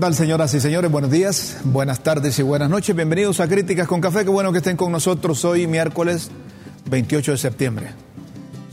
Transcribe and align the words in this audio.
¿Qué 0.00 0.06
tal, 0.06 0.14
señoras 0.14 0.54
y 0.54 0.60
señores? 0.60 0.90
Buenos 0.90 1.10
días, 1.10 1.58
buenas 1.62 2.00
tardes 2.00 2.38
y 2.38 2.42
buenas 2.42 2.70
noches. 2.70 2.96
Bienvenidos 2.96 3.38
a 3.38 3.48
Críticas 3.48 3.86
con 3.86 4.00
Café. 4.00 4.24
Qué 4.24 4.30
bueno 4.30 4.50
que 4.50 4.56
estén 4.56 4.78
con 4.78 4.90
nosotros 4.90 5.44
hoy, 5.44 5.66
miércoles 5.66 6.30
28 6.88 7.32
de 7.32 7.36
septiembre. 7.36 7.90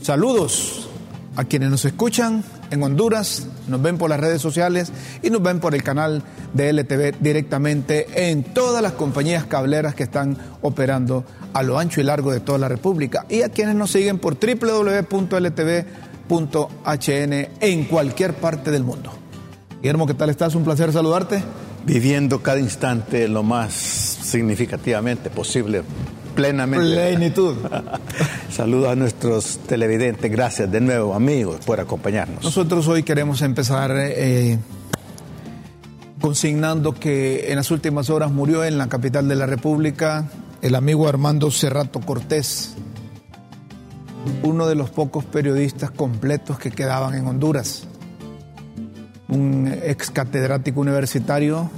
Saludos 0.00 0.88
a 1.36 1.44
quienes 1.44 1.68
nos 1.68 1.84
escuchan 1.84 2.42
en 2.70 2.82
Honduras, 2.82 3.46
nos 3.66 3.82
ven 3.82 3.98
por 3.98 4.08
las 4.08 4.20
redes 4.20 4.40
sociales 4.40 4.90
y 5.22 5.28
nos 5.28 5.42
ven 5.42 5.60
por 5.60 5.74
el 5.74 5.82
canal 5.82 6.22
de 6.54 6.72
LTV 6.72 7.20
directamente 7.20 8.30
en 8.30 8.42
todas 8.42 8.80
las 8.80 8.92
compañías 8.92 9.44
cableras 9.44 9.94
que 9.94 10.04
están 10.04 10.38
operando 10.62 11.26
a 11.52 11.62
lo 11.62 11.78
ancho 11.78 12.00
y 12.00 12.04
largo 12.04 12.32
de 12.32 12.40
toda 12.40 12.56
la 12.56 12.68
República 12.68 13.26
y 13.28 13.42
a 13.42 13.50
quienes 13.50 13.74
nos 13.74 13.90
siguen 13.90 14.18
por 14.18 14.38
www.ltv.hn 14.38 15.28
en 17.60 17.84
cualquier 17.84 18.32
parte 18.32 18.70
del 18.70 18.84
mundo. 18.84 19.17
Guillermo, 19.80 20.08
¿qué 20.08 20.14
tal 20.14 20.28
estás? 20.28 20.56
Un 20.56 20.64
placer 20.64 20.92
saludarte. 20.92 21.40
Viviendo 21.86 22.42
cada 22.42 22.58
instante 22.58 23.28
lo 23.28 23.44
más 23.44 23.72
significativamente 23.72 25.30
posible, 25.30 25.82
plenamente. 26.34 26.84
Plenitud. 26.84 27.54
Saludos 28.50 28.90
a 28.90 28.96
nuestros 28.96 29.58
televidentes. 29.68 30.30
Gracias 30.32 30.70
de 30.70 30.80
nuevo, 30.80 31.14
amigos, 31.14 31.60
por 31.64 31.78
acompañarnos. 31.78 32.42
Nosotros 32.42 32.88
hoy 32.88 33.04
queremos 33.04 33.40
empezar 33.40 33.92
eh, 33.94 34.58
consignando 36.20 36.92
que 36.92 37.52
en 37.52 37.56
las 37.56 37.70
últimas 37.70 38.10
horas 38.10 38.32
murió 38.32 38.64
en 38.64 38.78
la 38.78 38.88
capital 38.88 39.28
de 39.28 39.36
la 39.36 39.46
República 39.46 40.28
el 40.60 40.74
amigo 40.74 41.08
Armando 41.08 41.52
Cerrato 41.52 42.00
Cortés, 42.00 42.74
uno 44.42 44.66
de 44.66 44.74
los 44.74 44.90
pocos 44.90 45.24
periodistas 45.24 45.92
completos 45.92 46.58
que 46.58 46.72
quedaban 46.72 47.14
en 47.14 47.28
Honduras 47.28 47.87
un 49.28 49.72
ex 49.82 50.10
catedrático 50.10 50.80
universitario, 50.80 51.70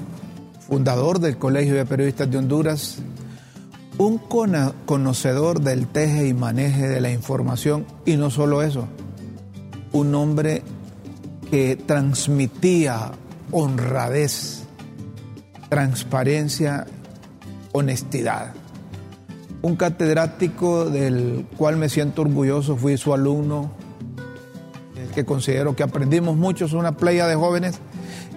fundador 0.68 1.18
del 1.18 1.36
Colegio 1.36 1.74
de 1.74 1.84
Periodistas 1.84 2.30
de 2.30 2.38
Honduras, 2.38 2.98
un 3.98 4.18
conocedor 4.86 5.60
del 5.60 5.86
teje 5.86 6.28
y 6.28 6.34
maneje 6.34 6.88
de 6.88 7.00
la 7.00 7.10
información 7.10 7.84
y 8.06 8.16
no 8.16 8.30
solo 8.30 8.62
eso, 8.62 8.88
un 9.92 10.14
hombre 10.14 10.62
que 11.50 11.76
transmitía 11.76 13.10
honradez, 13.50 14.62
transparencia, 15.68 16.86
honestidad. 17.72 18.54
Un 19.62 19.76
catedrático 19.76 20.88
del 20.88 21.46
cual 21.56 21.76
me 21.76 21.88
siento 21.88 22.22
orgulloso, 22.22 22.76
fui 22.76 22.96
su 22.96 23.12
alumno, 23.12 23.72
que 25.10 25.24
considero 25.24 25.76
que 25.76 25.82
aprendimos 25.82 26.36
mucho, 26.36 26.64
es 26.64 26.72
una 26.72 26.92
playa 26.92 27.26
de 27.26 27.34
jóvenes 27.34 27.78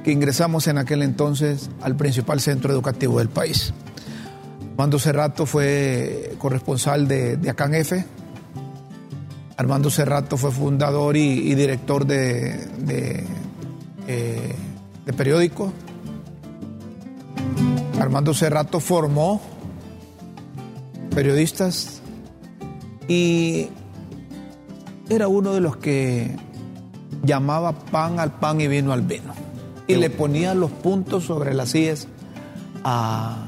que 0.03 0.11
ingresamos 0.11 0.67
en 0.67 0.78
aquel 0.78 1.01
entonces 1.01 1.69
al 1.81 1.95
principal 1.95 2.41
centro 2.41 2.73
educativo 2.73 3.19
del 3.19 3.29
país. 3.29 3.73
Armando 4.72 5.00
Cerrato 5.00 5.45
fue 5.45 6.35
corresponsal 6.39 7.07
de, 7.07 7.38
de 7.38 7.50
Acan 7.50 7.75
F. 7.75 8.03
Armando 9.56 9.89
Cerrato 9.89 10.35
fue 10.35 10.51
fundador 10.51 11.16
y, 11.16 11.53
director 11.53 12.06
de, 12.06 12.57
de, 12.79 13.23
eh, 14.07 14.56
de 15.06 15.13
periódico. 15.13 15.72
Armando 18.00 18.33
Cerrato 18.33 18.79
formó 18.79 19.41
periodistas 21.13 22.01
y 23.07 23.69
era 25.09 25.28
uno 25.28 25.53
de 25.53 25.62
los 25.62 25.78
que 25.78 26.35
llamaba 27.23 27.72
pan 27.72 28.19
al 28.19 28.31
pan 28.31 28.61
y 28.61 28.67
vino 28.67 28.94
al 28.94 29.01
vino. 29.01 29.34
Y 29.88 29.95
le 29.95 30.09
ponía 30.09 30.53
los 30.53 30.72
puntos 30.72 31.25
sobre 31.25 31.53
las 31.53 31.69
sillas 31.69 32.07
a, 32.84 33.47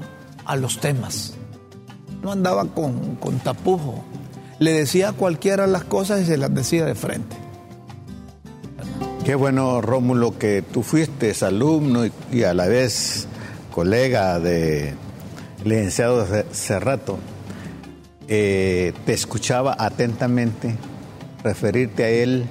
los 0.57 0.79
temas. 0.79 1.33
No 2.23 2.31
andaba 2.31 2.65
con, 2.65 3.15
con 3.17 3.39
tapujo. 3.39 4.03
Le 4.59 4.71
decía 4.71 5.09
a 5.09 5.13
cualquiera 5.13 5.67
las 5.67 5.83
cosas 5.83 6.21
y 6.21 6.25
se 6.25 6.37
las 6.37 6.53
decía 6.53 6.85
de 6.85 6.95
frente. 6.95 7.35
Qué 9.25 9.35
bueno, 9.35 9.81
Rómulo, 9.81 10.37
que 10.37 10.61
tú 10.61 10.83
fuiste 10.83 11.33
alumno 11.43 12.03
y, 12.31 12.43
a 12.43 12.53
la 12.53 12.67
vez 12.67 13.27
colega 13.71 14.39
de 14.39 14.93
licenciado 15.63 16.25
Cerrato. 16.51 17.17
Eh, 18.27 18.93
te 19.05 19.13
escuchaba 19.13 19.75
atentamente 19.79 20.75
referirte 21.43 22.03
a 22.03 22.09
él 22.09 22.45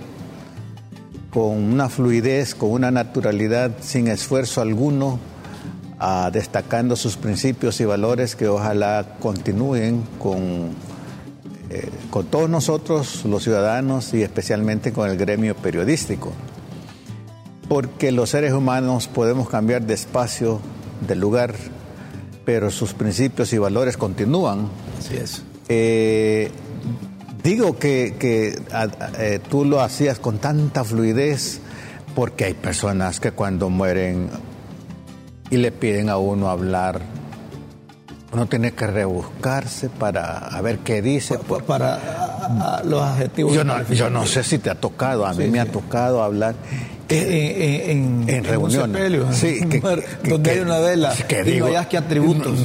con 1.35 1.73
una 1.73 1.89
fluidez, 1.89 2.55
con 2.55 2.71
una 2.71 2.93
naturalidad, 2.93 3.73
sin 3.81 4.07
esfuerzo 4.07 4.61
alguno, 4.61 5.19
destacando 6.31 6.95
sus 6.95 7.17
principios 7.17 7.81
y 7.81 7.85
valores 7.85 8.37
que 8.37 8.47
ojalá 8.47 9.17
continúen 9.19 10.05
con, 10.21 10.71
eh, 11.71 11.91
con 12.11 12.27
todos 12.27 12.49
nosotros, 12.49 13.25
los 13.25 13.43
ciudadanos, 13.43 14.15
y 14.15 14.23
especialmente 14.23 14.93
con 14.93 15.11
el 15.11 15.17
gremio 15.17 15.57
periodístico. 15.57 16.33
Porque 17.69 18.13
los 18.13 18.31
seres 18.31 18.53
humanos 18.53 19.09
podemos 19.09 19.49
cambiar 19.49 19.83
de 19.83 19.95
espacio, 19.95 20.61
de 21.05 21.17
lugar, 21.17 21.57
pero 22.45 22.71
sus 22.71 22.95
principios 22.95 23.53
y 23.53 23.59
valores 23.59 23.97
continúan. 23.97 24.69
Así 25.01 25.17
es. 25.17 25.43
Eh, 25.69 26.53
Digo 27.45 27.79
que, 27.79 28.15
eh, 29.19 29.41
tú 29.51 29.67
lo 29.67 29.83
hacías 29.83 30.19
con 30.19 30.39
tanta 30.39 30.83
fluidez 30.83 31.61
porque 32.15 32.47
hay 32.47 32.55
personas 32.55 33.21
que 33.21 33.33
cuando 33.33 33.69
mueren 33.69 34.31
y 35.51 35.59
le 35.59 35.71
piden 35.71 36.09
a 36.09 36.17
uno 36.17 36.49
hablar, 36.49 37.03
uno 38.33 38.47
tiene 38.47 38.73
que 38.73 38.87
rebuscarse 38.87 39.91
para 39.91 40.59
ver 40.63 40.79
qué 40.79 41.03
dice. 41.03 41.39
Para, 41.67 42.81
los 42.85 43.03
adjetivos. 43.03 43.53
Yo 43.53 43.63
no, 43.63 43.83
yo 43.89 44.09
no 44.09 44.25
sé 44.25 44.43
si 44.43 44.59
te 44.59 44.71
ha 44.71 44.75
tocado, 44.75 45.27
a 45.27 45.35
mí 45.35 45.47
me 45.49 45.61
ha 45.61 45.67
tocado 45.67 46.23
hablar. 46.23 46.55
en, 47.11 48.25
en, 48.27 48.45
reuniones. 48.45 49.37
sí, 49.37 49.61
donde 50.27 50.51
hay 50.51 50.61
una 50.61 50.79
vela 50.79 51.13
que 51.29 51.45
digo, 51.45 51.69
que 51.91 51.99
atributos. 51.99 52.59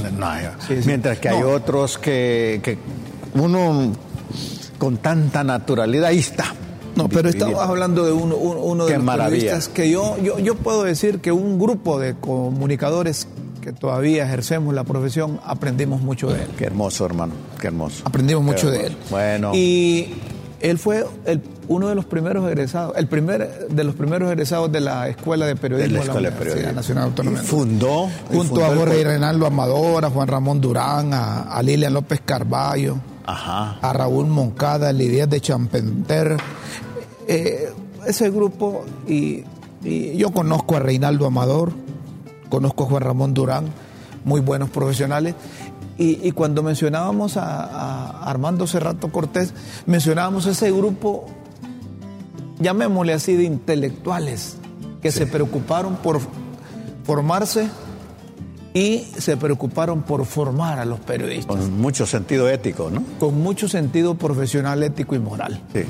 mientras 0.85 1.19
que 1.19 1.27
hay 1.27 1.43
otros 1.43 1.97
que, 1.97 2.61
que 2.63 2.77
uno 3.33 3.91
con 4.79 4.97
tanta 4.97 5.43
naturalidad. 5.43 6.05
Ahí 6.05 6.17
está. 6.17 6.55
No, 6.95 7.07
pero 7.07 7.29
estamos 7.29 7.59
hablando 7.59 8.03
de 8.03 8.11
uno, 8.11 8.35
uno 8.35 8.85
de 8.85 8.97
los 8.97 9.05
periodistas 9.05 9.69
que 9.69 9.89
yo, 9.91 10.17
yo, 10.17 10.39
yo 10.39 10.55
puedo 10.55 10.83
decir 10.83 11.19
que 11.19 11.31
un 11.31 11.59
grupo 11.59 11.99
de 11.99 12.15
comunicadores 12.15 13.27
que 13.61 13.73
todavía 13.73 14.25
ejercemos 14.25 14.73
la 14.73 14.83
profesión, 14.83 15.39
aprendimos 15.45 16.01
mucho 16.01 16.27
de 16.31 16.43
él. 16.43 16.47
Qué 16.57 16.65
hermoso, 16.65 17.05
hermano, 17.05 17.33
qué 17.59 17.67
hermoso. 17.67 18.03
Aprendimos 18.05 18.43
mucho 18.43 18.71
de 18.71 18.87
él. 18.87 18.97
Bueno. 19.09 19.51
Y 19.53 20.13
él 20.61 20.77
fue 20.79 21.05
el, 21.25 21.41
uno 21.67 21.87
de 21.87 21.95
los 21.95 22.05
primeros 22.05 22.47
egresados, 22.47 22.97
el 22.97 23.07
primer 23.07 23.67
de 23.69 23.83
los 23.83 23.95
primeros 23.95 24.29
egresados 24.31 24.71
de 24.71 24.79
la 24.79 25.07
Escuela 25.09 25.45
de 25.45 25.55
Periodismo 25.55 25.99
de 25.99 26.21
la, 26.21 26.29
Universidad 26.29 26.73
Nacional 26.73 27.05
Autónoma. 27.05 27.39
fundó. 27.39 28.09
Junto 28.31 28.65
a 28.65 28.75
Jorge 28.75 29.03
Reinaldo 29.03 29.45
Amador, 29.45 30.03
a 30.03 30.09
Juan 30.09 30.27
Ramón 30.27 30.59
Durán, 30.59 31.13
a, 31.13 31.41
a 31.43 31.61
Lilian 31.61 31.93
López 31.93 32.21
Carballo 32.25 32.97
a 33.31 33.93
Raúl 33.93 34.27
Moncada, 34.27 34.91
Lidia 34.91 35.27
de 35.27 35.41
Champenter. 35.41 36.37
Eh, 37.27 37.71
ese 38.07 38.29
grupo, 38.31 38.85
y, 39.07 39.43
yo 39.83 40.31
conozco 40.31 40.75
a 40.75 40.79
Reinaldo 40.79 41.27
Amador, 41.27 41.71
conozco 42.49 42.83
a 42.83 42.87
Juan 42.87 43.03
Ramón 43.03 43.33
Durán, 43.33 43.65
muy 44.25 44.41
buenos 44.41 44.69
profesionales. 44.69 45.35
Y, 45.97 46.31
cuando 46.31 46.63
mencionábamos 46.63 47.35
a, 47.35 48.23
Armando 48.23 48.65
Cerrato 48.67 49.11
Cortés, 49.11 49.53
mencionábamos 49.85 50.45
ese 50.45 50.71
grupo, 50.71 51.25
llamémosle 52.59 53.13
así, 53.13 53.35
de 53.35 53.43
intelectuales 53.43 54.55
que 55.01 55.11
se 55.11 55.27
preocuparon 55.27 55.97
por 55.97 56.21
formarse 57.03 57.69
y 58.73 59.07
se 59.17 59.37
preocuparon 59.37 60.03
por 60.03 60.25
formar 60.25 60.79
a 60.79 60.85
los 60.85 60.99
periodistas. 60.99 61.55
Con 61.55 61.79
mucho 61.79 62.05
sentido 62.05 62.49
ético, 62.49 62.89
¿no? 62.91 63.03
Con 63.19 63.41
mucho 63.41 63.67
sentido 63.67 64.15
profesional, 64.15 64.83
ético 64.83 65.15
y 65.15 65.19
moral. 65.19 65.61
Sí, 65.73 65.81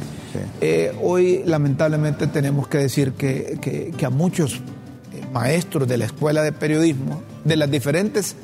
eh, 0.61 0.95
hoy, 1.01 1.43
lamentablemente, 1.45 2.27
tenemos 2.27 2.67
que 2.67 2.77
decir 2.77 3.13
que, 3.13 3.93
a 4.03 4.09
muchos 4.09 4.55
eh, 4.55 5.21
maestros 5.33 5.87
de 5.87 5.97
la 5.97 6.05
escuela 6.05 6.41
de 6.41 6.51
periodismo, 6.51 7.21
de 7.43 7.57
las 7.57 7.69
diferentes 7.69 8.35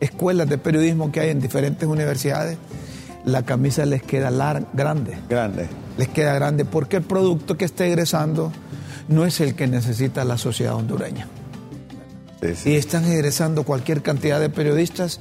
escuelas 0.00 0.48
de 0.48 0.58
periodismo 0.58 1.12
que 1.12 1.20
hay 1.20 1.30
en 1.30 1.40
diferentes 1.40 1.88
universidades, 1.88 2.58
la 3.24 3.42
camisa 3.42 3.86
les 3.86 4.02
queda 4.02 4.30
grande. 4.72 5.16
Grande. 5.28 5.68
Les 5.98 6.08
queda 6.08 6.34
grande 6.34 6.64
porque 6.64 6.96
el 6.96 7.02
producto 7.02 7.56
que 7.56 7.64
está 7.64 7.86
egresando 7.86 8.50
no 9.08 9.26
es 9.26 9.40
el 9.40 9.54
que 9.54 9.66
necesita 9.66 10.24
la 10.24 10.38
sociedad 10.38 10.74
hondureña. 10.74 11.28
Y 12.64 12.74
están 12.74 13.04
egresando 13.04 13.64
cualquier 13.64 14.02
cantidad 14.02 14.40
de 14.40 14.48
periodistas 14.48 15.20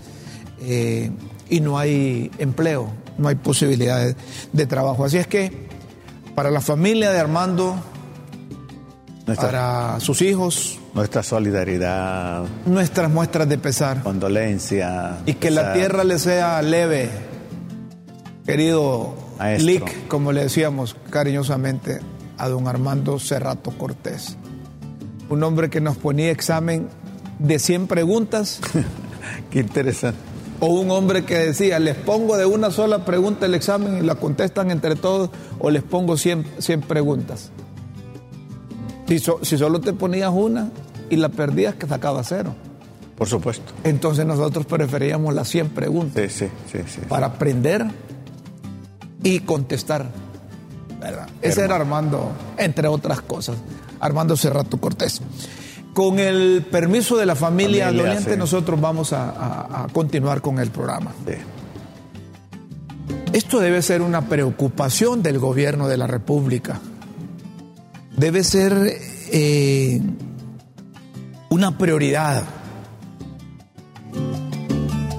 eh, 0.62 1.12
y 1.50 1.60
no 1.60 1.78
hay 1.78 2.32
empleo, 2.38 2.92
no 3.18 3.28
hay 3.28 3.36
posibilidades 3.36 4.16
de 4.54 4.66
trabajo. 4.66 5.06
Así 5.06 5.18
es 5.18 5.28
que 5.28 5.68
para 6.36 6.50
la 6.50 6.62
familia 6.62 7.12
de 7.12 7.20
Armando, 7.20 7.76
para 9.36 10.00
sus 10.00 10.22
hijos. 10.22 10.80
Nuestra 10.94 11.24
solidaridad. 11.24 12.44
Nuestras 12.66 13.10
muestras 13.10 13.48
de 13.48 13.58
pesar. 13.58 14.02
Condolencia. 14.04 15.20
Y 15.26 15.36
que 15.36 15.52
la 15.52 15.74
tierra 15.74 16.04
le 16.04 16.20
sea 16.20 16.62
leve, 16.62 17.10
querido 18.46 19.16
Lick, 19.60 20.08
como 20.08 20.32
le 20.32 20.44
decíamos 20.44 20.96
cariñosamente 21.10 22.00
a 22.38 22.50
don 22.50 22.68
Armando 22.68 23.20
Cerrato 23.20 23.72
Cortés. 23.72 24.38
Un 25.30 25.44
hombre 25.44 25.70
que 25.70 25.80
nos 25.80 25.98
ponía 25.98 26.32
examen 26.32 26.90
de 27.42 27.60
100 27.60 27.88
preguntas. 27.88 28.60
Qué 29.50 29.60
interesante. 29.60 30.20
O 30.60 30.68
un 30.68 30.92
hombre 30.92 31.26
que 31.26 31.38
decía, 31.38 31.80
les 31.80 31.96
pongo 31.96 32.38
de 32.38 32.46
una 32.46 32.70
sola 32.70 33.04
pregunta 33.04 33.48
el 33.48 33.56
examen 33.56 33.98
y 33.98 34.02
la 34.02 34.16
contestan 34.16 34.70
entre 34.70 34.96
todos, 34.96 35.32
o 35.60 35.72
les 35.72 35.82
pongo 35.82 36.18
100, 36.18 36.46
100 36.60 36.82
preguntas. 36.82 37.52
Si, 39.08 39.20
si, 39.20 39.58
solo 39.58 39.82
te 39.82 39.92
ponías 39.94 40.32
una 40.32 40.70
y 41.10 41.16
la 41.16 41.30
perdías, 41.30 41.76
que 41.76 41.88
sacaba 41.88 42.24
cero. 42.24 42.54
Por 43.18 43.28
supuesto. 43.28 43.74
Entonces 43.84 44.26
nosotros 44.26 44.66
preferíamos 44.66 45.34
las 45.34 45.50
100 45.50 45.70
preguntas. 45.70 46.32
Sí, 46.32 46.48
sí, 46.72 46.80
sí, 46.88 47.02
Para 47.10 47.28
aprender 47.28 47.88
y 49.24 49.40
contestar. 49.40 50.06
¿verdad? 51.00 51.28
Ese 51.42 51.64
era 51.64 51.76
Armando, 51.76 52.32
entre 52.58 52.88
otras 52.88 53.22
cosas. 53.22 53.58
Armando 54.00 54.38
Cerrato 54.38 54.78
Cortés. 54.78 55.22
Con 55.94 56.20
el 56.20 56.66
permiso 56.72 57.18
de 57.18 57.26
la 57.26 57.36
familia, 57.36 57.88
familia 57.88 58.36
nosotros 58.38 58.80
vamos 58.80 59.12
a, 59.14 59.88
continuar 59.92 60.42
con 60.42 60.60
el 60.60 60.72
programa. 60.72 61.12
Esto 63.34 63.60
debe 63.60 63.82
ser 63.82 64.02
una 64.02 64.28
preocupación 64.28 65.22
del 65.22 65.40
gobierno 65.40 65.88
de 65.88 65.98
la 65.98 66.08
República. 66.08 66.80
Debe 68.16 68.44
ser 68.44 68.74
eh, 69.32 70.02
una 71.50 71.78
prioridad 71.78 72.44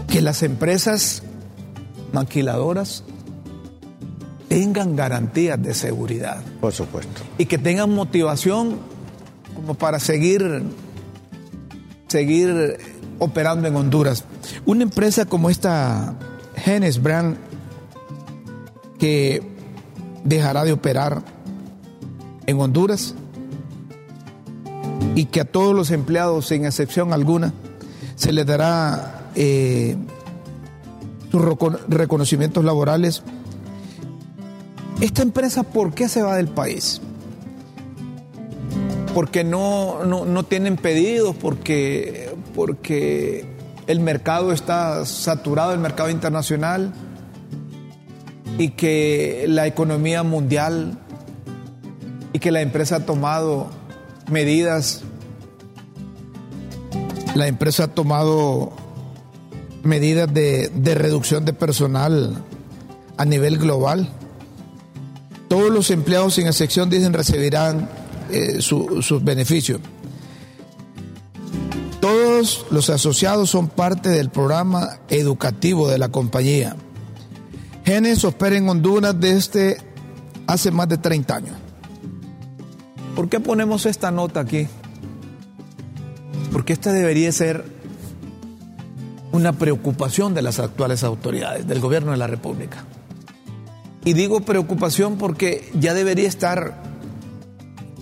que 0.09 0.21
las 0.21 0.43
empresas 0.43 1.23
maquiladoras 2.13 3.05
tengan 4.49 4.95
garantías 4.95 5.63
de 5.63 5.73
seguridad. 5.73 6.43
Por 6.61 6.73
supuesto. 6.73 7.23
Y 7.39 7.47
que 7.47 7.57
tengan 7.57 7.95
motivación 7.95 8.79
como 9.63 9.75
para 9.75 10.01
seguir, 10.01 10.65
seguir 12.09 12.79
operando 13.21 13.69
en 13.69 13.77
Honduras. 13.77 14.25
Una 14.67 14.83
empresa 14.83 15.25
como 15.25 15.51
esta 15.51 16.17
Genes 16.57 17.01
Brand, 17.01 17.37
que 18.99 19.41
dejará 20.25 20.65
de 20.65 20.73
operar 20.73 21.23
en 22.47 22.61
Honduras 22.61 23.15
y 25.15 25.27
que 25.27 25.41
a 25.41 25.45
todos 25.45 25.77
los 25.77 25.93
empleados, 25.93 26.49
sin 26.49 26.65
excepción 26.65 27.13
alguna, 27.13 27.55
se 28.17 28.33
les 28.33 28.45
dará 28.45 29.31
eh, 29.37 29.97
sus 31.31 31.41
reconocimientos 31.89 32.65
laborales. 32.65 33.23
Esta 35.01 35.23
empresa, 35.23 35.63
¿por 35.63 35.95
qué 35.95 36.09
se 36.09 36.23
va 36.23 36.37
del 36.37 36.49
país? 36.49 37.01
Porque 39.15 39.45
no, 39.45 40.05
no, 40.05 40.43
tienen 40.45 40.77
pedidos, 40.77 41.37
porque, 41.37 42.35
porque 42.55 43.47
el 43.87 44.01
mercado 44.01 44.53
está 44.53 45.05
saturado, 45.05 45.73
el 45.73 45.81
mercado 45.81 46.11
internacional, 46.11 46.93
y 48.59 48.71
que 48.71 49.47
la 49.49 49.67
economía 49.67 50.23
mundial 50.23 50.99
y 52.33 52.39
que 52.39 52.51
la 52.51 52.61
empresa 52.61 52.97
ha 52.97 53.07
tomado 53.07 53.71
medidas, 54.31 55.03
la 57.35 57.49
empresa 57.49 57.85
ha 57.85 57.89
tomado 57.89 58.73
medidas 59.83 60.33
de, 60.33 60.69
de 60.69 60.95
reducción 60.95 61.45
de 61.45 61.53
personal 61.53 62.43
a 63.17 63.25
nivel 63.25 63.59
global. 63.59 64.09
Todos 65.49 65.71
los 65.71 65.91
empleados 65.91 66.35
sin 66.35 66.47
excepción 66.47 66.89
dicen 66.89 67.13
recibirán 67.13 67.89
eh, 68.33 68.63
sus 68.63 69.23
beneficios. 69.23 69.81
Todos 72.01 72.67
los 72.71 72.91
asociados 72.91 73.51
son 73.51 73.69
parte 73.69 74.09
del 74.09 74.31
programa 74.31 74.99
educativo 75.09 75.89
de 75.89 75.99
la 75.99 76.09
compañía. 76.09 76.75
Genes 77.85 78.25
opera 78.25 78.57
en 78.57 78.69
Honduras 78.69 79.15
desde 79.21 79.77
hace 80.47 80.71
más 80.71 80.89
de 80.89 80.99
30 80.99 81.37
años. 81.37 81.57
¿Por 83.15 83.29
qué 83.29 83.39
ponemos 83.39 83.87
esta 83.87 84.11
nota 84.11 84.41
aquí? 84.41 84.67
Porque 86.51 86.73
esta 86.73 86.93
debería 86.93 87.31
ser 87.31 87.65
una 89.33 89.53
preocupación 89.53 90.35
de 90.35 90.43
las 90.43 90.59
actuales 90.59 91.05
autoridades, 91.05 91.67
del 91.67 91.81
gobierno 91.81 92.13
de 92.13 92.17
la 92.17 92.27
República. 92.27 92.85
Y 94.05 94.15
digo 94.15 94.41
preocupación 94.41 95.17
porque 95.17 95.71
ya 95.79 95.95
debería 95.95 96.29
estar 96.29 96.92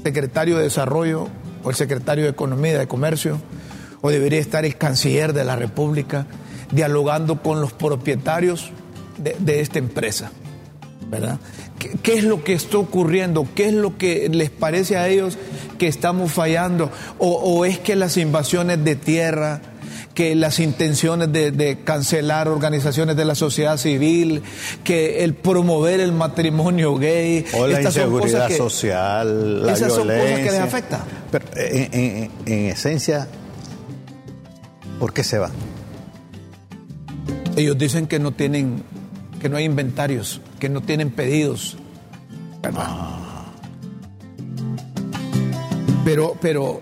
secretario 0.03 0.57
de 0.57 0.65
Desarrollo 0.65 1.29
o 1.63 1.71
el 1.71 1.77
secretario 1.77 2.25
de 2.25 2.31
Economía 2.31 2.73
y 2.73 2.79
de 2.79 2.89
Comercio, 2.89 3.41
o 4.01 4.11
debería 4.11 4.41
estar 4.41 4.65
el 4.65 4.77
canciller 4.77 5.33
de 5.33 5.45
la 5.45 5.57
República 5.57 6.27
dialogando 6.73 7.43
con 7.43 7.61
los 7.61 7.73
propietarios 7.73 8.71
de, 9.19 9.61
esta 9.61 9.79
empresa, 9.79 10.31
¿verdad? 11.11 11.39
¿Qué, 12.03 12.15
es 12.15 12.25
lo 12.25 12.43
que 12.43 12.55
está 12.55 12.79
ocurriendo? 12.79 13.47
¿Qué 13.55 13.67
es 13.69 13.75
lo 13.75 13.99
que 13.99 14.29
les 14.31 14.51
parece 14.51 14.97
a 14.97 15.09
ellos 15.09 15.37
que 15.79 15.89
estamos 15.89 16.33
fallando? 16.33 16.91
o 17.19 17.65
es 17.65 17.79
que 17.79 17.97
las 17.97 18.17
invasiones 18.17 18.83
de 18.85 18.97
tierra, 18.97 19.61
que 20.21 20.35
las 20.35 20.61
intenciones 20.61 21.33
de, 21.33 21.79
cancelar 21.83 22.47
organizaciones 22.47 23.17
de 23.17 23.25
la 23.25 23.35
sociedad 23.35 23.79
civil, 23.79 24.43
que 24.85 25.25
el 25.25 25.33
promover 25.33 25.99
el 25.99 26.13
matrimonio 26.13 26.97
gay. 26.97 27.47
O 27.55 27.67
la 27.67 27.81
inseguridad 27.81 28.51
social, 28.51 29.65
la 29.65 29.73
esas 29.73 29.97
violencia. 29.97 30.27
son 30.27 30.29
cosas 30.29 30.45
que 30.45 30.53
les 30.53 30.61
afectan. 30.61 31.01
Pero 31.31 31.45
en, 31.57 32.31
esencia, 32.67 33.29
¿por 34.99 35.15
qué 35.15 35.25
se 35.25 35.39
van? 35.39 35.53
Ellos 37.57 37.79
dicen 37.79 38.07
que 38.07 38.19
no 38.19 38.33
tienen, 38.33 38.83
que 39.41 39.49
no 39.49 39.57
hay 39.57 39.65
inventarios, 39.65 40.43
que 40.59 40.69
no 40.69 40.83
tienen 40.83 41.13
pedidos. 41.13 41.79
Ah. 42.63 43.47
Pero, 46.05 46.37
pero, 46.43 46.79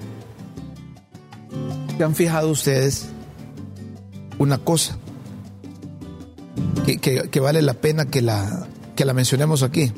¿se 1.97 2.03
han 2.03 2.17
fijado 2.17 2.49
ustedes 2.49 3.11
una 4.39 4.59
cosa 4.59 4.97
que, 6.97 7.41
vale 7.41 7.63
la 7.63 7.75
pena 7.75 8.07
que 8.07 8.23
la, 8.23 8.67
que 8.97 9.05
la 9.05 9.13
mencionemos 9.13 9.63
aquí. 9.63 9.93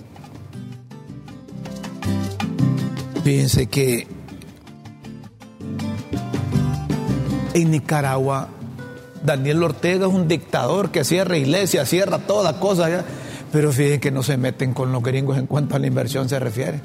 Fíjense 3.22 3.66
que 3.66 4.08
en 7.54 7.70
Nicaragua 7.70 8.48
Daniel 9.24 9.62
Ortega 9.62 10.06
es 10.06 10.12
un 10.12 10.26
dictador 10.26 10.90
que 10.90 11.04
cierra 11.04 11.36
iglesias, 11.36 11.88
cierra 11.88 12.18
todas 12.18 12.56
cosas, 12.56 13.04
pero 13.52 13.72
fíjense 13.72 14.00
que 14.00 14.10
no 14.10 14.22
se 14.22 14.36
meten 14.36 14.72
con 14.72 14.92
los 14.92 15.02
gringos 15.02 15.36
en 15.38 15.46
cuanto 15.46 15.76
a 15.76 15.78
la 15.78 15.86
inversión 15.86 16.28
se 16.28 16.38
refiere. 16.38 16.80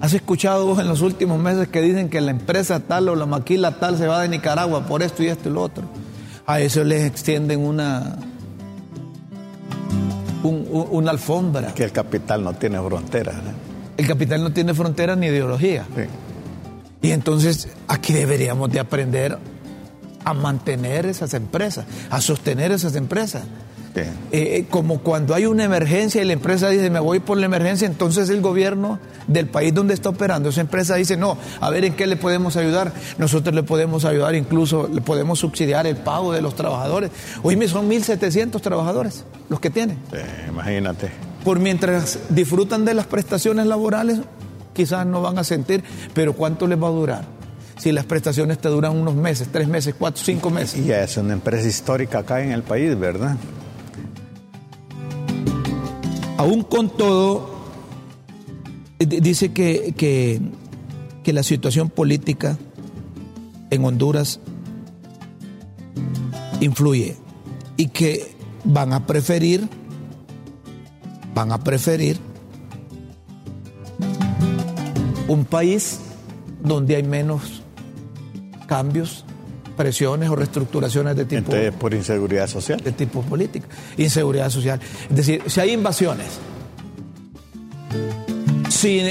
¿Has 0.00 0.12
escuchado 0.12 0.66
vos 0.66 0.78
en 0.78 0.88
los 0.88 1.00
últimos 1.00 1.40
meses 1.40 1.68
que 1.68 1.80
dicen 1.80 2.10
que 2.10 2.20
la 2.20 2.30
empresa 2.30 2.80
tal 2.80 3.08
o 3.08 3.16
la 3.16 3.24
maquila 3.24 3.78
tal 3.80 3.96
se 3.96 4.06
va 4.06 4.20
de 4.20 4.28
Nicaragua 4.28 4.86
por 4.86 5.02
esto 5.02 5.22
y 5.22 5.28
esto 5.28 5.48
y 5.48 5.52
lo 5.52 5.62
otro? 5.62 5.84
A 6.46 6.60
eso 6.60 6.84
les 6.84 7.04
extienden 7.04 7.60
una, 7.60 8.16
una 10.42 11.10
alfombra. 11.10 11.74
Que 11.74 11.84
el 11.84 11.92
capital 11.92 12.44
no 12.44 12.54
tiene 12.54 12.80
fronteras. 12.80 13.36
El 13.96 14.06
capital 14.06 14.42
no 14.42 14.52
tiene 14.52 14.74
fronteras 14.74 15.18
ni 15.18 15.26
ideología. 15.26 15.84
Y 17.02 17.10
entonces 17.10 17.68
aquí 17.88 18.12
deberíamos 18.12 18.70
de 18.70 18.80
aprender 18.80 19.38
a 20.24 20.34
mantener 20.34 21.06
esas 21.06 21.34
empresas, 21.34 21.86
a 22.10 22.20
sostener 22.20 22.72
esas 22.72 22.96
empresas. 22.96 23.44
Eh, 24.00 24.08
eh, 24.32 24.66
como 24.68 25.00
cuando 25.00 25.34
hay 25.34 25.46
una 25.46 25.64
emergencia 25.64 26.22
y 26.22 26.24
la 26.24 26.32
empresa 26.32 26.68
dice, 26.68 26.90
me 26.90 27.00
voy 27.00 27.20
por 27.20 27.38
la 27.38 27.46
emergencia, 27.46 27.86
entonces 27.86 28.28
el 28.28 28.40
gobierno 28.40 28.98
del 29.26 29.46
país 29.46 29.72
donde 29.72 29.94
está 29.94 30.10
operando 30.10 30.50
esa 30.50 30.60
empresa 30.60 30.96
dice, 30.96 31.16
no, 31.16 31.38
a 31.60 31.70
ver 31.70 31.84
en 31.84 31.94
qué 31.94 32.06
le 32.06 32.16
podemos 32.16 32.56
ayudar. 32.56 32.92
Nosotros 33.18 33.54
le 33.54 33.62
podemos 33.62 34.04
ayudar, 34.04 34.34
incluso 34.34 34.88
le 34.92 35.00
podemos 35.00 35.38
subsidiar 35.38 35.86
el 35.86 35.96
pago 35.96 36.32
de 36.32 36.42
los 36.42 36.54
trabajadores. 36.54 37.10
Hoy 37.42 37.56
me 37.56 37.68
son 37.68 37.88
1.700 37.88 38.60
trabajadores 38.60 39.24
los 39.48 39.60
que 39.60 39.70
tienen. 39.70 39.98
imagínate. 40.48 41.10
Por 41.44 41.60
mientras 41.60 42.18
disfrutan 42.28 42.84
de 42.84 42.94
las 42.94 43.06
prestaciones 43.06 43.66
laborales, 43.66 44.20
quizás 44.74 45.06
no 45.06 45.22
van 45.22 45.38
a 45.38 45.44
sentir, 45.44 45.84
pero 46.12 46.34
¿cuánto 46.34 46.66
les 46.66 46.82
va 46.82 46.88
a 46.88 46.90
durar? 46.90 47.36
si 47.78 47.92
las 47.92 48.06
prestaciones 48.06 48.58
te 48.58 48.68
duran 48.68 48.96
unos 48.96 49.14
meses, 49.14 49.48
tres 49.52 49.68
meses, 49.68 49.94
cuatro, 49.98 50.22
cinco 50.24 50.50
meses. 50.50 50.80
Y 50.80 50.90
es 50.90 51.16
una 51.18 51.34
empresa 51.34 51.68
histórica 51.68 52.20
acá 52.20 52.42
en 52.42 52.52
el 52.52 52.62
país, 52.62 52.98
¿verdad? 52.98 53.36
Aún 56.36 56.62
con 56.62 56.90
todo, 56.90 57.50
dice 58.98 59.52
que, 59.52 59.94
que 59.96 61.32
la 61.32 61.42
situación 61.42 61.90
política 61.90 62.58
en 63.70 63.84
Honduras 63.84 64.40
influye 66.60 67.16
y 67.76 67.88
que 67.88 68.34
van 68.64 68.92
a 68.92 69.06
preferir, 69.06 69.68
van 71.34 71.52
a 71.52 71.58
preferir 71.58 72.18
un 75.28 75.44
país 75.44 76.00
donde 76.62 76.96
hay 76.96 77.02
menos 77.02 77.62
cambios, 78.66 79.25
presiones 79.76 80.28
o 80.30 80.36
reestructuraciones 80.36 81.16
de 81.16 81.24
tipo. 81.24 81.38
Entonces, 81.52 81.72
por 81.72 81.94
inseguridad 81.94 82.46
social. 82.48 82.80
De 82.80 82.92
tipo 82.92 83.22
político. 83.22 83.66
Inseguridad 83.96 84.50
social. 84.50 84.80
Es 85.10 85.16
decir, 85.16 85.42
si 85.46 85.60
hay 85.60 85.72
invasiones, 85.72 86.26
si 88.68 89.02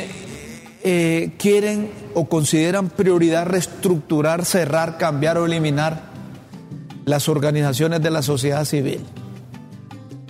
eh, 0.84 1.34
quieren 1.38 1.90
o 2.14 2.26
consideran 2.26 2.90
prioridad 2.90 3.46
reestructurar, 3.46 4.46
cerrar, 4.46 4.98
cambiar 4.98 5.38
o 5.38 5.46
eliminar 5.46 6.04
las 7.06 7.30
organizaciones 7.30 8.02
de 8.02 8.12
la 8.12 8.22
sociedad 8.22 8.66
civil. 8.66 9.02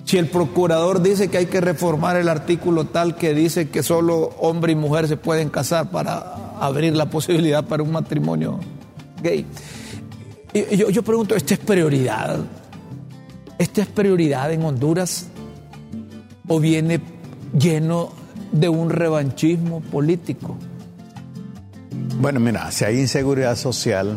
Si 0.04 0.18
el 0.18 0.28
procurador 0.28 1.02
dice 1.02 1.30
que 1.30 1.40
hay 1.40 1.46
que 1.48 1.62
reformar 1.62 2.16
el 2.16 2.30
artículo 2.30 2.86
tal 2.86 3.16
que 3.16 3.34
dice 3.34 3.70
que 3.70 3.82
solo 3.82 4.36
hombre 4.40 4.74
y 4.74 4.76
mujer 4.76 5.08
se 5.08 5.18
pueden 5.18 5.50
casar 5.50 5.90
para 5.90 6.56
abrir 6.60 6.96
la 6.96 7.10
posibilidad 7.10 7.66
para 7.66 7.82
un 7.82 7.92
matrimonio 7.92 8.60
gay. 9.22 9.46
Yo, 10.56 10.90
yo 10.90 11.04
pregunto, 11.04 11.36
¿esta 11.36 11.56
es 11.56 11.60
prioridad? 11.60 12.40
¿Esta 13.58 13.82
es 13.82 13.88
prioridad 13.88 14.54
en 14.54 14.64
Honduras? 14.64 15.28
¿O 16.48 16.62
viene 16.62 17.02
lleno 17.60 18.14
de 18.54 18.70
un 18.70 18.90
revanchismo 18.90 19.82
político? 19.82 20.56
Bueno, 22.22 22.40
mira, 22.40 22.72
si 22.72 22.86
hay 22.86 23.02
inseguridad 23.02 23.58
social, 23.58 24.16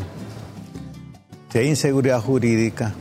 si 1.50 1.59
hay 1.59 1.68
inseguridad 1.68 2.21
jurídica, 2.21 2.95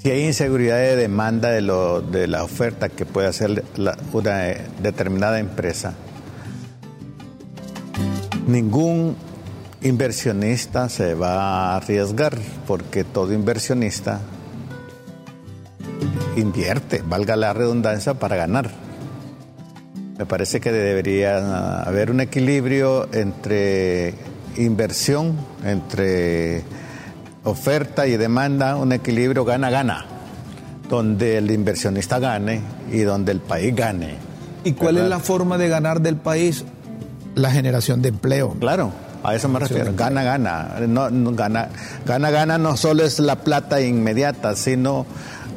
si 0.00 0.10
hay 0.10 0.24
inseguridad 0.26 0.76
de 0.76 0.94
demanda 0.94 1.50
de 1.50 2.26
la 2.28 2.44
oferta 2.44 2.90
que 2.90 3.06
puede 3.06 3.26
hacer 3.26 3.64
una 4.12 4.38
determinada 4.80 5.40
empresa, 5.40 5.94
ningún 8.46 9.16
inversionista 9.84 10.88
se 10.88 11.14
va 11.14 11.72
a 11.72 11.76
arriesgar 11.76 12.38
porque 12.66 13.04
todo 13.04 13.32
inversionista 13.32 14.20
invierte, 16.36 17.02
valga 17.06 17.36
la 17.36 17.52
redundancia, 17.52 18.14
para 18.14 18.36
ganar. 18.36 18.70
Me 20.18 20.26
parece 20.26 20.60
que 20.60 20.72
debería 20.72 21.82
haber 21.82 22.10
un 22.10 22.20
equilibrio 22.20 23.08
entre 23.12 24.14
inversión, 24.56 25.36
entre 25.64 26.62
oferta 27.44 28.06
y 28.06 28.16
demanda, 28.16 28.76
un 28.76 28.92
equilibrio 28.92 29.44
gana-gana, 29.44 30.06
donde 30.88 31.38
el 31.38 31.50
inversionista 31.50 32.18
gane 32.18 32.62
y 32.90 33.00
donde 33.00 33.32
el 33.32 33.40
país 33.40 33.76
gane. 33.76 34.14
¿Y 34.64 34.72
cuál 34.72 34.96
es 34.96 35.08
la 35.08 35.18
forma 35.18 35.58
de 35.58 35.68
ganar 35.68 36.00
del 36.00 36.16
país? 36.16 36.64
La 37.34 37.50
generación 37.50 38.00
de 38.00 38.08
empleo. 38.10 38.56
Claro, 38.58 38.92
a 39.24 39.34
eso 39.34 39.48
me 39.48 39.58
refiero. 39.58 39.94
Gana, 39.96 40.22
gana. 40.22 40.76
No, 40.86 41.08
gana, 41.32 41.70
gana, 42.04 42.30
gana 42.30 42.58
no 42.58 42.76
solo 42.76 43.04
es 43.04 43.18
la 43.18 43.36
plata 43.36 43.80
inmediata, 43.80 44.54
sino 44.54 45.06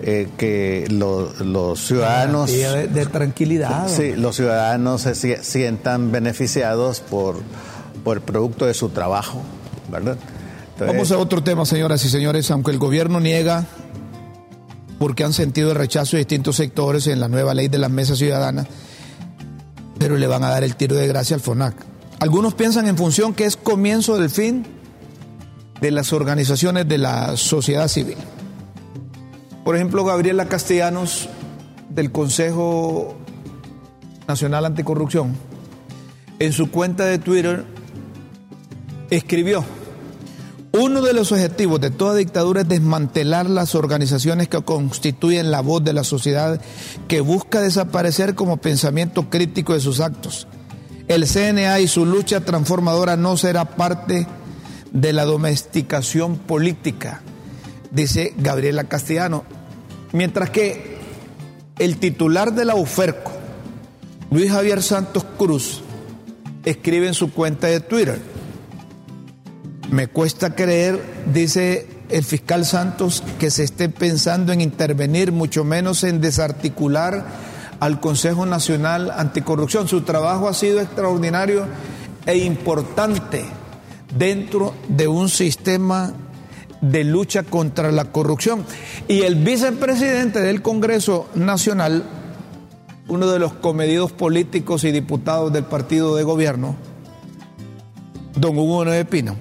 eh, 0.01 0.29
que 0.37 0.87
los 0.89 1.79
ciudadanos... 1.79 2.49
De, 2.49 3.05
tranquilidad. 3.11 3.89
Sí, 3.89 4.15
los 4.15 4.37
ciudadanos 4.37 5.01
se 5.01 5.43
sientan 5.43 6.13
beneficiados 6.13 7.01
por, 7.01 7.41
por 8.05 8.17
el 8.17 8.23
producto 8.23 8.65
de 8.65 8.73
su 8.73 8.87
trabajo, 8.89 9.41
¿verdad? 9.91 10.17
Vamos 10.79 11.11
a 11.11 11.17
otro 11.17 11.43
tema, 11.43 11.65
señoras 11.65 12.05
y 12.05 12.09
señores. 12.09 12.49
Aunque 12.51 12.71
el 12.71 12.77
gobierno 12.77 13.19
niega 13.19 13.65
porque 14.97 15.25
han 15.25 15.33
sentido 15.33 15.71
el 15.71 15.75
rechazo 15.75 16.15
de 16.15 16.19
distintos 16.19 16.55
sectores 16.55 17.05
en 17.07 17.19
la 17.19 17.27
nueva 17.27 17.53
ley 17.53 17.67
de 17.67 17.79
las 17.79 17.91
mesas 17.91 18.17
ciudadanas, 18.17 18.67
pero 19.99 20.15
le 20.15 20.27
van 20.27 20.43
a 20.45 20.49
dar 20.49 20.63
el 20.63 20.77
tiro 20.77 20.95
de 20.95 21.07
gracia 21.07 21.35
al 21.35 21.41
FONAC. 21.41 21.96
Algunos 22.19 22.55
piensan 22.55 22.87
en 22.87 22.97
función 22.97 23.33
que 23.33 23.45
es 23.45 23.55
comienzo 23.55 24.17
del 24.17 24.29
fin 24.29 24.65
de 25.81 25.91
las 25.91 26.13
organizaciones 26.13 26.87
de 26.87 26.97
la 26.97 27.37
sociedad 27.37 27.87
civil. 27.87 28.17
Por 29.63 29.75
ejemplo, 29.75 30.03
Gabriela 30.03 30.47
Castellanos 30.47 31.29
del 31.89 32.11
Consejo 32.11 33.15
Nacional 34.27 34.65
Anticorrupción, 34.65 35.35
en 36.39 36.53
su 36.53 36.71
cuenta 36.71 37.05
de 37.05 37.19
Twitter, 37.19 37.65
escribió, 39.11 39.63
uno 40.71 41.01
de 41.01 41.13
los 41.13 41.31
objetivos 41.31 41.79
de 41.81 41.91
toda 41.91 42.15
dictadura 42.15 42.61
es 42.61 42.67
desmantelar 42.67 43.47
las 43.49 43.75
organizaciones 43.75 44.47
que 44.47 44.61
constituyen 44.61 45.51
la 45.51 45.61
voz 45.61 45.83
de 45.83 45.93
la 45.93 46.03
sociedad 46.03 46.59
que 47.07 47.21
busca 47.21 47.61
desaparecer 47.61 48.35
como 48.35 48.57
pensamiento 48.57 49.29
crítico 49.29 49.73
de 49.73 49.79
sus 49.79 49.99
actos. 49.99 50.47
El 51.07 51.25
CNA 51.25 51.79
y 51.79 51.87
su 51.87 52.05
lucha 52.05 52.41
transformadora 52.41 53.15
no 53.15 53.37
será 53.37 53.63
parte 53.63 54.27
de 54.91 55.13
la 55.13 55.23
domesticación 55.23 56.37
política, 56.37 57.21
dice 57.91 58.33
Gabriela 58.37 58.83
Castellano. 58.85 59.45
Mientras 60.11 60.49
que 60.49 60.97
el 61.79 61.97
titular 61.97 62.53
de 62.53 62.65
la 62.65 62.75
UFERCO, 62.75 63.31
Luis 64.31 64.51
Javier 64.51 64.83
Santos 64.83 65.25
Cruz, 65.37 65.81
escribe 66.65 67.07
en 67.07 67.13
su 67.13 67.31
cuenta 67.31 67.67
de 67.67 67.79
Twitter, 67.79 68.19
me 69.89 70.07
cuesta 70.07 70.55
creer, 70.55 71.01
dice 71.33 71.87
el 72.09 72.25
fiscal 72.25 72.65
Santos, 72.65 73.23
que 73.39 73.49
se 73.49 73.63
esté 73.63 73.87
pensando 73.87 74.51
en 74.51 74.59
intervenir, 74.59 75.31
mucho 75.31 75.63
menos 75.63 76.03
en 76.03 76.19
desarticular 76.19 77.25
al 77.79 77.99
Consejo 77.99 78.45
Nacional 78.45 79.11
Anticorrupción. 79.11 79.87
Su 79.87 80.01
trabajo 80.01 80.47
ha 80.47 80.53
sido 80.53 80.79
extraordinario 80.79 81.65
e 82.25 82.37
importante 82.37 83.45
dentro 84.17 84.73
de 84.87 85.07
un 85.07 85.29
sistema 85.29 86.13
de 86.81 87.03
lucha 87.03 87.43
contra 87.43 87.91
la 87.91 88.05
corrupción. 88.05 88.65
Y 89.07 89.21
el 89.21 89.35
vicepresidente 89.35 90.41
del 90.41 90.61
Congreso 90.61 91.27
Nacional, 91.35 92.03
uno 93.07 93.27
de 93.27 93.39
los 93.39 93.53
comedidos 93.53 94.11
políticos 94.11 94.83
y 94.83 94.91
diputados 94.91 95.51
del 95.53 95.65
partido 95.65 96.15
de 96.15 96.23
gobierno, 96.23 96.75
don 98.35 98.57
Hugo 98.57 98.85
Noé 98.85 99.05
Pino, 99.05 99.35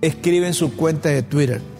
escribe 0.00 0.46
en 0.46 0.54
su 0.54 0.74
cuenta 0.76 1.08
de 1.08 1.22
Twitter. 1.22 1.73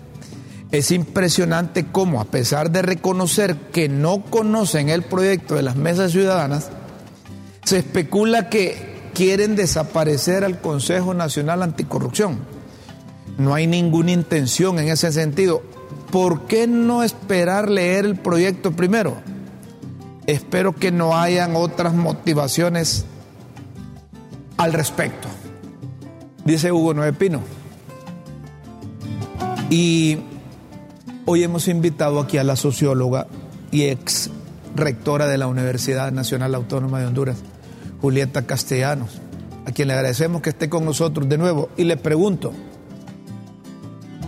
Es 0.74 0.90
impresionante 0.90 1.86
cómo, 1.86 2.20
a 2.20 2.24
pesar 2.24 2.72
de 2.72 2.82
reconocer 2.82 3.54
que 3.70 3.88
no 3.88 4.24
conocen 4.24 4.88
el 4.88 5.02
proyecto 5.02 5.54
de 5.54 5.62
las 5.62 5.76
mesas 5.76 6.10
ciudadanas, 6.10 6.68
se 7.64 7.78
especula 7.78 8.48
que 8.48 9.10
quieren 9.14 9.54
desaparecer 9.54 10.42
al 10.42 10.60
Consejo 10.60 11.14
Nacional 11.14 11.62
Anticorrupción. 11.62 12.40
No 13.38 13.54
hay 13.54 13.68
ninguna 13.68 14.10
intención 14.10 14.80
en 14.80 14.88
ese 14.88 15.12
sentido. 15.12 15.62
¿Por 16.10 16.48
qué 16.48 16.66
no 16.66 17.04
esperar 17.04 17.70
leer 17.70 18.04
el 18.04 18.16
proyecto 18.16 18.72
primero? 18.72 19.18
Espero 20.26 20.74
que 20.74 20.90
no 20.90 21.16
hayan 21.16 21.54
otras 21.54 21.94
motivaciones 21.94 23.04
al 24.56 24.72
respecto. 24.72 25.28
Dice 26.44 26.72
Hugo 26.72 26.94
Noé 26.94 27.12
Pino. 27.12 27.42
Y 29.70 30.18
hoy 31.26 31.42
hemos 31.42 31.68
invitado 31.68 32.20
aquí 32.20 32.38
a 32.38 32.44
la 32.44 32.56
socióloga 32.56 33.26
y 33.70 33.84
ex 33.84 34.30
rectora 34.76 35.26
de 35.26 35.38
la 35.38 35.46
Universidad 35.46 36.12
Nacional 36.12 36.54
Autónoma 36.54 37.00
de 37.00 37.06
Honduras, 37.06 37.38
Julieta 38.00 38.42
Castellanos, 38.42 39.20
a 39.66 39.72
quien 39.72 39.88
le 39.88 39.94
agradecemos 39.94 40.42
que 40.42 40.50
esté 40.50 40.68
con 40.68 40.84
nosotros 40.84 41.28
de 41.28 41.38
nuevo. 41.38 41.70
Y 41.76 41.84
le 41.84 41.96
pregunto, 41.96 42.52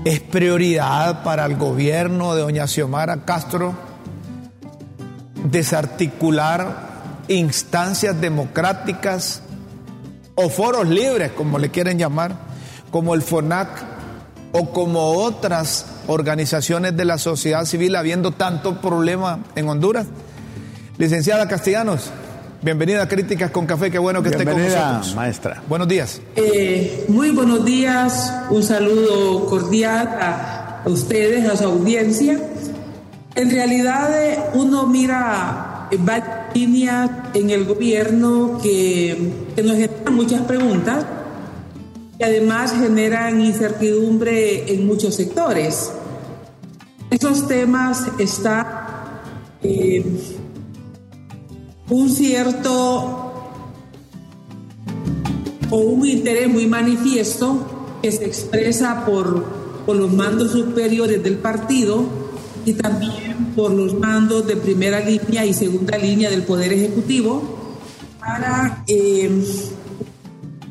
¿es 0.04 0.20
prioridad 0.20 1.22
para 1.22 1.44
el 1.46 1.56
gobierno 1.56 2.34
de 2.34 2.42
doña 2.42 2.66
Xiomara 2.66 3.24
Castro 3.24 3.74
desarticular 5.50 6.86
instancias 7.28 8.20
democráticas 8.20 9.42
o 10.34 10.48
foros 10.48 10.88
libres, 10.88 11.32
como 11.32 11.58
le 11.58 11.70
quieren 11.70 11.98
llamar, 11.98 12.36
como 12.90 13.14
el 13.14 13.22
FONAC? 13.22 13.95
O 14.58 14.72
como 14.72 15.12
otras 15.12 15.84
organizaciones 16.06 16.96
de 16.96 17.04
la 17.04 17.18
sociedad 17.18 17.64
civil 17.66 17.94
habiendo 17.94 18.30
tanto 18.30 18.80
problema 18.80 19.40
en 19.54 19.68
Honduras. 19.68 20.06
Licenciada 20.96 21.46
Castellanos, 21.46 22.10
bienvenida 22.62 23.02
a 23.02 23.08
Críticas 23.08 23.50
con 23.50 23.66
Café, 23.66 23.90
qué 23.90 23.98
bueno 23.98 24.22
que 24.22 24.30
esté 24.30 24.46
con 24.46 24.58
nosotros. 24.58 25.14
maestra. 25.14 25.62
Buenos 25.68 25.88
días. 25.88 26.22
Eh, 26.36 27.04
muy 27.08 27.32
buenos 27.32 27.66
días, 27.66 28.32
un 28.48 28.62
saludo 28.62 29.44
cordial 29.46 30.08
a 30.20 30.82
ustedes, 30.86 31.46
a 31.50 31.56
su 31.56 31.64
audiencia. 31.64 32.40
En 33.34 33.50
realidad 33.50 34.22
eh, 34.22 34.38
uno 34.54 34.86
mira 34.86 35.88
varias 35.98 36.54
líneas 36.54 37.10
en 37.34 37.50
el 37.50 37.66
gobierno 37.66 38.58
que, 38.62 39.32
que 39.54 39.62
nos 39.62 39.76
generan 39.76 40.14
muchas 40.14 40.40
preguntas 40.42 41.04
y 42.18 42.22
además 42.22 42.72
generan 42.72 43.40
incertidumbre 43.40 44.72
en 44.72 44.86
muchos 44.86 45.14
sectores. 45.14 45.92
Esos 47.10 47.46
temas 47.46 48.06
están 48.18 48.66
eh, 49.62 50.04
un 51.90 52.10
cierto 52.10 53.32
o 55.70 55.76
un 55.76 56.06
interés 56.06 56.48
muy 56.48 56.66
manifiesto 56.66 57.98
que 58.02 58.12
se 58.12 58.24
expresa 58.24 59.04
por, 59.04 59.44
por 59.84 59.96
los 59.96 60.12
mandos 60.12 60.52
superiores 60.52 61.22
del 61.22 61.36
partido 61.38 62.04
y 62.64 62.74
también 62.74 63.52
por 63.54 63.70
los 63.72 63.94
mandos 63.94 64.46
de 64.46 64.56
primera 64.56 65.00
línea 65.00 65.46
y 65.46 65.54
segunda 65.54 65.96
línea 65.96 66.30
del 66.30 66.42
Poder 66.42 66.72
Ejecutivo 66.72 67.42
para 68.18 68.82
eh, 68.86 69.30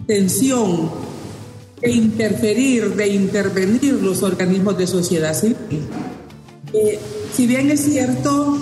tensión 0.06 0.90
de 1.82 1.92
interferir, 1.92 2.96
de 2.96 3.08
intervenir 3.08 3.94
los 3.96 4.24
organismos 4.24 4.78
de 4.78 4.88
sociedad 4.88 5.34
civil. 5.34 5.56
Eh, 6.74 7.00
si 7.34 7.48
bien 7.48 7.70
es 7.70 7.82
cierto, 7.82 8.58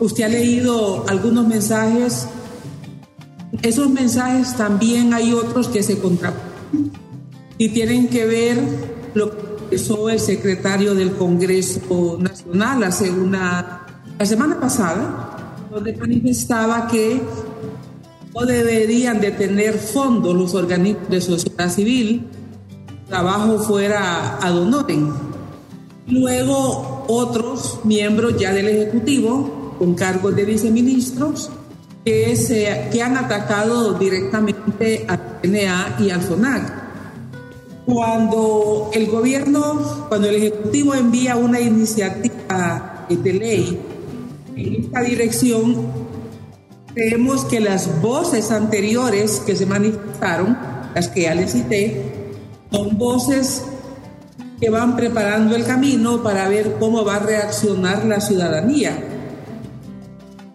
usted 0.00 0.24
ha 0.24 0.28
leído 0.28 1.08
algunos 1.08 1.46
mensajes, 1.46 2.26
esos 3.62 3.88
mensajes 3.88 4.56
también 4.56 5.14
hay 5.14 5.32
otros 5.32 5.68
que 5.68 5.82
se 5.82 5.98
contraponen 5.98 6.92
y 7.58 7.70
tienen 7.70 8.08
que 8.08 8.26
ver 8.26 8.58
lo 9.14 9.30
que 9.30 9.38
expresó 9.38 10.10
el 10.10 10.20
secretario 10.20 10.94
del 10.94 11.12
Congreso 11.12 12.18
Nacional 12.20 12.84
hace 12.84 13.10
una, 13.10 13.86
la 14.18 14.26
semana 14.26 14.60
pasada, 14.60 15.56
donde 15.70 15.96
manifestaba 15.96 16.86
que 16.88 17.20
no 18.34 18.44
deberían 18.44 19.20
de 19.20 19.30
tener 19.30 19.78
fondos 19.78 20.34
los 20.36 20.54
organismos 20.54 21.08
de 21.08 21.20
sociedad 21.20 21.70
civil 21.70 22.26
trabajo 23.08 23.58
fuera 23.58 24.38
ad 24.38 24.56
honorem. 24.56 25.12
Luego 26.08 27.04
otros 27.08 27.80
miembros 27.84 28.38
ya 28.38 28.52
del 28.52 28.68
Ejecutivo 28.68 29.74
con 29.78 29.94
cargos 29.94 30.34
de 30.36 30.44
viceministros 30.44 31.50
que, 32.04 32.36
se, 32.36 32.88
que 32.92 33.02
han 33.02 33.16
atacado 33.16 33.94
directamente 33.94 35.04
al 35.08 35.40
CNA 35.42 35.96
y 35.98 36.10
al 36.10 36.20
FONAC. 36.20 36.86
Cuando 37.84 38.90
el 38.92 39.06
gobierno, 39.06 40.06
cuando 40.08 40.28
el 40.28 40.36
Ejecutivo 40.36 40.94
envía 40.94 41.36
una 41.36 41.60
iniciativa 41.60 43.06
de 43.08 43.32
ley 43.32 43.80
en 44.56 44.84
esta 44.84 45.00
dirección, 45.02 45.86
creemos 46.94 47.44
que 47.44 47.60
las 47.60 48.00
voces 48.00 48.50
anteriores 48.50 49.40
que 49.44 49.54
se 49.54 49.66
manifestaron, 49.66 50.56
las 50.94 51.08
que 51.08 51.22
ya 51.22 51.34
les 51.34 51.52
cité, 51.52 52.15
son 52.70 52.98
voces 52.98 53.62
que 54.60 54.70
van 54.70 54.96
preparando 54.96 55.54
el 55.54 55.64
camino 55.64 56.22
para 56.22 56.48
ver 56.48 56.76
cómo 56.78 57.04
va 57.04 57.16
a 57.16 57.18
reaccionar 57.20 58.04
la 58.04 58.20
ciudadanía. 58.20 58.96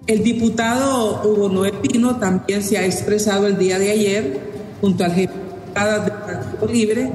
El 0.08 0.24
diputado 0.24 1.22
Hugo 1.24 1.50
Noé 1.50 1.72
Pino 1.74 2.18
también 2.18 2.64
se 2.64 2.78
ha 2.78 2.86
expresado 2.86 3.48
el 3.48 3.58
día 3.58 3.78
de 3.78 3.92
ayer 3.92 4.40
junto 4.82 5.04
al 5.04 5.14
jefe 5.14 5.34
del 5.34 6.12
Partido 6.12 6.68
Libre, 6.68 7.12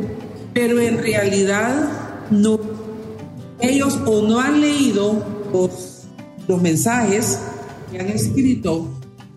pero 0.54 0.80
en 0.80 0.98
realidad 0.98 1.88
no, 2.30 2.58
ellos 3.60 3.98
o 4.06 4.22
no 4.22 4.40
han 4.40 4.60
leído 4.60 5.22
los, 5.52 6.04
los 6.46 6.62
mensajes 6.62 7.38
que 7.90 8.00
han 8.00 8.08
escrito 8.08 8.88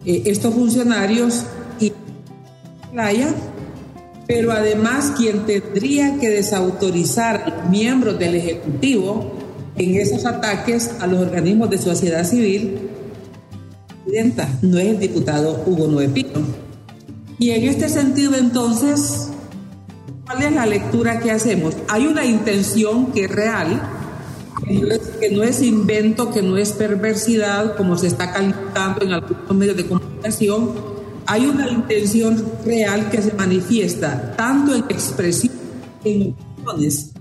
eh, 0.06 0.24
estos 0.26 0.54
funcionarios 0.54 1.44
y 1.80 1.92
playa 2.92 3.34
pero 4.30 4.52
además 4.52 5.14
quien 5.18 5.48
tendría 5.48 6.20
que 6.20 6.30
desautorizar 6.30 7.68
miembros 7.72 8.20
del 8.20 8.36
Ejecutivo 8.36 9.32
en 9.76 9.96
esos 9.96 10.24
ataques 10.24 10.92
a 11.00 11.08
los 11.08 11.20
organismos 11.20 11.72
de 11.72 11.80
sociedad 11.80 12.24
civil, 12.24 12.78
no 14.62 14.78
es 14.78 14.86
el 14.86 15.00
diputado 15.00 15.64
Hugo 15.66 15.88
Noé 15.88 16.10
Pino. 16.10 16.42
Y 17.40 17.50
en 17.50 17.64
este 17.64 17.90
sentido, 17.90 18.36
entonces, 18.36 19.30
¿cuál 20.28 20.44
es 20.44 20.52
la 20.52 20.68
lectura 20.68 21.20
que 21.20 21.32
hacemos? 21.32 21.76
Hay 21.88 22.06
una 22.06 22.24
intención 22.24 23.12
que 23.12 23.24
es 23.24 23.32
real, 23.32 23.82
que 25.20 25.32
no 25.32 25.42
es 25.42 25.64
invento, 25.64 26.30
que 26.30 26.44
no 26.44 26.56
es 26.56 26.74
perversidad, 26.74 27.76
como 27.76 27.98
se 27.98 28.06
está 28.06 28.32
calificando 28.32 29.04
en 29.04 29.14
algunos 29.14 29.56
medios 29.56 29.76
de 29.76 29.88
comunicación, 29.88 30.99
hay 31.30 31.46
una 31.46 31.70
intención 31.70 32.44
real 32.66 33.12
que 33.12 33.22
se 33.22 33.32
manifiesta 33.34 34.34
tanto 34.36 34.74
en 34.74 34.84
opiniones 36.02 37.12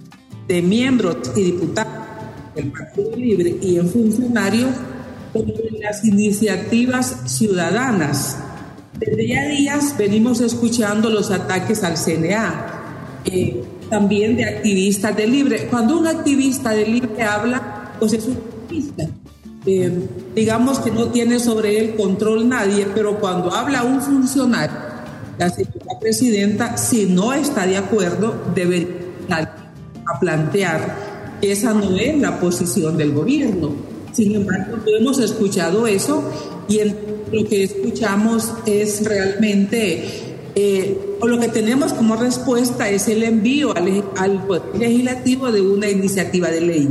de 0.49 0.63
miembros 0.63 1.17
y 1.37 1.43
diputados 1.43 1.93
del 2.55 2.73
Partido 2.73 3.15
Libre 3.15 3.59
y 3.61 3.77
en 3.77 3.87
funcionarios 3.87 4.71
como 5.35 5.53
en 5.53 5.81
las 5.81 6.03
iniciativas 6.07 7.17
ciudadanas. 7.27 8.39
Desde 8.99 9.29
ya 9.29 9.47
días 9.47 9.95
venimos 9.99 10.41
escuchando 10.41 11.11
los 11.11 11.31
ataques 11.31 11.85
al 11.85 11.99
CNA, 11.99 13.21
eh, 13.27 13.63
también 13.91 14.39
de 14.39 14.45
activistas 14.47 15.15
de 15.15 15.27
Libre. 15.27 15.67
Cuando 15.71 15.99
un 15.99 16.07
activista 16.07 16.71
de 16.71 16.87
Libre 16.87 17.23
habla, 17.23 17.93
pues 18.01 18.15
es 18.15 18.25
un 18.25 18.39
activista 18.39 19.07
eh, 19.69 19.93
digamos 20.35 20.79
que 20.79 20.91
no 20.91 21.09
tiene 21.09 21.39
sobre 21.39 21.79
él 21.79 21.95
control 21.95 22.49
nadie, 22.49 22.87
pero 22.95 23.21
cuando 23.21 23.53
habla 23.53 23.83
un 23.83 24.01
funcionario, 24.01 24.77
la 25.39 25.51
señora 25.51 25.99
presidenta, 26.01 26.77
si 26.77 27.07
no 27.07 27.33
está 27.33 27.67
de 27.67 27.77
acuerdo, 27.77 28.35
debe 28.55 28.89
a 29.31 30.19
plantear 30.19 31.09
esa 31.43 31.73
no 31.73 31.97
es 31.97 32.19
la 32.19 32.41
posición 32.41 32.97
del 32.97 33.13
gobierno. 33.13 33.73
Sin 34.13 34.35
embargo, 34.35 34.79
no 34.79 34.97
hemos 34.97 35.19
escuchado 35.19 35.87
eso 35.87 36.25
y 36.69 36.81
lo 37.33 37.45
que 37.49 37.65
escuchamos 37.65 38.53
es 38.67 39.05
realmente, 39.05 40.05
eh, 40.55 40.99
o 41.21 41.27
lo 41.27 41.39
que 41.39 41.49
tenemos 41.49 41.93
como 41.93 42.17
respuesta 42.17 42.89
es 42.89 43.07
el 43.09 43.23
envío 43.23 43.77
al, 43.77 44.05
al 44.17 44.47
Poder 44.47 44.77
Legislativo 44.77 45.53
de 45.53 45.61
una 45.61 45.89
iniciativa 45.89 46.49
de 46.49 46.61
ley. 46.61 46.89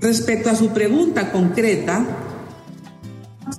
Respecto 0.00 0.50
a 0.50 0.56
su 0.56 0.68
pregunta 0.68 1.32
concreta, 1.32 2.04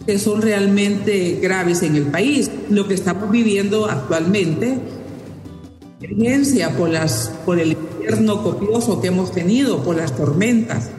que 0.06 0.20
son 0.20 0.42
realmente 0.42 1.40
graves 1.42 1.84
en 1.84 1.96
el 1.96 2.06
país, 2.06 2.50
lo 2.70 2.88
que 2.88 2.94
estamos 2.94 3.30
viviendo 3.32 3.86
actualmente, 3.86 4.78
emergencia 6.02 6.76
por, 6.76 6.90
las, 6.90 7.32
por 7.46 7.60
el 7.60 7.74
invierno 7.74 8.44
copioso 8.44 9.02
que 9.02 9.08
hemos 9.08 9.32
tenido, 9.32 9.84
por 9.84 9.96
las 9.96 10.16
tormentas, 10.16 10.90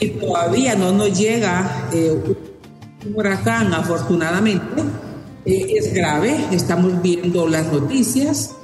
y 0.00 0.10
todavía 0.10 0.74
no 0.74 0.92
nos 0.92 1.18
llega 1.18 1.88
eh, 1.92 2.10
un 2.10 3.14
huracán, 3.14 3.72
afortunadamente, 3.74 4.82
eh, 5.44 5.74
es 5.76 5.92
grave, 5.92 6.36
estamos 6.52 7.00
viendo 7.02 7.48
las 7.48 7.72
noticias, 7.72 8.54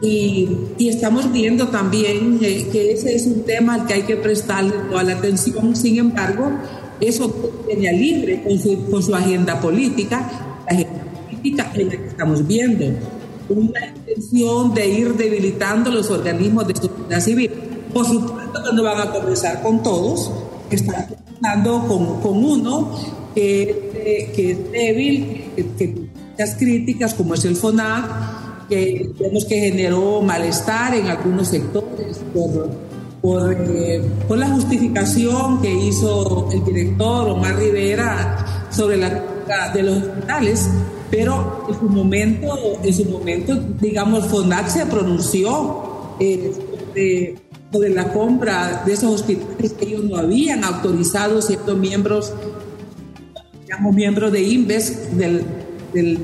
y, 0.00 0.48
estamos 0.78 1.32
viendo 1.32 1.68
también 1.68 2.38
eh, 2.40 2.68
que 2.70 2.92
ese 2.92 3.16
es 3.16 3.26
un 3.26 3.42
tema 3.42 3.74
al 3.74 3.86
que 3.86 3.94
hay 3.94 4.02
que 4.02 4.16
prestarle 4.16 4.72
toda 4.88 5.02
la 5.02 5.14
atención. 5.14 5.74
Sin 5.74 5.98
embargo, 5.98 6.52
eso 7.00 7.28
tenía 7.68 7.92
libre 7.92 8.42
con 8.42 8.58
su, 8.58 8.90
con 8.90 9.02
su 9.02 9.14
agenda 9.14 9.60
política, 9.60 10.60
la 10.66 10.76
agenda 10.76 11.04
política 11.24 11.72
en 11.74 11.88
la 11.88 11.96
que 11.96 12.06
estamos 12.06 12.46
viendo. 12.46 12.84
Una 13.48 13.86
intención 13.86 14.74
de 14.74 14.86
ir 14.86 15.14
debilitando 15.14 15.90
los 15.90 16.10
organismos 16.10 16.68
de 16.68 16.76
sociedad 16.76 17.20
civil. 17.20 17.50
Por 17.92 18.06
supuesto 18.06 18.62
que 18.62 18.76
no 18.76 18.82
van 18.82 19.08
a 19.08 19.10
comenzar 19.10 19.62
con 19.62 19.82
todos, 19.82 20.30
están 20.70 21.06
comenzando 21.06 21.88
con, 21.88 22.20
con 22.20 22.44
uno 22.44 22.94
que, 23.34 24.30
que, 24.34 24.50
es 24.52 24.70
débil, 24.70 25.44
que, 25.56 25.66
que 25.76 25.94
muchas 26.30 26.54
críticas, 26.56 27.14
como 27.14 27.34
es 27.34 27.44
el 27.46 27.56
FONAC 27.56 28.47
que 28.68 29.10
vemos 29.18 29.44
que 29.44 29.58
generó 29.58 30.20
malestar 30.20 30.94
en 30.94 31.06
algunos 31.06 31.48
sectores 31.48 32.20
por, 32.34 32.70
por, 33.22 33.52
eh, 33.52 34.02
por, 34.26 34.38
la 34.38 34.48
justificación 34.48 35.60
que 35.60 35.72
hizo 35.72 36.48
el 36.52 36.64
director 36.64 37.30
Omar 37.30 37.56
Rivera 37.56 38.68
sobre 38.70 38.98
la 38.98 39.38
de 39.72 39.82
los 39.82 39.96
hospitales, 40.02 40.68
pero 41.10 41.64
en 41.68 41.74
su 41.74 41.88
momento, 41.88 42.78
en 42.82 42.94
su 42.94 43.04
momento 43.06 43.56
digamos, 43.80 44.26
FONAC 44.26 44.68
se 44.68 44.86
pronunció 44.86 46.16
eh, 46.20 46.52
sobre, 47.72 47.90
la 47.90 48.12
compra 48.12 48.82
de 48.84 48.92
esos 48.92 49.20
hospitales 49.20 49.72
que 49.72 49.86
ellos 49.86 50.04
no 50.04 50.16
habían 50.16 50.64
autorizado 50.64 51.40
siendo 51.40 51.76
miembros, 51.76 52.32
digamos, 53.62 53.94
miembros 53.94 54.32
de 54.32 54.42
INVES 54.42 55.16
del, 55.16 55.44
del 55.92 56.18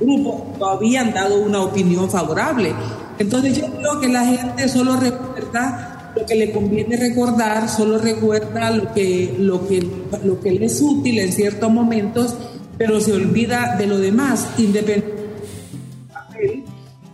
grupo 0.00 0.54
no 0.58 0.66
habían 0.66 1.12
dado 1.12 1.40
una 1.42 1.62
opinión 1.62 2.10
favorable. 2.10 2.72
Entonces 3.18 3.58
yo 3.58 3.66
creo 3.66 4.00
que 4.00 4.08
la 4.08 4.24
gente 4.24 4.68
solo 4.68 4.96
recuerda 4.96 6.12
lo 6.16 6.26
que 6.26 6.34
le 6.34 6.52
conviene 6.52 6.96
recordar, 6.96 7.68
solo 7.68 7.98
recuerda 7.98 8.70
lo 8.70 8.92
que, 8.92 9.34
lo 9.38 9.66
que, 9.66 9.86
lo 10.24 10.40
que 10.40 10.52
le 10.52 10.66
es 10.66 10.80
útil 10.80 11.18
en 11.18 11.32
ciertos 11.32 11.70
momentos 11.70 12.36
pero 12.76 13.00
se 13.00 13.12
olvida 13.12 13.76
de 13.76 13.86
lo 13.86 13.98
demás, 13.98 14.48
independientemente 14.58 15.24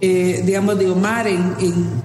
eh, 0.01 0.43
digamos, 0.47 0.79
de 0.79 0.90
Omar 0.90 1.27
en, 1.29 2.03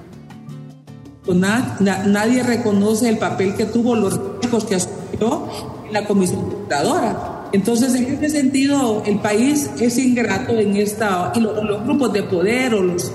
nadie 1.80 2.42
reconoce 2.42 3.08
el 3.08 3.18
papel 3.18 3.54
que 3.54 3.64
tuvo 3.64 3.96
los 3.96 4.20
riesgos 4.40 4.64
que 4.64 4.74
asumió 4.74 5.48
en 5.86 5.92
la 5.92 6.06
comisión 6.06 6.50
fundadora. 6.50 7.35
Entonces, 7.52 7.94
en 7.94 8.06
este 8.06 8.28
sentido, 8.30 9.02
el 9.06 9.18
país 9.18 9.70
es 9.80 9.98
ingrato 9.98 10.52
en 10.58 10.76
esta, 10.76 11.32
y 11.34 11.40
los, 11.40 11.84
grupos 11.84 12.12
de 12.12 12.22
poder 12.24 12.74
o 12.74 12.82
los, 12.82 13.12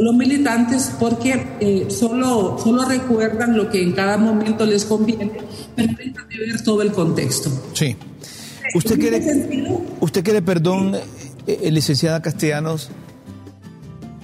los 0.00 0.14
militantes, 0.14 0.92
porque 0.98 1.46
eh, 1.60 1.86
solo, 1.88 2.58
solo 2.62 2.84
recuerdan 2.84 3.56
lo 3.56 3.70
que 3.70 3.82
en 3.82 3.92
cada 3.92 4.16
momento 4.16 4.66
les 4.66 4.84
conviene, 4.84 5.32
pero 5.76 5.92
dejan 5.96 6.28
de 6.28 6.38
ver 6.38 6.62
todo 6.62 6.82
el 6.82 6.92
contexto. 6.92 7.50
Sí. 7.74 7.96
¿Usted 8.74 8.98
quiere, 8.98 9.22
usted 10.00 10.24
quiere 10.24 10.42
perdón, 10.42 10.96
eh, 11.46 11.70
licenciada 11.70 12.22
Castellanos, 12.22 12.90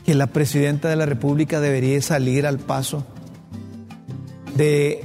que 0.05 0.15
la 0.15 0.27
presidenta 0.27 0.89
de 0.89 0.97
la 0.97 1.07
República 1.07 1.61
debería 1.61 2.01
salir 2.03 2.47
al 2.47 2.59
paso 2.59 3.05
de 4.57 5.03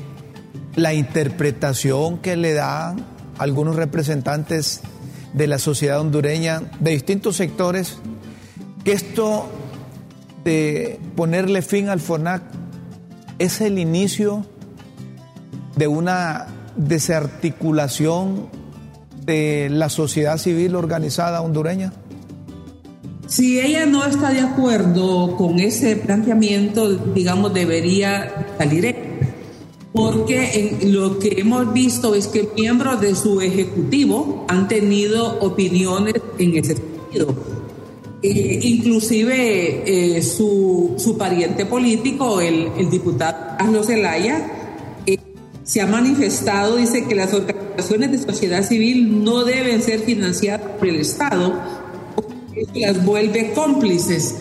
la 0.76 0.94
interpretación 0.94 2.18
que 2.18 2.36
le 2.36 2.54
dan 2.54 3.15
algunos 3.38 3.76
representantes 3.76 4.82
de 5.34 5.48
la 5.48 5.60
sociedad 5.60 6.00
hondureña 6.00 6.64
de 6.80 6.92
distintos 6.92 7.36
sectores 7.36 7.98
que 8.84 8.94
esto 8.94 9.50
de 10.44 11.00
ponerle 11.16 11.62
fin 11.62 11.90
al 11.90 12.00
FONAC 12.00 12.44
es 13.40 13.62
el 13.62 13.80
inicio 13.80 14.46
de 15.76 15.88
una 15.88 16.48
desarticulación 16.78 18.50
de 19.26 19.70
la 19.72 19.90
sociedad 19.90 20.38
civil 20.38 20.76
organizada 20.76 21.42
hondureña? 21.42 21.94
Si 23.28 23.60
ella 23.60 23.88
no 23.88 24.06
está 24.06 24.32
de 24.32 24.42
acuerdo 24.42 25.36
con 25.36 25.60
ese 25.60 25.96
planteamiento, 25.96 26.96
digamos, 26.96 27.54
debería 27.54 28.32
salir 28.58 28.86
porque 29.96 30.78
lo 30.84 31.20
que 31.20 31.40
hemos 31.40 31.72
visto 31.72 32.16
es 32.16 32.28
que 32.28 32.50
miembros 32.56 33.00
de 33.00 33.16
su 33.16 33.40
ejecutivo 33.40 34.46
han 34.50 34.68
tenido 34.68 35.40
opiniones 35.40 36.16
en 36.38 36.58
ese 36.58 36.76
sentido. 36.76 37.34
Eh, 38.22 38.60
inclusive 38.64 40.18
eh, 40.18 40.22
su, 40.22 40.96
su, 40.98 41.18
pariente 41.18 41.66
político, 41.66 42.42
el, 42.42 42.90
diputado 42.90 43.56
Carlos 43.58 43.88
Zelaya, 43.88 44.52
eh, 45.06 45.18
se 45.64 45.80
ha 45.80 45.88
manifestado, 45.88 46.76
dice 46.76 47.06
que 47.06 47.16
las 47.16 47.34
organizaciones 47.34 48.12
de 48.12 48.18
sociedad 48.18 48.64
civil 48.68 49.24
no 49.24 49.46
deben 49.46 49.82
ser 49.82 50.02
financiadas 50.02 50.72
por 50.78 50.88
el 50.88 50.98
Estado, 50.98 51.54
las 52.74 53.06
vuelve 53.06 53.54
cómplices. 53.54 54.36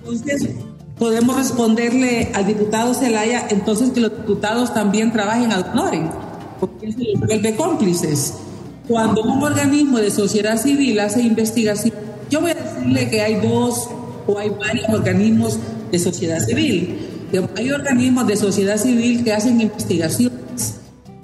Entonces, 0.00 0.48
podemos 0.98 1.36
responderle 1.36 2.30
al 2.34 2.46
diputado 2.46 2.94
Zelaya, 2.94 3.46
entonces 3.50 3.90
que 3.90 4.00
los 4.00 4.16
diputados 4.16 4.72
también 4.72 5.12
trabajen 5.12 5.52
al 5.52 5.64
honoren, 5.72 6.10
porque 6.58 6.88
eso 6.88 6.98
los 6.98 7.26
vuelve 7.26 7.54
cómplices. 7.54 8.34
Cuando 8.88 9.22
un 9.22 9.42
organismo 9.42 9.98
de 9.98 10.10
sociedad 10.10 10.56
civil 10.56 10.98
hace 11.00 11.20
investigación, 11.20 11.94
yo 12.30 12.40
voy 12.40 12.52
a 12.52 12.54
decirle 12.54 13.10
que 13.10 13.20
hay 13.20 13.34
dos 13.36 13.88
o 14.26 14.38
hay 14.38 14.50
varios 14.50 14.88
organismos 14.88 15.58
de 15.90 15.98
sociedad 15.98 16.40
civil. 16.40 16.98
Hay 17.56 17.70
organismos 17.70 18.26
de 18.26 18.36
sociedad 18.36 18.78
civil 18.78 19.22
que 19.24 19.32
hacen 19.32 19.60
investigaciones, 19.60 20.76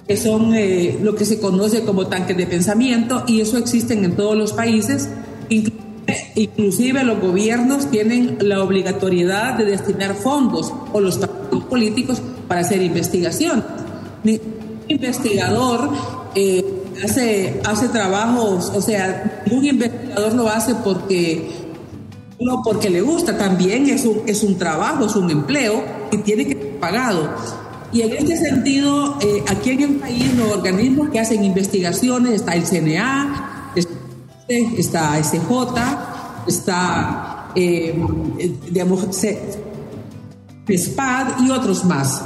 que 0.07 0.17
son 0.17 0.53
eh, 0.55 0.99
lo 1.03 1.15
que 1.15 1.25
se 1.25 1.39
conoce 1.41 1.85
como 1.85 2.09
tanques 2.09 2.37
de 2.37 2.47
pensamiento, 2.47 3.25
y 3.27 3.41
eso 3.41 3.57
existe 3.57 3.95
en 3.95 4.15
todos 4.17 4.37
los 4.37 4.53
países, 4.53 5.09
incluso 5.49 5.82
Inclusive 6.35 7.05
los 7.05 7.21
gobiernos 7.21 7.91
tienen 7.91 8.39
la 8.41 8.63
obligatoriedad 8.63 9.57
de 9.57 9.65
destinar 9.65 10.15
fondos 10.15 10.73
o 10.93 11.01
los 11.01 11.19
partidos 11.19 11.65
políticos 11.65 12.23
para 12.49 12.63
hacer 12.63 12.83
investigación. 12.83 13.65
Un 14.25 14.41
investigador 14.89 15.91
eh, 16.35 16.65
hace, 17.05 17.61
hace 17.65 17.89
trabajos, 17.89 18.73
o 18.75 18.81
sea, 18.81 19.45
un 19.51 19.65
investigador 19.65 20.35
lo 20.35 20.49
hace 20.49 20.75
porque 20.77 21.49
no 22.41 22.63
porque 22.65 22.91
le 22.91 23.01
gusta, 23.01 23.39
también 23.39 23.89
es 23.89 24.05
un, 24.05 24.23
es 24.27 24.43
un 24.43 24.59
trabajo, 24.59 25.07
es 25.07 25.15
un 25.15 25.31
empleo 25.31 25.85
y 26.11 26.19
tiene 26.19 26.47
que 26.47 26.55
ser 26.55 26.81
pagado. 26.81 27.31
Y 27.93 28.01
en 28.03 28.13
este 28.13 28.37
sentido, 28.37 29.19
eh, 29.21 29.45
aquí 29.49 29.71
en 29.71 29.83
el 29.83 29.95
país 29.97 30.35
los 30.35 30.51
organismos 30.51 31.11
que 31.11 31.21
hacen 31.21 31.45
investigaciones, 31.45 32.33
está 32.33 32.55
el 32.55 32.65
CNA, 32.65 33.52
está 34.77 35.23
SJ, 35.23 35.41
está, 36.47 37.51
eh, 37.55 38.03
digamos, 38.71 39.07
SPAD 40.69 41.45
y 41.45 41.51
otros 41.51 41.85
más. 41.85 42.23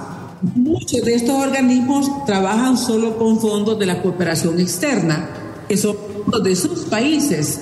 Muchos 0.55 1.03
de 1.03 1.15
estos 1.15 1.35
organismos 1.35 2.25
trabajan 2.27 2.77
solo 2.77 3.17
con 3.17 3.41
fondos 3.41 3.79
de 3.79 3.87
la 3.87 4.03
cooperación 4.03 4.61
externa, 4.61 5.29
que 5.69 5.77
son 5.77 5.97
fondos 5.97 6.43
de 6.45 6.57
sus 6.57 6.81
países. 6.81 7.61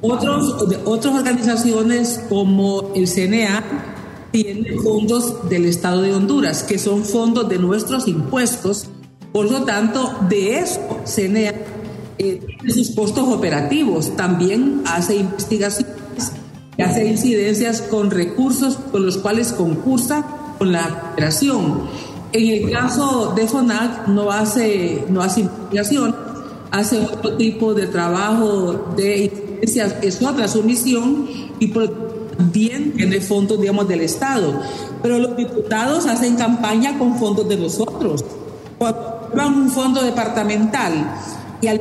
Otros, 0.00 0.56
otras 0.84 1.14
organizaciones 1.14 2.20
como 2.28 2.92
el 2.94 3.08
CNA 3.08 3.62
tienen 4.30 4.80
fondos 4.80 5.48
del 5.48 5.66
Estado 5.66 6.02
de 6.02 6.14
Honduras, 6.14 6.62
que 6.62 6.78
son 6.78 7.04
fondos 7.04 7.48
de 7.48 7.58
nuestros 7.58 8.08
impuestos. 8.08 8.86
Por 9.32 9.50
lo 9.50 9.64
tanto, 9.64 10.14
de 10.28 10.58
eso 10.58 10.80
CNA 11.04 11.52
eh, 12.22 12.40
sus 12.72 12.90
costos 12.90 13.28
operativos. 13.28 14.16
También 14.16 14.82
hace 14.86 15.16
investigación 15.16 15.88
que 16.76 16.82
hace 16.82 17.06
incidencias 17.06 17.82
con 17.82 18.10
recursos 18.10 18.76
con 18.90 19.04
los 19.04 19.18
cuales 19.18 19.52
concursa 19.52 20.24
con 20.58 20.72
la 20.72 20.88
cooperación. 20.88 21.82
En 22.32 22.48
el 22.48 22.70
caso 22.70 23.32
de 23.36 23.46
FONAC 23.46 24.08
no 24.08 24.30
hace, 24.30 25.04
no 25.08 25.20
hace 25.20 25.40
investigación, 25.40 26.16
hace 26.70 27.00
otro 27.00 27.36
tipo 27.36 27.74
de 27.74 27.88
trabajo 27.88 28.94
de 28.96 29.24
incidencias, 29.24 29.96
es 30.02 30.22
otra 30.22 30.48
su 30.48 30.62
misión 30.62 31.28
y 31.58 31.68
también 32.38 32.92
tiene 32.92 33.20
fondos, 33.20 33.60
digamos, 33.60 33.86
del 33.86 34.00
Estado. 34.00 34.60
Pero 35.02 35.18
los 35.18 35.36
diputados 35.36 36.06
hacen 36.06 36.36
campaña 36.36 36.98
con 36.98 37.18
fondos 37.18 37.48
de 37.48 37.56
nosotros. 37.56 38.24
Cuando 38.78 39.58
un 39.60 39.70
fondo 39.70 40.02
departamental 40.02 40.92
y 41.60 41.66
al 41.68 41.80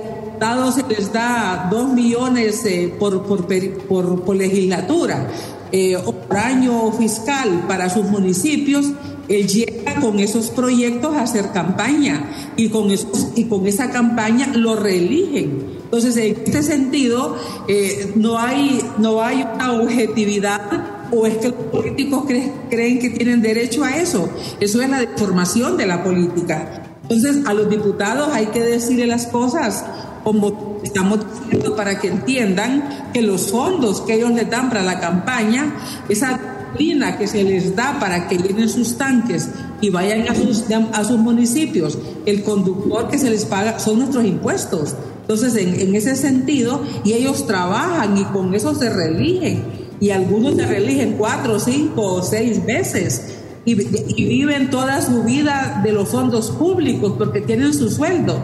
se 0.74 0.84
les 0.88 1.14
da 1.14 1.68
dos 1.70 1.94
millones 1.94 2.66
eh, 2.66 2.92
por, 2.98 3.24
por, 3.24 3.46
por, 3.46 4.36
legislatura 4.36 5.28
eh, 5.72 5.96
o 5.96 6.14
por 6.14 6.38
año 6.38 6.92
fiscal 6.94 7.66
para 7.68 7.90
sus 7.90 8.06
municipios, 8.06 8.88
él 9.30 9.48
llega 9.48 10.02
con 10.02 10.20
esos 10.20 10.50
proyectos 10.50 11.16
a 11.16 11.22
hacer 11.22 11.52
campaña 11.52 12.54
y 12.58 12.70
con, 12.70 12.90
esos, 12.90 13.34
y 13.36 13.46
con 13.46 13.68
esa 13.68 13.92
campaña 13.92 14.48
lo 14.56 14.76
reeligen. 14.76 15.80
Entonces, 15.84 16.18
en 16.18 16.36
este 16.44 16.64
sentido, 16.64 17.38
eh, 17.68 18.14
no, 18.16 18.40
hay, 18.40 18.82
no 18.98 19.22
hay 19.22 19.44
una 19.44 19.74
objetividad 19.74 21.08
o 21.12 21.28
es 21.28 21.38
que 21.38 21.50
los 21.50 21.66
políticos 21.72 22.24
creen 22.70 22.98
que 23.00 23.12
tienen 23.12 23.44
derecho 23.44 23.84
a 23.84 23.98
eso. 23.98 24.28
Eso 24.60 24.82
es 24.82 24.90
la 24.90 25.00
deformación 25.00 25.78
de 25.78 25.86
la 25.86 26.04
política. 26.04 26.82
Entonces, 27.04 27.46
a 27.46 27.54
los 27.54 27.70
diputados 27.70 28.30
hay 28.34 28.48
que 28.48 28.62
decirle 28.62 29.06
las 29.06 29.28
cosas 29.28 29.84
como 30.24 30.80
estamos 30.84 31.20
diciendo 31.44 31.76
para 31.76 32.00
que 32.00 32.08
entiendan 32.08 33.12
que 33.14 33.22
los 33.22 33.52
fondos 33.52 34.02
que 34.02 34.16
ellos 34.16 34.32
les 34.32 34.50
dan 34.50 34.70
para 34.70 34.84
la 34.84 35.00
campaña, 35.00 35.76
esa 36.10 36.40
disciplina 36.72 37.18
que 37.18 37.28
se 37.28 37.44
les 37.44 37.76
da 37.76 38.00
para 38.00 38.28
que 38.28 38.38
llenen 38.38 38.70
sus 38.70 38.98
tanques 38.98 39.50
y 39.82 39.90
vayan 39.90 40.28
a 40.30 40.36
sus, 40.36 40.66
a 40.94 41.04
sus 41.04 41.18
municipios, 41.18 41.98
el 42.26 42.44
conductor 42.44 43.10
que 43.10 43.18
se 43.18 43.30
les 43.30 43.46
paga 43.46 43.80
son 43.80 44.00
nuestros 44.00 44.26
impuestos. 44.26 44.96
Entonces, 45.22 45.56
en, 45.56 45.96
ese 45.96 46.16
sentido, 46.16 46.82
y 47.04 47.14
ellos 47.14 47.48
trabajan 47.48 48.18
y 48.18 48.24
con 48.26 48.54
eso 48.54 48.76
se 48.76 48.90
religen, 48.90 49.64
y 50.00 50.10
algunos 50.10 50.56
se 50.56 50.66
religen 50.66 51.16
cuatro, 51.18 51.60
cinco 51.60 52.16
o 52.16 52.22
seis 52.24 52.66
veces. 52.66 53.38
Y, 53.64 53.74
y 53.74 54.26
viven 54.26 54.72
toda 54.72 55.02
su 55.02 55.24
vida 55.24 55.82
de 55.84 55.92
los 55.92 56.10
fondos 56.10 56.50
públicos 56.50 57.14
porque 57.18 57.42
tienen 57.42 57.74
su 57.74 57.92
sueldo 57.92 58.40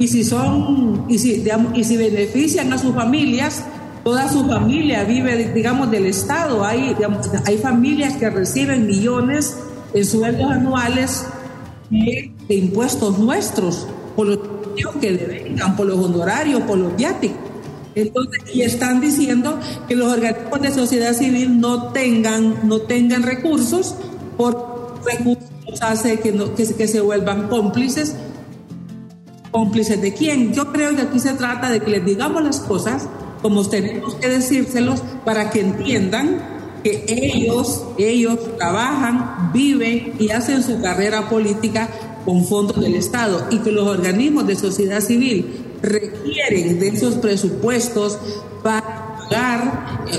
y 0.00 0.08
si 0.08 0.24
son 0.24 1.04
y 1.08 1.18
si, 1.18 1.44
y 1.74 1.84
si 1.84 1.96
benefician 1.98 2.72
a 2.72 2.78
sus 2.78 2.94
familias, 2.94 3.62
toda 4.02 4.28
su 4.32 4.46
familia 4.46 5.04
vive, 5.04 5.52
digamos, 5.52 5.90
del 5.90 6.06
Estado. 6.06 6.64
Hay, 6.64 6.96
hay 7.44 7.58
familias 7.58 8.16
que 8.16 8.30
reciben 8.30 8.86
millones 8.86 9.54
en 9.92 10.06
sueldos 10.06 10.50
anuales 10.50 11.26
de, 11.90 12.32
impuestos 12.48 13.18
nuestros, 13.18 13.86
por 14.16 14.26
los 14.26 14.38
que 15.02 15.12
devengan, 15.12 15.76
por 15.76 15.86
los 15.86 15.98
honorarios, 15.98 16.62
por 16.62 16.78
los 16.78 16.96
viáticos. 16.96 17.36
Entonces, 17.94 18.40
y 18.54 18.62
están 18.62 19.02
diciendo 19.02 19.60
que 19.86 19.96
los 19.96 20.10
organismos 20.10 20.62
de 20.62 20.72
sociedad 20.72 21.12
civil 21.12 21.60
no 21.60 21.88
tengan, 21.88 22.66
no 22.66 22.80
tengan 22.80 23.22
recursos, 23.22 23.96
por 24.38 24.94
recursos 25.04 25.50
hace 25.82 26.20
que, 26.20 26.32
no, 26.32 26.54
que, 26.54 26.66
que 26.74 26.88
se 26.88 27.02
vuelvan 27.02 27.48
cómplices 27.48 28.14
cómplices 29.50 30.00
de 30.00 30.14
quién. 30.14 30.52
Yo 30.52 30.72
creo 30.72 30.94
que 30.94 31.02
aquí 31.02 31.18
se 31.18 31.34
trata 31.34 31.70
de 31.70 31.80
que 31.80 31.90
les 31.90 32.04
digamos 32.04 32.42
las 32.42 32.60
cosas 32.60 33.08
como 33.42 33.66
tenemos 33.68 34.14
que 34.16 34.28
decírselos 34.28 35.02
para 35.24 35.50
que 35.50 35.60
entiendan 35.60 36.60
que 36.82 37.04
ellos, 37.08 37.84
ellos 37.98 38.38
trabajan, 38.56 39.50
viven 39.52 40.14
y 40.18 40.30
hacen 40.30 40.62
su 40.62 40.80
carrera 40.80 41.28
política 41.28 41.88
con 42.24 42.44
fondos 42.44 42.80
del 42.80 42.94
Estado 42.94 43.46
y 43.50 43.58
que 43.58 43.72
los 43.72 43.86
organismos 43.86 44.46
de 44.46 44.56
sociedad 44.56 45.00
civil 45.00 45.76
requieren 45.82 46.78
de 46.78 46.88
esos 46.88 47.14
presupuestos 47.16 48.18
para 48.62 49.16
pagar 49.16 50.06
eh, 50.08 50.18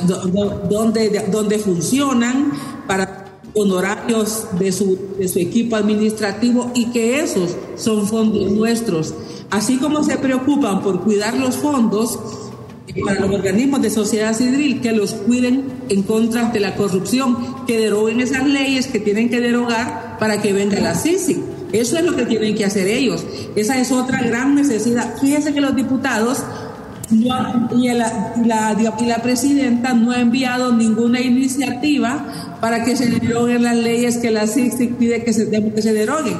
donde, 0.69 1.27
donde 1.31 1.59
funcionan, 1.59 2.51
para 2.87 3.20
honorarios 3.53 4.45
de 4.59 4.71
su, 4.71 4.97
de 5.17 5.27
su 5.27 5.39
equipo 5.39 5.75
administrativo 5.75 6.71
y 6.73 6.91
que 6.91 7.19
esos 7.19 7.55
son 7.75 8.07
fondos 8.07 8.51
nuestros. 8.51 9.13
Así 9.49 9.77
como 9.77 10.03
se 10.03 10.17
preocupan 10.17 10.81
por 10.81 11.01
cuidar 11.01 11.35
los 11.35 11.57
fondos, 11.57 12.19
para 13.05 13.21
los 13.21 13.31
organismos 13.31 13.81
de 13.81 13.89
sociedad 13.89 14.33
civil 14.33 14.81
que 14.81 14.91
los 14.91 15.13
cuiden 15.13 15.65
en 15.89 16.03
contra 16.03 16.49
de 16.49 16.59
la 16.59 16.75
corrupción, 16.75 17.65
que 17.65 17.77
deroguen 17.77 18.19
esas 18.19 18.45
leyes 18.45 18.87
que 18.87 18.99
tienen 18.99 19.29
que 19.29 19.39
derogar 19.39 20.17
para 20.19 20.41
que 20.41 20.53
venga 20.53 20.79
la 20.79 20.95
CICI. 20.95 21.43
Eso 21.71 21.97
es 21.97 22.03
lo 22.03 22.15
que 22.15 22.25
tienen 22.25 22.55
que 22.55 22.65
hacer 22.65 22.87
ellos. 22.87 23.25
Esa 23.55 23.79
es 23.79 23.91
otra 23.91 24.21
gran 24.21 24.55
necesidad. 24.55 25.15
Fíjense 25.19 25.53
que 25.53 25.61
los 25.61 25.75
diputados 25.75 26.43
y, 27.11 27.25
la, 27.25 27.69
y, 28.99 29.05
la, 29.05 29.21
presidenta 29.21 29.93
no 29.93 30.11
ha 30.11 30.19
enviado 30.21 30.73
ninguna 30.73 31.19
iniciativa 31.19 32.50
para 32.61 32.83
que 32.83 32.95
se 32.95 33.07
deroguen 33.07 33.63
las 33.63 33.75
leyes 33.75 34.17
que 34.17 34.29
la 34.29 34.47
CICI 34.47 34.87
pide 34.87 35.23
que 35.23 35.33
se, 35.33 35.49
que 35.49 35.81
se 35.81 35.93
deroguen. 35.93 36.37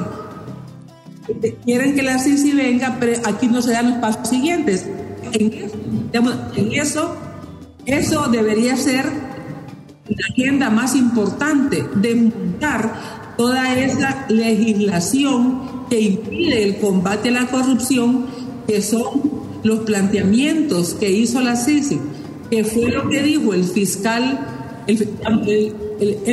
Quieren 1.64 1.94
que 1.94 2.02
la 2.02 2.18
CICI 2.18 2.52
venga, 2.52 2.96
pero 3.00 3.20
aquí 3.24 3.48
no 3.48 3.60
se 3.60 3.72
dan 3.72 3.90
los 3.90 3.98
pasos 3.98 4.28
siguientes. 4.28 4.86
En 5.32 6.72
eso, 6.72 7.16
eso 7.84 8.28
debería 8.28 8.76
ser 8.76 9.06
la 10.08 10.26
agenda 10.30 10.70
más 10.70 10.94
importante, 10.94 11.84
de 11.96 12.14
montar 12.14 12.94
toda 13.36 13.74
esa 13.78 14.26
legislación 14.28 15.86
que 15.88 16.00
impide 16.00 16.62
el 16.62 16.76
combate 16.76 17.30
a 17.30 17.32
la 17.32 17.46
corrupción, 17.46 18.26
que 18.66 18.80
son 18.80 19.42
los 19.64 19.80
planteamientos 19.80 20.94
que 20.94 21.10
hizo 21.10 21.40
la 21.40 21.56
CICI, 21.56 22.00
que 22.50 22.64
fue 22.64 22.90
lo 22.90 23.08
que 23.08 23.22
dijo 23.22 23.54
el 23.54 23.64
fiscal, 23.64 24.38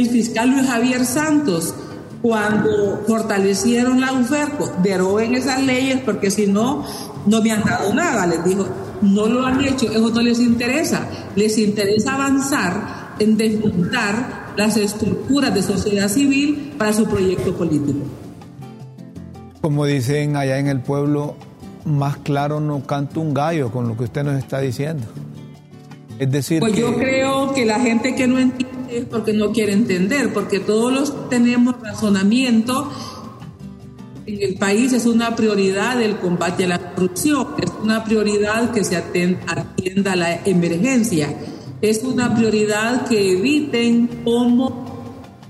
fiscal 0.10 0.50
Luis 0.52 0.68
Javier 0.68 1.06
Santos, 1.06 1.74
cuando 2.22 3.04
fortalecieron 3.08 4.02
la 4.02 4.14
UFERCO, 4.14 4.72
deroguen 4.84 5.36
esas 5.36 5.64
leyes 5.64 6.02
porque 6.02 6.32
si 6.32 6.48
no, 6.48 6.86
no 7.26 7.42
me 7.42 7.52
han 7.52 7.64
dado 7.64 7.94
nada, 7.94 8.28
les 8.28 8.44
dijo 8.44 8.68
no 9.02 9.28
lo 9.28 9.46
han 9.46 9.64
hecho, 9.64 9.92
eso 9.92 10.10
no 10.10 10.22
les 10.22 10.40
interesa. 10.40 11.08
Les 11.36 11.58
interesa 11.58 12.16
avanzar 12.16 13.16
en 13.20 13.38
desmontar 13.38 14.54
las 14.58 14.78
estructuras 14.78 15.54
de 15.54 15.62
sociedad 15.62 16.10
civil 16.10 16.74
para 16.78 16.94
su 16.94 17.06
proyecto 17.06 17.56
político. 17.56 18.00
Como 19.62 19.86
dicen 19.86 20.36
allá 20.36 20.58
en 20.58 20.68
el 20.68 20.82
pueblo, 20.82 21.36
más 21.86 22.18
claro 22.18 22.60
no 22.60 22.86
canta 22.86 23.20
un 23.20 23.34
gallo 23.34 23.72
con 23.72 23.88
lo 23.88 23.98
que 23.98 24.06
usted 24.06 24.24
nos 24.24 24.38
está 24.38 24.60
diciendo. 24.60 25.04
Es 26.18 26.32
decir, 26.32 26.60
pues 26.60 26.76
yo 26.76 26.96
creo 26.96 27.54
que 27.54 27.66
la 27.66 27.80
gente 27.80 28.16
que 28.16 28.28
no 28.28 28.40
entiende 28.40 28.79
es 28.92 29.06
porque 29.06 29.34
no 29.34 29.52
quiere 29.52 29.74
entender, 29.74 30.34
porque 30.34 30.60
todos 30.60 30.92
los 30.92 31.30
tenemos 31.30 31.76
razonamiento 31.82 32.92
en 34.26 34.42
el 34.42 34.56
país 34.56 34.94
es 34.94 35.06
una 35.06 35.36
prioridad 35.36 36.02
el 36.02 36.18
combate 36.18 36.66
a 36.66 36.68
la 36.68 36.94
corrupción, 36.94 37.48
es 37.62 37.72
una 37.82 38.04
prioridad 38.04 38.72
que 38.72 38.84
se 38.84 38.96
atienda 38.96 40.14
a 40.14 40.16
la 40.16 40.36
emergencia, 40.46 41.36
es 41.82 42.04
una 42.04 42.36
prioridad 42.36 43.08
que 43.08 43.34
eviten 43.34 44.22
cómo, 44.24 44.86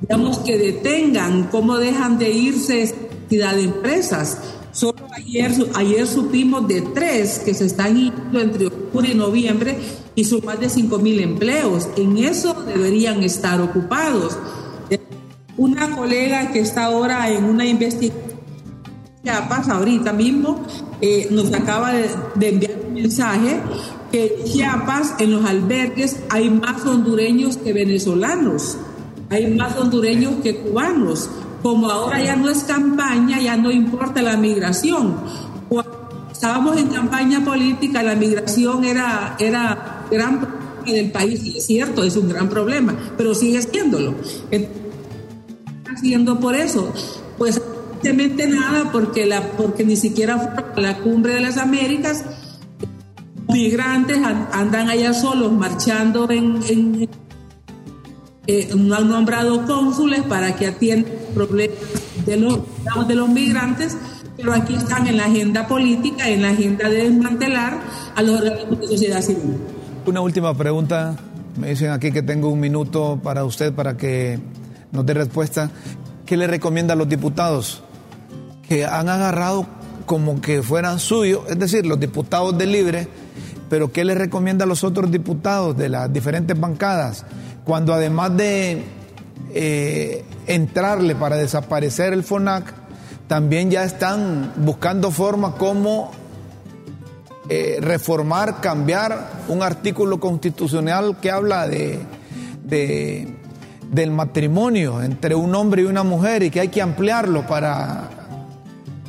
digamos, 0.02 0.39
que 0.39 0.58
detengan, 0.58 1.49
cómo 1.52 1.78
dejan 1.78 2.17
de 2.17 2.30
irse 2.30 3.10
cantidad 3.30 3.56
de 3.56 3.63
empresas. 3.63 4.39
Solo 4.71 5.08
ayer, 5.13 5.52
ayer 5.75 6.08
supimos 6.08 6.67
de 6.67 6.82
tres 6.82 7.39
que 7.39 7.54
se 7.54 7.65
están 7.65 7.95
yendo 7.95 8.39
entre 8.39 8.67
octubre 8.67 9.10
y 9.12 9.15
noviembre 9.15 9.78
y 10.15 10.23
son 10.23 10.43
más 10.45 10.59
de 10.59 10.69
5 10.69 10.99
mil 10.99 11.19
empleos. 11.19 11.87
En 11.95 12.17
eso 12.17 12.53
deberían 12.65 13.23
estar 13.23 13.61
ocupados. 13.61 14.37
Una 15.57 15.95
colega 15.95 16.51
que 16.51 16.59
está 16.59 16.85
ahora 16.85 17.29
en 17.29 17.43
una 17.43 17.65
investigación 17.65 18.29
Chiapas, 19.23 19.67
ahorita 19.67 20.13
mismo, 20.13 20.63
eh, 21.01 21.27
nos 21.29 21.53
acaba 21.53 21.91
de, 21.91 22.09
enviar 22.39 22.71
un 22.87 22.93
mensaje 22.93 23.59
que 24.11 24.43
Chiapas, 24.45 25.15
en 25.19 25.31
los 25.31 25.45
albergues, 25.45 26.21
hay 26.29 26.49
más 26.49 26.85
hondureños 26.85 27.57
que 27.57 27.73
venezolanos, 27.73 28.77
hay 29.29 29.53
más 29.53 29.77
hondureños 29.77 30.35
que 30.41 30.55
cubanos. 30.57 31.29
Como 31.61 31.91
ahora 31.91 32.23
ya 32.23 32.37
no 32.37 32.49
es 32.49 32.63
campaña, 32.63 33.41
ya 33.41 33.57
no 33.57 33.69
importa 33.69 34.21
la 34.21 34.37
migración. 34.37 35.17
Cuando 35.67 36.09
estábamos 36.31 36.77
en 36.77 36.87
campaña 36.87 37.43
política, 37.43 38.01
la 38.01 38.15
migración 38.15 38.85
era, 38.85 39.35
era 39.37 39.98
gran 40.11 40.39
problema 40.39 40.83
del 40.85 41.11
país, 41.11 41.43
y 41.43 41.57
es 41.57 41.65
cierto, 41.65 42.03
es 42.03 42.15
un 42.15 42.29
gran 42.29 42.49
problema, 42.49 42.95
pero 43.17 43.35
sigue 43.35 43.61
siéndolo. 43.61 44.15
Haciendo 45.85 46.39
por 46.39 46.55
eso, 46.55 46.91
pues 47.37 47.61
Evidentemente 48.01 48.47
nada, 48.47 48.91
porque, 48.93 49.25
la, 49.25 49.41
porque 49.51 49.83
ni 49.83 49.97
siquiera 49.97 50.73
la 50.77 50.99
cumbre 50.99 51.33
de 51.33 51.41
las 51.41 51.57
Américas. 51.57 52.23
Migrantes 53.49 54.19
andan 54.53 54.89
allá 54.89 55.13
solos 55.13 55.51
marchando 55.51 56.29
en, 56.29 56.59
en 56.69 57.09
eh, 58.47 58.69
no 58.75 58.95
han 58.95 59.09
nombrado 59.09 59.65
cónsules 59.65 60.21
para 60.23 60.55
que 60.55 60.67
atiendan 60.67 61.11
problemas 61.33 61.77
de 62.25 62.37
los, 62.37 62.59
de 63.07 63.15
los 63.15 63.27
migrantes, 63.27 63.97
pero 64.37 64.53
aquí 64.53 64.75
están 64.75 65.07
en 65.07 65.17
la 65.17 65.25
agenda 65.25 65.67
política, 65.67 66.29
en 66.29 66.43
la 66.43 66.49
agenda 66.49 66.87
de 66.87 67.09
desmantelar 67.09 67.81
a 68.15 68.21
los 68.21 68.39
organismos 68.39 68.79
de 68.79 68.87
sociedad 68.87 69.21
civil. 69.21 69.57
Una 70.05 70.21
última 70.21 70.53
pregunta. 70.55 71.15
Me 71.57 71.69
dicen 71.69 71.91
aquí 71.91 72.12
que 72.12 72.21
tengo 72.21 72.49
un 72.49 72.59
minuto 72.59 73.19
para 73.21 73.43
usted 73.43 73.73
para 73.73 73.97
que 73.97 74.39
nos 74.91 75.05
dé 75.05 75.13
respuesta. 75.13 75.69
¿Qué 76.25 76.38
le 76.38 76.47
recomienda 76.47 76.93
a 76.93 76.97
los 76.97 77.09
diputados? 77.09 77.83
que 78.69 78.85
han 78.85 79.09
agarrado 79.09 79.65
como 80.05 80.39
que 80.39 80.62
fueran 80.62 80.99
suyos, 80.99 81.41
es 81.49 81.57
decir, 81.57 81.88
los 81.88 81.99
diputados 81.99 82.55
de 82.55 82.67
Libre, 82.67 83.07
pero 83.67 83.91
¿qué 83.91 84.05
les 84.05 84.17
recomienda 84.17 84.65
a 84.65 84.67
los 84.67 84.83
otros 84.83 85.12
diputados 85.12 85.75
de 85.75 85.89
las 85.89 86.13
diferentes 86.13 86.57
bancadas? 86.57 87.25
Cuando 87.65 87.93
además 87.93 88.38
de 88.38 88.83
eh, 89.53 90.23
entrarle 90.45 91.15
para 91.15 91.35
desaparecer 91.35 92.13
el 92.13 92.23
FONAC, 92.23 92.73
también 93.27 93.71
ya 93.71 93.83
están 93.83 94.53
buscando 94.57 95.09
formas 95.09 95.55
como 95.55 96.12
eh, 97.49 97.77
reformar, 97.81 98.62
cambiar 98.62 99.31
un 99.47 99.63
artículo 99.63 100.19
constitucional 100.19 101.17
que 101.19 101.31
habla 101.31 101.67
de, 101.67 101.99
del 103.91 104.12
matrimonio 104.12 105.01
entre 105.01 105.35
un 105.35 105.55
hombre 105.55 105.81
y 105.81 105.85
una 105.85 106.03
mujer 106.03 106.43
y 106.43 106.51
que 106.51 106.59
hay 106.59 106.67
que 106.67 106.81
ampliarlo 106.81 107.47
para 107.47 108.09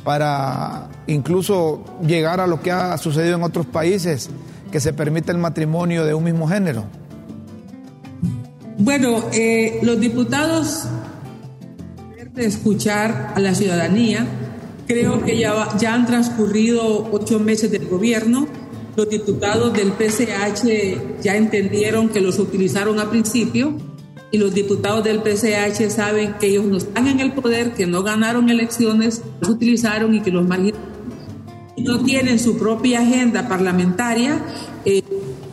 para 0.03 0.89
incluso 1.07 1.83
llegar 2.05 2.39
a 2.39 2.47
lo 2.47 2.61
que 2.61 2.71
ha 2.71 2.97
sucedido 2.97 3.35
en 3.35 3.43
otros 3.43 3.65
países, 3.65 4.29
que 4.71 4.79
se 4.79 4.93
permite 4.93 5.31
el 5.31 5.37
matrimonio 5.37 6.05
de 6.05 6.13
un 6.13 6.23
mismo 6.23 6.47
género? 6.47 6.85
Bueno, 8.77 9.25
eh, 9.31 9.79
los 9.83 9.99
diputados 9.99 10.87
de 12.33 12.45
escuchar 12.45 13.33
a 13.35 13.39
la 13.39 13.53
ciudadanía. 13.53 14.25
Creo 14.91 15.23
que 15.23 15.37
ya, 15.37 15.77
ya 15.77 15.93
han 15.93 16.05
transcurrido 16.05 17.07
ocho 17.13 17.39
meses 17.39 17.71
del 17.71 17.87
gobierno. 17.87 18.45
Los 18.97 19.09
diputados 19.09 19.71
del 19.71 19.93
PCH 19.93 21.21
ya 21.23 21.37
entendieron 21.37 22.09
que 22.09 22.19
los 22.19 22.39
utilizaron 22.39 22.99
a 22.99 23.09
principio 23.09 23.77
y 24.31 24.37
los 24.37 24.53
diputados 24.53 25.05
del 25.05 25.21
PCH 25.21 25.89
saben 25.89 26.33
que 26.41 26.47
ellos 26.47 26.65
no 26.65 26.75
están 26.75 27.07
en 27.07 27.21
el 27.21 27.31
poder, 27.31 27.71
que 27.71 27.87
no 27.87 28.03
ganaron 28.03 28.49
elecciones, 28.49 29.21
los 29.39 29.51
utilizaron 29.51 30.13
y 30.13 30.19
que 30.19 30.31
los 30.31 30.45
marginaron. 30.45 30.91
No 31.77 32.03
tienen 32.03 32.37
su 32.37 32.57
propia 32.57 32.99
agenda 32.99 33.47
parlamentaria, 33.47 34.41
eh, 34.83 35.03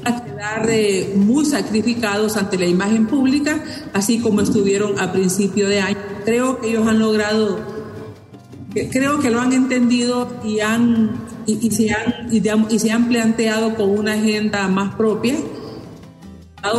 a 0.05 0.24
quedar 0.24 0.68
eh, 0.68 1.12
muy 1.14 1.44
sacrificados 1.44 2.37
ante 2.37 2.59
la 2.59 2.66
imagen 2.66 3.07
pública, 3.07 3.62
así 3.92 4.18
como 4.18 4.40
estuvieron 4.40 4.98
a 4.98 5.12
principio 5.12 5.68
de 5.68 5.81
año. 5.81 5.98
Creo 6.24 6.61
que 6.61 6.70
ellos 6.70 6.88
han 6.88 6.98
logrado, 6.98 7.78
creo 8.90 9.18
que 9.18 9.31
lo 9.31 9.40
han 9.40 9.52
entendido 9.52 10.28
y, 10.44 10.61
han, 10.61 11.12
y, 11.46 11.70
se, 11.70 11.90
han, 11.90 12.28
y, 12.31 12.78
se 12.78 12.90
han 12.90 13.09
planteado 13.09 13.74
con 13.74 13.90
una 13.90 14.14
agenda 14.14 14.68
más 14.68 14.94
propia 14.94 15.37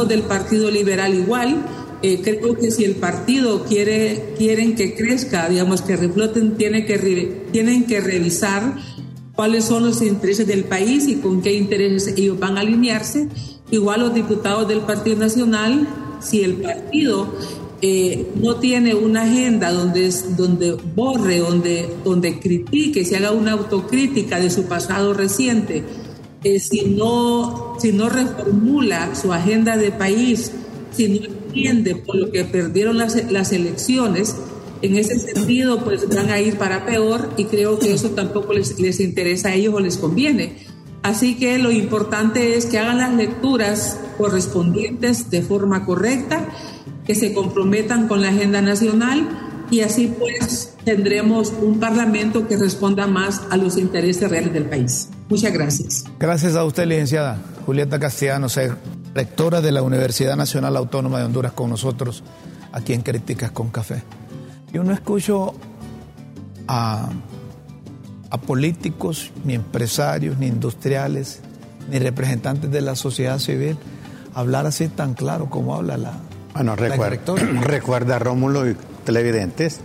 del 0.07 0.21
Partido 0.23 0.69
Liberal 0.69 1.15
igual, 1.15 1.65
eh, 2.01 2.21
creo 2.21 2.55
que 2.55 2.69
si 2.69 2.85
el 2.85 2.95
partido 2.95 3.65
quiere 3.65 4.33
quieren 4.37 4.75
que 4.75 4.93
crezca, 4.93 5.49
digamos 5.49 5.81
que 5.81 5.95
refloten, 5.95 6.55
tiene 6.55 6.85
que 6.85 7.47
tienen 7.51 7.85
que 7.85 7.99
revisar 7.99 8.75
cuáles 9.33 9.65
son 9.65 9.85
los 9.85 10.01
intereses 10.01 10.47
del 10.47 10.65
país 10.65 11.07
y 11.07 11.15
con 11.15 11.41
qué 11.41 11.53
intereses 11.53 12.13
ellos 12.17 12.39
van 12.39 12.57
a 12.57 12.61
alinearse. 12.61 13.27
Igual 13.71 14.01
los 14.01 14.13
diputados 14.13 14.67
del 14.67 14.81
Partido 14.81 15.17
Nacional, 15.17 15.87
si 16.21 16.43
el 16.43 16.55
partido 16.55 17.33
eh, 17.81 18.27
no 18.35 18.55
tiene 18.57 18.93
una 18.93 19.23
agenda 19.23 19.71
donde, 19.71 20.11
donde 20.35 20.77
borre, 20.95 21.39
donde, 21.39 21.89
donde 22.03 22.39
critique, 22.39 23.05
se 23.05 23.15
haga 23.15 23.31
una 23.31 23.53
autocrítica 23.53 24.39
de 24.39 24.49
su 24.49 24.65
pasado 24.65 25.13
reciente, 25.13 25.83
eh, 26.43 26.59
si, 26.59 26.85
no, 26.85 27.75
si 27.79 27.91
no 27.91 28.09
reformula 28.09 29.15
su 29.15 29.31
agenda 29.31 29.77
de 29.77 29.91
país, 29.91 30.51
si 30.91 31.07
no 31.07 31.25
entiende 31.25 31.95
por 31.95 32.15
lo 32.15 32.31
que 32.31 32.45
perdieron 32.45 32.97
las, 32.97 33.31
las 33.31 33.51
elecciones, 33.51 34.35
en 34.81 34.95
ese 34.95 35.19
sentido, 35.19 35.83
pues 35.83 36.07
van 36.07 36.29
a 36.29 36.39
ir 36.39 36.57
para 36.57 36.85
peor 36.85 37.31
y 37.37 37.45
creo 37.45 37.79
que 37.79 37.93
eso 37.93 38.11
tampoco 38.11 38.53
les, 38.53 38.79
les 38.79 38.99
interesa 38.99 39.49
a 39.49 39.55
ellos 39.55 39.73
o 39.73 39.79
les 39.79 39.97
conviene. 39.97 40.55
Así 41.01 41.35
que 41.35 41.57
lo 41.57 41.71
importante 41.71 42.57
es 42.57 42.65
que 42.65 42.77
hagan 42.77 42.97
las 42.97 43.13
lecturas 43.13 43.99
correspondientes 44.17 45.29
de 45.29 45.41
forma 45.41 45.85
correcta, 45.85 46.47
que 47.09 47.15
se 47.15 47.33
comprometan 47.33 48.07
con 48.07 48.21
la 48.21 48.29
agenda 48.29 48.61
nacional 48.61 49.27
y 49.71 49.81
así 49.81 50.13
pues 50.19 50.75
tendremos 50.85 51.51
un 51.59 51.79
parlamento 51.79 52.47
que 52.47 52.55
responda 52.55 53.07
más 53.07 53.41
a 53.49 53.57
los 53.57 53.77
intereses 53.77 54.29
reales 54.29 54.53
del 54.53 54.65
país. 54.65 55.09
Muchas 55.27 55.51
gracias. 55.51 56.03
Gracias 56.19 56.55
a 56.55 56.63
usted, 56.63 56.85
licenciada 56.85 57.41
Julieta 57.65 57.97
Castellanos, 57.97 58.59
rectora 59.15 59.59
de 59.59 59.71
la 59.71 59.81
Universidad 59.81 60.35
Nacional 60.35 60.77
Autónoma 60.77 61.17
de 61.17 61.25
Honduras 61.25 61.53
con 61.53 61.71
nosotros 61.71 62.23
aquí 62.73 62.93
en 62.93 63.01
Críticas 63.01 63.49
con 63.49 63.69
Café. 63.71 64.03
Yo 64.71 64.83
no 64.83 64.93
escucho 64.93 65.55
a, 66.67 67.09
políticos, 68.45 69.31
ni 69.45 69.55
empresarios, 69.55 70.37
ni 70.37 70.45
industriales, 70.45 71.39
ni 71.89 71.97
representantes 71.97 72.69
de 72.69 72.81
la 72.81 72.95
sociedad 72.95 73.39
civil 73.39 73.77
hablar 74.35 74.67
así 74.67 74.89
tan 74.89 75.15
claro 75.15 75.49
como 75.49 75.73
habla 75.73 75.97
la. 75.97 76.28
Bueno, 76.59 76.75
recuerda, 76.75 77.35
recuerda 77.61 78.19
Rómulo 78.19 78.69
y 78.69 78.75
televidentes, 79.05 79.79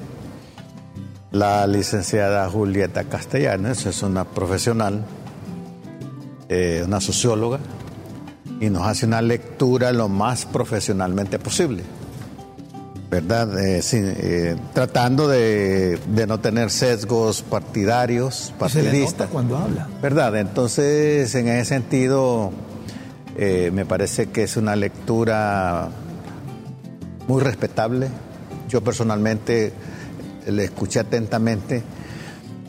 la 1.30 1.68
licenciada 1.68 2.50
Julieta 2.50 3.04
Castellanes 3.04 3.86
es 3.86 4.02
una 4.02 4.24
profesional, 4.24 5.04
eh, 6.48 6.82
una 6.84 7.00
socióloga, 7.00 7.60
y 8.58 8.70
nos 8.70 8.88
hace 8.88 9.06
una 9.06 9.22
lectura 9.22 9.92
lo 9.92 10.08
más 10.08 10.46
profesionalmente 10.46 11.38
posible. 11.38 11.84
¿verdad? 13.08 13.56
Eh, 13.64 13.80
eh, 13.92 14.56
tratando 14.72 15.28
de, 15.28 16.00
no 16.26 16.40
tener 16.40 16.72
sesgos 16.72 17.42
partidarios, 17.42 18.52
partidistas. 18.58 19.30
cuando 19.30 19.58
habla. 19.58 19.86
¿Verdad? 20.02 20.36
Entonces, 20.38 21.32
en 21.36 21.46
ese 21.46 21.66
sentido, 21.66 22.50
me 23.38 23.86
parece 23.86 24.30
que 24.30 24.42
es 24.42 24.56
una 24.56 24.74
lectura 24.74 25.92
muy 27.28 27.42
respetable. 27.42 28.08
Yo 28.68 28.82
personalmente 28.82 29.72
le 30.46 30.64
escuché 30.64 31.00
atentamente 31.00 31.82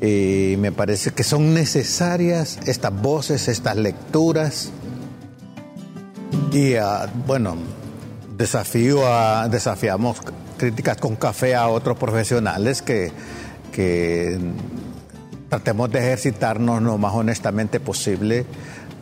y 0.02 0.56
me 0.58 0.72
parece 0.72 1.12
que 1.12 1.24
son 1.24 1.54
necesarias 1.54 2.60
estas 2.66 2.94
voces, 3.02 3.48
estas 3.48 3.78
lecturas. 3.78 4.72
Y 6.52 6.76
ah, 6.76 7.10
bueno, 7.26 7.56
desafío 8.38 9.08
a, 9.08 9.48
desafiamos 9.50 10.18
críticas 10.58 10.98
con 10.98 11.16
café 11.16 11.56
a 11.56 11.68
otros 11.68 11.98
profesionales 11.98 12.82
que, 12.82 13.12
que 13.72 14.40
tratemos 15.50 15.92
de 15.92 16.00
ejercitarnos 16.00 16.82
lo 16.82 16.98
más 16.98 17.14
honestamente 17.14 17.80
posible 17.80 18.46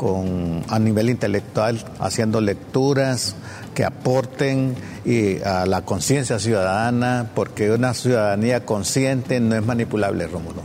con, 0.04 0.66
a 0.68 0.80
nivel 0.80 1.10
intelectual, 1.10 1.82
haciendo 1.98 2.42
lecturas 2.42 3.38
que 3.74 3.86
aporten 3.86 4.76
y 5.06 5.42
a 5.44 5.66
la 5.66 5.84
conciencia 5.84 6.40
ciudadana, 6.40 7.32
porque 7.34 7.72
una 7.72 7.94
ciudadanía 7.94 8.66
consciente 8.66 9.40
no 9.40 9.56
es 9.56 9.66
manipulable, 9.66 10.28
Rómulo. 10.28 10.62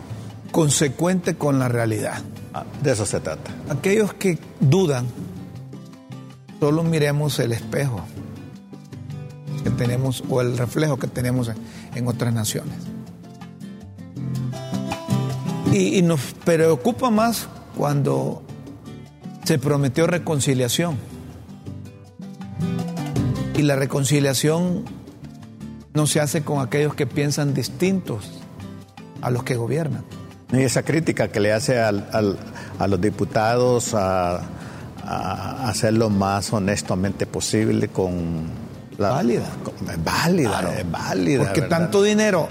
Consecuente 0.51 1.37
con 1.37 1.61
la 1.61 1.69
realidad. 1.69 2.21
Ah, 2.53 2.65
de 2.83 2.91
eso 2.91 3.07
se 3.07 3.21
trata. 3.21 3.53
Aquellos 3.69 4.13
que 4.13 4.41
dudan, 4.59 5.07
solo 6.59 6.83
miremos 6.83 7.39
el 7.39 7.53
espejo 7.53 8.01
que 9.63 9.71
tenemos 9.71 10.25
o 10.29 10.41
el 10.41 10.59
reflejo 10.59 10.97
que 10.97 11.07
tenemos 11.07 11.49
en, 11.95 12.09
otras 12.09 12.35
naciones. 12.35 12.75
Y, 15.73 16.03
nos 16.03 16.21
preocupa 16.45 17.11
más 17.11 17.47
cuando 17.77 18.43
se 19.49 19.59
prometió 19.59 20.07
reconciliación. 20.07 20.99
Y 23.57 23.63
la 23.63 23.77
reconciliación 23.77 24.85
no 25.95 26.07
se 26.07 26.21
hace 26.21 26.43
con 26.43 26.61
aquellos 26.61 26.95
que 26.95 27.07
piensan 27.07 27.55
distintos 27.55 28.31
a 29.23 29.31
los 29.31 29.45
que 29.45 29.57
gobiernan. 29.57 30.05
Y 30.53 30.61
esa 30.61 30.83
crítica 30.83 31.29
que 31.29 31.41
le 31.41 31.55
hace 31.55 31.81
a 31.81 31.93
los 31.93 33.01
diputados 33.01 33.95
a, 33.95 34.43
a 35.03 35.71
hacer 35.71 35.95
lo 35.95 36.11
más 36.11 36.53
honestamente 36.53 37.25
posible 37.25 37.89
con 37.89 38.51
válida. 38.99 39.47
Es 39.91 40.05
válida, 40.05 40.75
es 40.79 40.91
válida. 40.91 41.45
Porque 41.45 41.63
tanto 41.63 42.03
dinero 42.03 42.49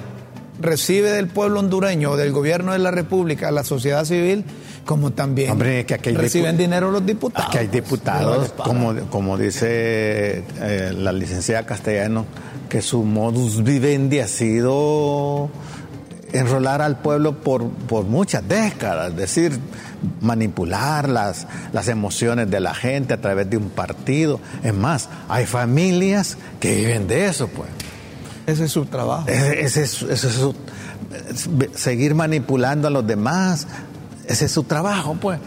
recibe 0.60 1.12
del 1.12 1.28
pueblo 1.28 1.60
hondureño, 1.60 2.16
del 2.16 2.32
gobierno 2.32 2.72
de 2.72 2.80
la 2.80 2.90
República, 2.90 3.52
la 3.52 3.64
sociedad 3.64 4.04
civil, 4.04 4.46
como 4.88 5.12
también 5.12 5.60
reciben 5.60 6.58
dinero 6.58 6.90
los 6.90 7.06
diputados. 7.06 7.50
Aquí 7.50 7.60
hay 7.60 7.68
diputados, 7.68 8.54
como, 8.54 8.96
como 9.10 9.38
dice 9.38 10.44
eh, 10.60 10.94
la 10.96 11.12
licenciada 11.12 11.66
Castellano, 11.66 12.26
que 12.70 12.82
su 12.82 13.04
modus 13.04 13.64
vivendi 13.64 14.20
ha 14.20 14.28
sido 14.28 15.52
enrolar 16.32 16.82
al 16.82 17.00
pueblo 17.00 17.38
por, 17.38 17.70
por 17.70 18.06
muchas 18.06 18.48
décadas, 18.48 19.12
es 19.12 19.18
decir, 19.18 19.60
manipular 20.22 21.10
las, 21.10 21.48
las 21.74 21.88
emociones 21.90 22.50
de 22.50 22.60
la 22.60 22.74
gente 22.74 23.14
a 23.14 23.22
través 23.22 23.50
de 23.50 23.58
un 23.58 23.70
partido. 23.70 24.40
Es 24.64 24.74
más, 24.74 25.10
hay 25.28 25.46
familias 25.46 26.38
que 26.60 26.74
viven 26.76 27.08
de 27.08 27.28
eso, 27.28 27.50
pues. 27.50 27.70
Ese 28.46 28.66
es 28.66 28.72
su 28.72 28.86
trabajo. 28.86 29.28
Ese, 29.28 29.84
es, 29.84 29.92
su, 29.92 30.56
seguir 31.76 32.16
manipulando 32.16 32.88
a 32.88 32.92
los 32.92 33.06
demás, 33.06 33.68
ese 34.28 34.46
es 34.46 34.52
su 34.52 34.64
trabajo, 34.64 35.18
pues. 35.20 35.40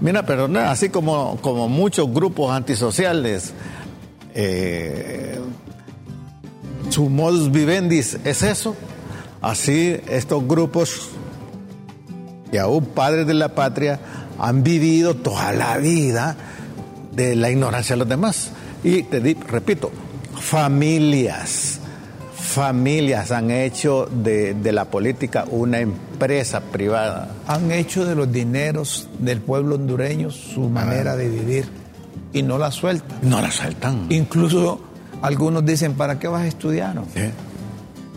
Mira, 0.00 0.24
pero 0.24 0.46
así 0.58 0.90
como, 0.90 1.38
como 1.40 1.68
muchos 1.68 2.12
grupos 2.12 2.52
antisociales, 2.52 3.52
eh, 4.34 5.40
su 6.90 7.08
modus 7.08 7.50
vivendi 7.50 7.98
es 7.98 8.42
eso 8.42 8.76
Así 9.46 9.96
estos 10.08 10.46
grupos 10.46 11.10
y 12.50 12.56
aún 12.56 12.84
padres 12.86 13.28
de 13.28 13.34
la 13.34 13.54
patria 13.54 14.00
han 14.40 14.64
vivido 14.64 15.14
toda 15.14 15.52
la 15.52 15.78
vida 15.78 16.36
de 17.12 17.36
la 17.36 17.50
ignorancia 17.50 17.94
de 17.94 18.00
los 18.00 18.08
demás. 18.08 18.50
Y 18.82 19.04
te 19.04 19.36
repito, 19.46 19.92
familias, 20.40 21.75
familias 22.56 23.32
han 23.32 23.50
hecho 23.50 24.08
de, 24.10 24.56
la 24.72 24.86
política 24.86 25.44
una 25.50 25.78
empresa 25.80 26.60
privada. 26.60 27.28
Han 27.46 27.70
hecho 27.70 28.06
de 28.06 28.14
los 28.14 28.32
dineros 28.32 29.10
del 29.18 29.42
pueblo 29.42 29.74
hondureño 29.74 30.30
su 30.30 30.70
manera 30.70 31.16
de 31.16 31.28
vivir 31.28 31.68
y 32.32 32.42
no 32.42 32.56
la 32.56 32.70
sueltan. 32.70 33.18
No 33.20 33.42
la 33.42 33.50
sueltan. 33.50 34.06
Incluso 34.08 34.80
algunos 35.20 35.66
dicen, 35.66 35.92
¿para 35.92 36.18
qué 36.18 36.28
vas 36.28 36.44
a 36.44 36.46
estudiar? 36.46 36.96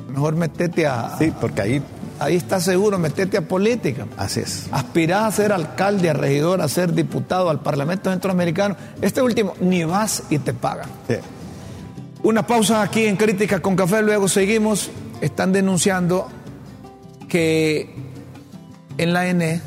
Mejor 0.08 0.36
metete 0.38 0.88
a. 0.88 1.18
Sí, 1.20 1.34
porque 1.40 1.62
ahí. 1.62 1.84
Ahí 2.22 2.36
está 2.36 2.62
seguro, 2.62 2.98
metete 2.98 3.38
a 3.38 3.42
política. 3.42 4.06
Así 4.18 4.42
es. 4.42 4.68
Aspirás 4.72 5.24
a 5.24 5.32
ser 5.32 5.54
alcalde, 5.54 6.10
a 6.10 6.14
regidor, 6.14 6.62
a 6.62 6.68
ser 6.68 6.94
diputado 6.94 7.50
al 7.50 7.60
Parlamento 7.60 8.10
Centroamericano. 8.10 8.76
Este 9.02 9.22
último, 9.22 9.54
ni 9.62 9.86
vas 9.86 10.24
y 10.30 10.40
te 10.40 10.54
pagan. 10.54 10.90
Sí. 11.08 11.16
Una 12.24 12.46
pausa 12.46 12.82
aquí 12.82 13.06
en 13.06 13.16
Crítica 13.16 13.62
con 13.62 13.76
Café, 13.76 14.02
luego 14.02 14.28
seguimos. 14.28 14.92
Están 15.22 15.52
denunciando 15.52 16.28
que 17.28 17.94
en 18.98 19.14
la 19.14 19.28
ENE 19.28 19.62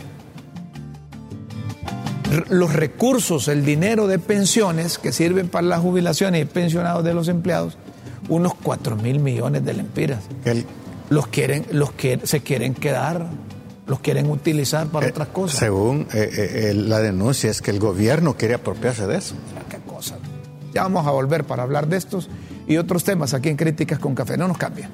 los 2.48 2.72
recursos, 2.72 3.48
el 3.48 3.64
dinero 3.64 4.07
de 4.07 4.18
pensiones 4.18 4.98
que 4.98 5.12
sirven 5.12 5.48
para 5.48 5.66
las 5.66 5.80
jubilaciones 5.80 6.42
y 6.42 6.44
pensionados 6.46 7.05
de 7.05 7.14
los 7.14 7.28
empleados 7.28 7.76
unos 8.28 8.55
4 8.55 8.96
mil 8.96 9.18
millones 9.18 9.64
de 9.64 9.74
lempiras. 9.74 10.24
los 11.11 11.26
quieren, 11.26 11.66
los 11.72 11.92
que 11.92 12.20
se 12.24 12.40
quieren 12.40 12.74
quedar, 12.74 13.26
los 13.86 14.00
quieren 14.00 14.30
utilizar 14.30 14.86
para 14.86 15.07
eh, 15.07 15.11
otras 15.11 15.28
cosas. 15.28 15.59
Según 15.59 16.07
eh, 16.14 16.70
eh, 16.70 16.74
la 16.74 17.00
denuncia 17.00 17.50
es 17.50 17.61
que 17.61 17.70
el 17.70 17.78
gobierno 17.78 18.36
quiere 18.36 18.55
apropiarse 18.55 19.07
de 19.07 19.18
eso. 19.18 19.34
Ya 20.72 20.82
vamos 20.82 21.06
a 21.06 21.10
volver 21.10 21.44
para 21.44 21.62
hablar 21.62 21.86
de 21.86 21.96
estos 21.96 22.28
y 22.66 22.76
otros 22.76 23.04
temas 23.04 23.34
aquí 23.34 23.48
en 23.48 23.56
Críticas 23.56 23.98
con 23.98 24.14
Café. 24.14 24.36
No 24.36 24.48
nos 24.48 24.58
cambien. 24.58 24.88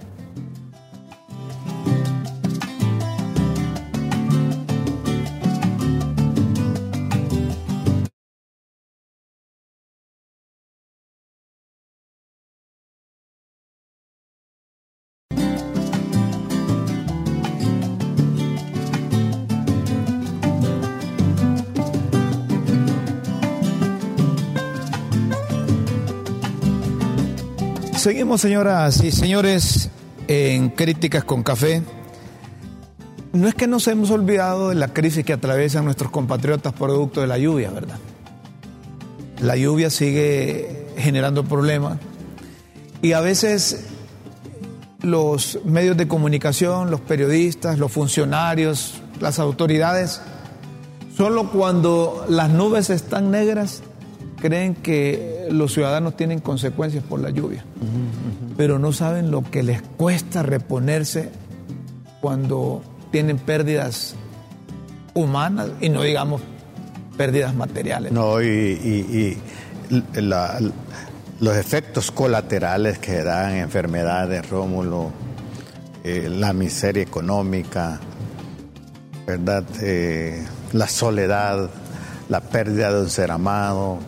Seguimos, 27.99 28.41
señoras 28.41 29.03
y 29.03 29.11
señores, 29.11 29.91
en 30.29 30.69
Críticas 30.69 31.25
con 31.25 31.43
Café. 31.43 31.83
No 33.33 33.49
es 33.49 33.57
que 33.57 33.67
nos 33.67 33.89
hemos 33.89 34.13
olvidado 34.13 34.69
de 34.69 34.77
la 34.77 34.95
crisis 34.95 35.25
que 35.25 35.33
atraviesan 35.33 35.85
nuestros 35.85 36.13
compatriotas 36.13 36.73
producto 36.75 37.21
de 37.21 37.27
la 37.27 37.39
lluvia, 37.39 37.71
¿verdad? 37.73 37.99
La 39.41 39.57
lluvia 39.57 39.91
sigue 39.91 40.87
generando 40.97 41.43
problemas 41.43 41.99
y 43.03 43.15
a 43.15 43.21
veces 43.21 43.87
los 45.03 45.59
medios 45.65 45.97
de 45.97 46.07
comunicación, 46.07 46.93
los 46.93 47.01
periodistas, 47.01 47.81
los 47.81 47.91
funcionarios, 47.91 49.03
las 49.21 49.41
autoridades, 49.41 50.21
solo 51.17 51.51
cuando 51.51 52.27
las 52.29 52.49
nubes 52.49 52.91
están 52.91 53.33
negras 53.33 53.83
creen 54.41 54.75
que 54.75 55.49
los 55.51 55.73
ciudadanos 55.73 56.17
tienen 56.17 56.41
consecuencias 56.41 57.05
por 57.05 57.21
la 57.21 57.31
lluvia, 57.31 57.65
pero 58.57 58.79
no 58.79 58.93
saben 58.93 59.31
lo 59.31 59.43
que 59.43 59.63
les 59.63 59.83
cuesta 59.83 60.43
reponerse 60.43 61.31
cuando 62.21 62.83
tienen 63.11 63.39
pérdidas 63.39 64.15
humanas 65.15 65.71
y 65.81 65.89
no 65.89 66.03
digamos 66.03 66.43
pérdidas 67.17 67.55
materiales. 67.55 68.13
No, 68.13 68.41
y, 68.43 69.37
los 71.41 71.57
efectos 71.57 72.11
colaterales 72.11 72.99
que 72.99 73.23
dan 73.23 73.55
enfermedades, 73.55 74.49
Rómulo, 74.51 75.11
eh, 76.05 76.29
la 76.31 76.53
miseria 76.53 77.03
económica, 77.03 78.01
¿verdad? 79.27 79.65
Eh, 79.81 80.45
la 80.73 80.89
soledad, 80.89 81.71
la 82.29 82.41
pérdida 82.41 82.93
de 82.93 83.03
un 83.03 83.11
ser 83.11 83.31
amado, 83.31 83.99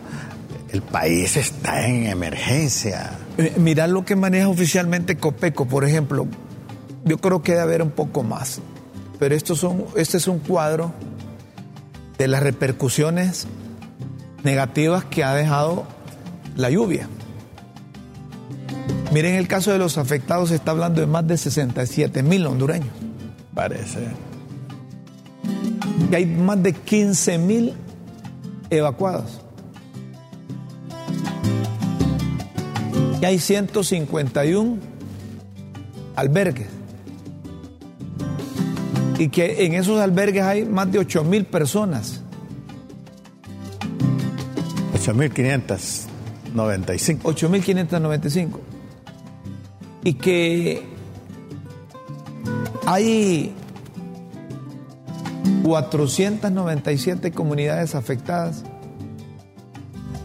el 0.71 0.81
país 0.81 1.37
está 1.37 1.87
en 1.87 2.05
emergencia. 2.05 3.11
Eh, 3.37 3.53
Mira 3.57 3.87
lo 3.87 4.05
que 4.05 4.15
maneja 4.15 4.47
oficialmente 4.47 5.17
Copeco, 5.17 5.65
por 5.67 5.85
ejemplo. 5.85 6.27
Yo 7.03 7.17
creo 7.17 7.41
que 7.41 7.53
debe 7.53 7.63
haber 7.63 7.81
un 7.81 7.91
poco 7.91 8.23
más. 8.23 8.61
Pero 9.19 9.35
estos 9.35 9.59
son, 9.59 9.85
este 9.95 10.17
es 10.17 10.27
un 10.27 10.39
cuadro 10.39 10.93
de 12.17 12.27
las 12.27 12.41
repercusiones 12.41 13.47
negativas 14.43 15.05
que 15.05 15.23
ha 15.23 15.33
dejado 15.33 15.85
la 16.55 16.69
lluvia. 16.69 17.07
Miren 19.11 19.35
el 19.35 19.47
caso 19.47 19.71
de 19.71 19.77
los 19.77 19.97
afectados, 19.97 20.49
se 20.49 20.55
está 20.55 20.71
hablando 20.71 21.01
de 21.01 21.07
más 21.07 21.27
de 21.27 21.37
67 21.37 22.23
mil 22.23 22.45
hondureños. 22.47 22.89
Parece. 23.53 24.07
Y 26.09 26.15
hay 26.15 26.25
más 26.25 26.63
de 26.63 26.73
15 26.73 27.37
mil 27.37 27.73
evacuados. 28.71 29.41
y 33.21 33.25
hay 33.25 33.39
151 33.39 34.77
albergues. 36.15 36.67
Y 39.19 39.29
que 39.29 39.65
en 39.65 39.75
esos 39.75 40.01
albergues 40.01 40.43
hay 40.43 40.65
más 40.65 40.91
de 40.91 40.97
8 40.97 41.23
mil 41.23 41.45
personas. 41.45 42.21
8.595. 44.93 47.21
8.595. 47.21 48.59
Y 50.03 50.15
que 50.15 50.81
hay 52.87 53.53
497 55.63 57.31
comunidades 57.31 57.95
afectadas, 57.95 58.63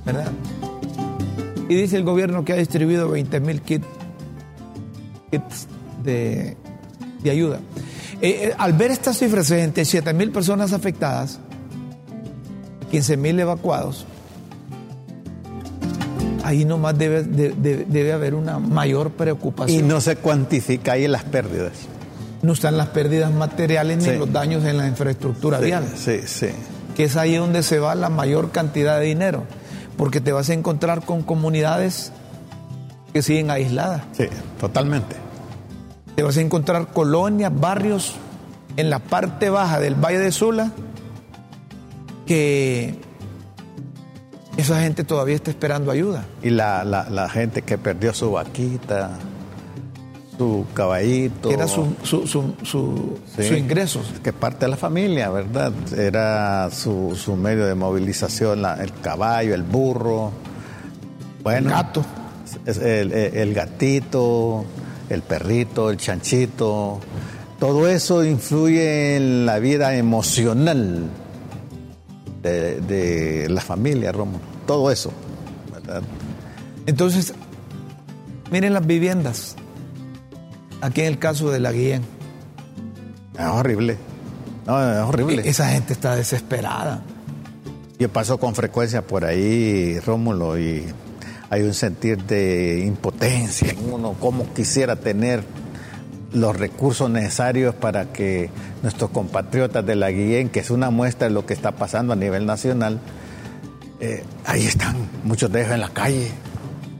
¿verdad? 0.05 0.31
Y 1.69 1.75
dice 1.75 1.97
el 1.97 2.05
gobierno 2.05 2.45
que 2.45 2.53
ha 2.53 2.57
distribuido 2.57 3.09
20 3.09 3.41
mil 3.41 3.61
kits, 3.63 3.87
de, 6.03 6.57
ayuda. 7.25 7.59
Eh, 8.21 8.49
eh, 8.49 8.55
al 8.57 8.73
ver 8.73 8.93
estas 8.93 9.19
cifras, 9.19 9.49
67 9.49 10.15
mil 10.15 10.31
personas 10.31 10.73
afectadas, 10.73 11.41
15 12.91 13.17
mil 13.17 13.39
evacuados, 13.41 14.07
ahí 16.45 16.65
nomás 16.65 16.97
debe, 16.97 17.25
debe, 17.25 18.13
haber 18.13 18.35
una 18.35 18.61
mayor 18.61 19.11
preocupación. 19.11 19.85
Y 19.85 19.87
no 19.87 20.01
se 20.01 20.17
cuantifica 20.17 20.93
ahí 20.93 21.09
las 21.09 21.25
pérdidas. 21.25 21.73
No 22.47 22.53
están 22.53 22.77
las 22.77 22.87
pérdidas 22.91 23.33
materiales 23.33 24.07
ni 24.07 24.17
los 24.17 24.33
daños 24.33 24.65
en 24.65 24.77
la 24.77 24.87
infraestructura 24.87 25.59
vial. 25.59 25.85
Sí, 25.97 26.21
sí. 26.27 26.51
Que 26.95 27.03
es 27.03 27.17
ahí 27.17 27.35
donde 27.35 27.65
se 27.65 27.81
va 27.81 27.97
la 27.97 28.09
mayor 28.09 28.53
cantidad 28.53 29.01
de 29.01 29.07
dinero 29.07 29.43
porque 29.97 30.21
te 30.21 30.31
vas 30.31 30.49
a 30.49 30.53
encontrar 30.53 31.05
con 31.05 31.25
comunidades 31.25 32.13
que 33.13 33.21
siguen 33.23 33.51
aisladas. 33.51 34.03
Sí, 34.13 34.29
totalmente. 34.61 35.17
Te 36.15 36.23
vas 36.23 36.37
a 36.37 36.41
encontrar 36.41 36.93
colonias, 36.93 37.51
barrios 37.53 38.15
en 38.77 38.91
la 38.91 39.01
parte 39.01 39.51
baja 39.51 39.81
del 39.81 39.97
Valle 39.97 40.21
de 40.21 40.31
Sula 40.31 40.71
que 42.27 42.95
esa 44.57 44.81
gente 44.83 45.03
todavía 45.03 45.35
está 45.35 45.51
esperando 45.51 45.91
ayuda. 45.91 46.27
Y 46.45 46.51
la, 46.51 46.85
la 46.85 47.29
gente 47.29 47.63
que 47.63 47.77
perdió 47.77 48.15
su 48.15 48.31
vaquita, 48.31 49.19
su 50.37 50.67
caballito. 50.75 51.51
Era 51.51 51.67
su, 51.67 51.95
su, 52.03 52.27
su, 52.27 53.19
ingreso. 53.55 54.03
Que 54.23 54.33
parte 54.33 54.67
de 54.67 54.71
la 54.71 54.77
familia, 54.77 55.31
¿verdad? 55.31 55.73
Era 55.97 56.71
su, 56.71 57.17
medio 57.41 57.67
de 57.67 57.75
movilización, 57.75 58.65
el 58.65 58.93
caballo, 59.01 59.55
el 59.55 59.63
burro. 59.63 60.33
Bueno, 61.43 61.69
el 61.69 61.75
gato. 61.75 62.05
El, 62.67 63.13
el, 63.13 63.55
gatito, 63.55 64.65
el 65.09 65.23
perrito, 65.23 65.91
el 65.91 65.97
chanchito. 65.97 67.01
Todo 67.59 67.89
eso 67.89 68.25
influye 68.25 69.17
en 69.17 69.47
la 69.47 69.59
vida 69.59 69.97
emocional 69.97 71.09
de, 72.43 72.81
de 72.81 73.49
la 73.49 73.61
familia, 73.61 74.13
Romo. 74.13 74.41
Todo 74.67 74.91
eso, 74.91 75.13
¿verdad? 75.73 76.03
Entonces, 76.87 77.35
miren 78.51 78.75
las 78.75 78.87
viviendas 78.87 79.57
Aquí 80.87 81.01
en 81.01 81.09
el 81.09 81.19
caso 81.19 81.51
de 81.51 81.59
la 81.59 81.73
guía. 81.73 82.01
Es 83.37 83.45
horrible. 83.45 83.97
No, 84.67 84.81
es 84.81 84.99
horrible. 85.01 85.43
E-, 85.43 85.49
esa 85.49 85.69
gente 85.71 85.93
está 85.93 86.15
desesperada. 86.15 87.03
Yo 87.99 88.09
paso 88.09 88.39
con 88.39 88.55
frecuencia 88.55 89.05
por 89.05 89.25
ahí, 89.25 89.99
Rómulo, 89.99 90.57
y 90.61 90.85
hay 91.51 91.63
un 91.63 91.75
sentir 91.75 92.23
de 92.23 92.85
impotencia 92.87 93.73
en 93.73 93.93
uno, 93.93 94.13
como 94.21 94.53
quisiera 94.55 94.95
tener 94.95 95.43
los 96.33 96.55
recursos 96.57 97.11
necesarios 97.11 97.75
para 97.75 98.13
que 98.13 98.51
nuestros 98.83 99.11
compatriotas 99.11 99.85
de 99.85 99.97
la 99.97 100.13
Guillén, 100.13 100.51
que 100.51 100.61
es 100.61 100.71
una 100.71 100.91
muestra 100.91 101.27
de 101.27 101.35
lo 101.35 101.47
que 101.47 101.55
está 101.55 101.73
pasando 101.73 102.13
a 102.13 102.17
nivel 102.17 102.47
nacional, 102.47 103.01
eh, 103.99 104.23
ahí 104.45 104.67
están, 104.67 104.97
muchos 105.25 105.51
de 105.51 105.63
ellos 105.63 105.73
en 105.73 105.81
la 105.81 105.89
calle. 105.89 106.31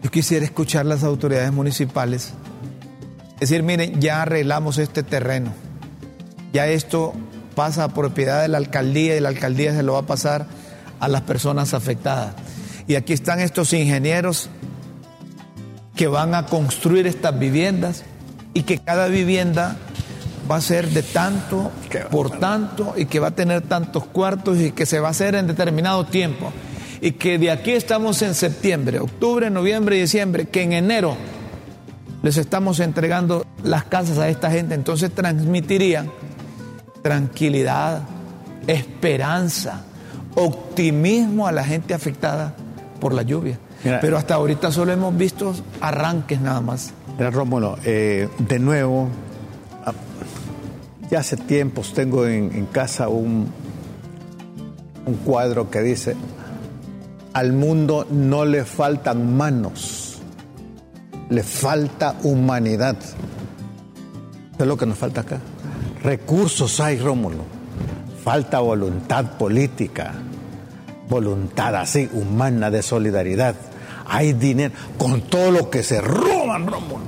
Yo 0.03 0.11
quisiera 0.11 0.45
escuchar 0.45 0.87
las 0.87 1.05
autoridades 1.05 1.53
municipales 1.53 2.33
es 2.33 2.46
decir, 3.41 3.63
miren, 3.63 4.01
ya 4.01 4.23
arreglamos 4.23 4.79
este 4.79 5.03
terreno. 5.03 5.53
Ya 6.53 6.67
esto 6.69 7.13
pasa 7.55 7.85
a 7.85 7.89
propiedad 7.89 8.43
de 8.43 8.49
la 8.49 8.59
alcaldía 8.59 9.17
y 9.17 9.21
la 9.21 9.29
alcaldía 9.29 9.75
se 9.75 9.83
lo 9.83 9.95
va 9.95 10.01
a 10.01 10.07
pasar 10.07 10.47
a 11.01 11.09
las 11.09 11.23
personas 11.23 11.75
afectadas. 11.75 12.35
Y 12.87 12.95
aquí 12.95 13.13
están 13.13 13.41
estos 13.41 13.73
ingenieros 13.73 14.49
que 15.97 16.07
van 16.07 16.35
a 16.35 16.47
construir 16.47 17.07
estas 17.07 17.39
viviendas 17.39 18.05
y 18.55 18.63
que 18.63 18.79
cada 18.79 19.09
vivienda 19.09 19.77
va 20.51 20.57
a 20.57 20.61
ser 20.61 20.89
de 20.91 21.03
tanto 21.03 21.73
por 22.11 22.39
tanto 22.39 22.95
y 22.97 23.07
que 23.07 23.19
va 23.19 23.29
a 23.29 23.31
tener 23.33 23.63
tantos 23.63 24.07
cuartos 24.07 24.59
y 24.59 24.71
que 24.73 24.87
se 24.87 25.01
va 25.01 25.09
a 25.09 25.11
hacer 25.11 25.35
en 25.35 25.47
determinado 25.47 26.07
tiempo. 26.07 26.53
Y 27.01 27.13
que 27.13 27.39
de 27.39 27.51
aquí 27.51 27.73
estamos 27.73 28.23
en 28.23 28.35
septiembre, 28.35 29.01
octubre, 29.01 29.51
noviembre 29.51 29.97
y 29.97 30.01
diciembre, 30.03 30.47
que 30.47 30.63
en 30.63 30.73
enero 30.73 31.17
les 32.27 32.39
estamos 32.39 32.81
entregando 32.81 33.47
las 33.63 33.85
casas 33.85 34.19
a 34.19 34.29
esta 34.29 34.51
gente, 34.51 34.75
entonces 34.75 35.13
transmitirían 35.13 36.11
tranquilidad, 37.01 38.03
esperanza, 38.67 39.85
optimismo 40.35 41.47
a 41.47 41.53
la 41.53 41.63
gente 41.63 41.95
afectada 41.95 42.53
por 42.99 43.15
la 43.15 43.23
lluvia. 43.23 43.61
Pero 44.01 44.19
hasta 44.19 44.35
ahorita 44.35 44.73
solo 44.73 44.91
hemos 44.91 45.17
visto 45.17 45.55
arranques 45.81 46.41
nada 46.41 46.61
más. 46.61 46.93
Mira, 47.17 47.31
Rómulo, 47.31 47.79
eh, 47.85 48.29
de 48.41 48.59
nuevo, 48.59 49.09
ah, 49.85 49.93
ya 51.09 51.21
hace 51.21 51.37
tiempos 51.37 51.95
tengo 51.95 52.27
en, 52.27 52.67
casa 52.73 53.07
un, 53.07 53.47
un 55.07 55.15
cuadro 55.19 55.71
que 55.71 55.81
dice, 55.81 56.17
al 57.35 57.53
mundo 57.53 58.05
no 58.11 58.45
le 58.45 58.65
faltan 58.65 59.37
manos 59.37 60.06
le 61.31 61.43
falta 61.43 62.17
humanidad. 62.23 62.97
es 64.59 64.67
lo 64.67 64.77
que 64.77 64.87
nos 64.87 64.99
falta 64.99 65.23
acá. 65.23 65.39
Recursos 66.03 66.79
hay, 66.81 66.99
Rómulo. 66.99 67.45
Falta 68.23 68.59
voluntad 68.59 69.37
política, 69.39 70.13
voluntad 71.09 71.77
así, 71.77 72.09
humana, 72.13 72.71
de 72.71 72.83
solidaridad. 72.83 73.55
Hay 74.09 74.33
dinero. 74.33 74.75
Con 74.99 75.23
todo 75.23 75.51
lo 75.51 75.71
que 75.71 75.83
se 75.83 76.01
roba 76.01 76.59
roban, 76.59 76.67
Rómulo. 76.67 77.05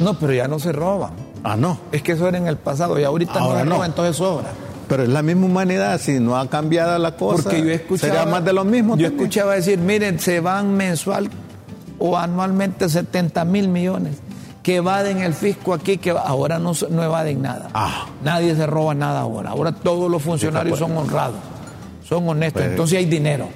No, 0.00 0.18
pero 0.18 0.32
ya 0.32 0.48
no 0.48 0.58
se 0.58 0.72
roban. 0.72 1.12
Ah, 1.42 1.56
no. 1.56 1.78
Es 1.92 2.02
que 2.02 2.12
eso 2.12 2.28
era 2.28 2.38
en 2.38 2.46
el 2.46 2.56
pasado 2.56 2.98
y 2.98 3.04
ahorita 3.04 3.34
Ahora 3.34 3.64
no, 3.64 3.70
no. 3.70 3.78
no, 3.78 3.84
entonces 3.84 4.16
sobra. 4.16 4.48
Pero 4.88 5.02
es 5.02 5.08
la 5.08 5.22
misma 5.22 5.46
humanidad, 5.46 6.00
si 6.00 6.18
no 6.18 6.38
ha 6.38 6.48
cambiado 6.48 6.98
la 6.98 7.16
cosa. 7.16 7.42
Porque 7.42 7.62
yo 7.62 7.70
escuchaba, 7.70 8.14
Sería 8.14 8.30
más 8.30 8.44
de 8.44 8.52
lo 8.52 8.64
mismo. 8.64 8.96
Yo 8.96 9.06
también. 9.08 9.20
escuchaba 9.20 9.54
decir, 9.54 9.78
miren, 9.78 10.18
se 10.18 10.40
van 10.40 10.74
mensual 10.74 11.28
o 11.98 12.16
anualmente 12.16 12.88
70 12.88 13.44
mil 13.44 13.68
millones 13.68 14.16
que 14.62 14.76
evaden 14.76 15.18
el 15.22 15.32
fisco 15.34 15.72
aquí, 15.72 15.96
que 15.98 16.10
ahora 16.10 16.58
no, 16.58 16.72
no 16.90 17.02
evaden 17.02 17.40
nada. 17.42 17.70
Ah. 17.74 18.06
Nadie 18.22 18.54
se 18.54 18.66
roba 18.66 18.94
nada 18.94 19.20
ahora. 19.20 19.50
Ahora 19.50 19.72
todos 19.72 20.10
los 20.10 20.22
funcionarios 20.22 20.78
son 20.78 20.96
honrados, 20.96 21.36
son 22.04 22.28
honestos. 22.28 22.60
Pues- 22.62 22.70
Entonces 22.72 22.98
hay 22.98 23.06
dinero. 23.06 23.48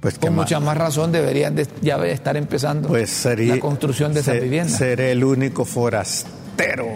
Pues 0.00 0.18
Con 0.18 0.34
mucha 0.34 0.58
más 0.58 0.76
razón 0.76 1.12
deberían 1.12 1.54
de 1.54 1.68
ya 1.80 1.96
estar 2.06 2.36
empezando 2.36 2.88
Pues 2.88 3.08
sería, 3.08 3.54
la 3.54 3.60
construcción 3.60 4.12
de 4.12 4.18
esas 4.20 4.34
se- 4.34 4.40
viviendas. 4.40 4.76
Seré 4.76 5.12
el 5.12 5.22
único 5.22 5.64
forastero 5.64 6.86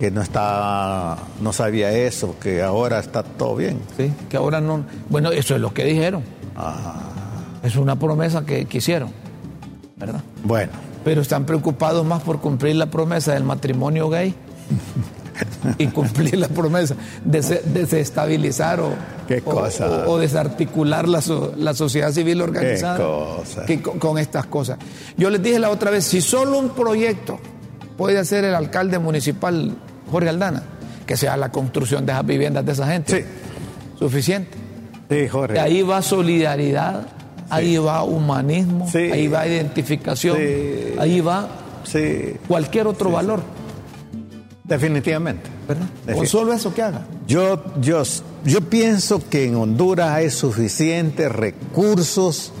que 0.00 0.10
no 0.10 0.20
está, 0.20 1.16
no 1.40 1.52
sabía 1.52 1.92
eso, 1.92 2.34
que 2.40 2.62
ahora 2.64 2.98
está 2.98 3.22
todo 3.22 3.54
bien. 3.54 3.78
Sí, 3.96 4.12
que 4.28 4.36
ahora 4.36 4.60
no. 4.60 4.84
Bueno, 5.08 5.30
eso 5.30 5.54
es 5.54 5.60
lo 5.60 5.72
que 5.72 5.84
dijeron. 5.84 6.24
Es 7.62 7.76
una 7.76 7.96
promesa 7.96 8.44
que, 8.44 8.64
que 8.66 8.78
hicieron, 8.78 9.10
¿verdad? 10.06 10.20
Bueno, 10.42 10.72
Pero 11.04 11.20
están 11.20 11.44
preocupados 11.44 12.04
más 12.06 12.22
por 12.22 12.40
cumplir 12.40 12.76
la 12.76 12.86
promesa 12.86 13.34
del 13.34 13.44
matrimonio 13.44 14.08
gay 14.08 14.34
y 15.78 15.86
cumplir 15.88 16.38
la 16.38 16.48
promesa 16.48 16.94
de 17.24 17.42
se- 17.42 17.62
desestabilizar 17.64 18.80
o, 18.80 18.90
Qué 19.26 19.42
o- 19.44 19.50
cosa. 19.50 19.86
o- 20.06 20.12
o 20.12 20.18
desarticular 20.18 21.08
la, 21.08 21.20
so- 21.20 21.52
la 21.56 21.74
sociedad 21.74 22.12
civil 22.12 22.40
organizada 22.40 22.96
cosa. 22.98 23.66
que 23.66 23.82
con, 23.82 23.98
con 23.98 24.18
estas 24.18 24.46
cosas. 24.46 24.78
Yo 25.16 25.30
les 25.30 25.42
dije 25.42 25.58
la 25.58 25.70
otra 25.70 25.90
vez, 25.90 26.04
si 26.04 26.20
solo 26.20 26.58
un 26.58 26.70
proyecto 26.70 27.38
puede 27.96 28.18
hacer 28.18 28.44
el 28.44 28.54
alcalde 28.54 28.98
municipal 28.98 29.74
Jorge 30.10 30.28
Aldana, 30.28 30.62
que 31.06 31.16
sea 31.16 31.36
la 31.36 31.50
construcción 31.50 32.06
de 32.06 32.12
esas 32.12 32.24
viviendas 32.26 32.64
de 32.64 32.72
esa 32.72 32.86
gente, 32.86 33.22
Sí. 33.22 33.98
suficiente. 33.98 34.56
sí, 35.10 35.28
Jorge. 35.28 35.58
Ahí 35.60 35.82
va 35.82 36.00
solidaridad, 36.02 37.06
ahí 37.50 37.76
va 37.78 38.02
humanismo, 38.04 38.88
Sí. 38.90 38.98
ahí 38.98 39.28
va 39.28 39.46
identificación, 39.46 40.36
Sí. 40.36 40.94
ahí 40.98 41.20
va 41.20 41.48
Sí, 41.84 42.36
cualquier 42.48 42.86
otro 42.86 43.10
valor, 43.10 43.42
definitivamente. 44.64 45.50
¿verdad? 45.68 45.86
Con 46.14 46.26
solo 46.26 46.52
eso 46.52 46.74
que 46.74 46.82
haga. 46.82 47.02
Yo, 47.26 47.62
yo, 47.80 48.02
yo 48.44 48.60
pienso 48.62 49.22
que 49.28 49.44
en 49.46 49.56
Honduras 49.56 50.10
hay 50.10 50.30
suficientes 50.30 51.30
recursos 51.30 52.52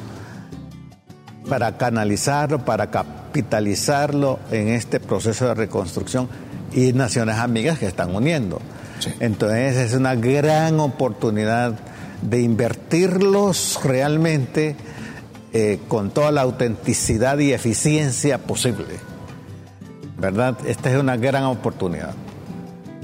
para 1.48 1.76
canalizarlo, 1.76 2.64
para 2.64 2.90
capitalizarlo 2.90 4.38
en 4.50 4.68
este 4.68 5.00
proceso 5.00 5.46
de 5.48 5.54
reconstrucción 5.54 6.28
y 6.72 6.92
naciones 6.92 7.36
amigas 7.36 7.78
que 7.78 7.86
están 7.86 8.14
uniendo. 8.14 8.60
Sí. 9.00 9.10
Entonces 9.20 9.76
es 9.76 9.94
una 9.94 10.14
gran 10.14 10.80
oportunidad 10.80 11.74
de 12.24 12.42
invertirlos 12.42 13.78
realmente 13.84 14.76
eh, 15.52 15.78
con 15.88 16.10
toda 16.10 16.32
la 16.32 16.42
autenticidad 16.42 17.38
y 17.38 17.52
eficiencia 17.52 18.38
posible. 18.38 18.96
¿Verdad? 20.18 20.56
Esta 20.66 20.90
es 20.90 20.98
una 20.98 21.16
gran 21.16 21.44
oportunidad 21.44 22.14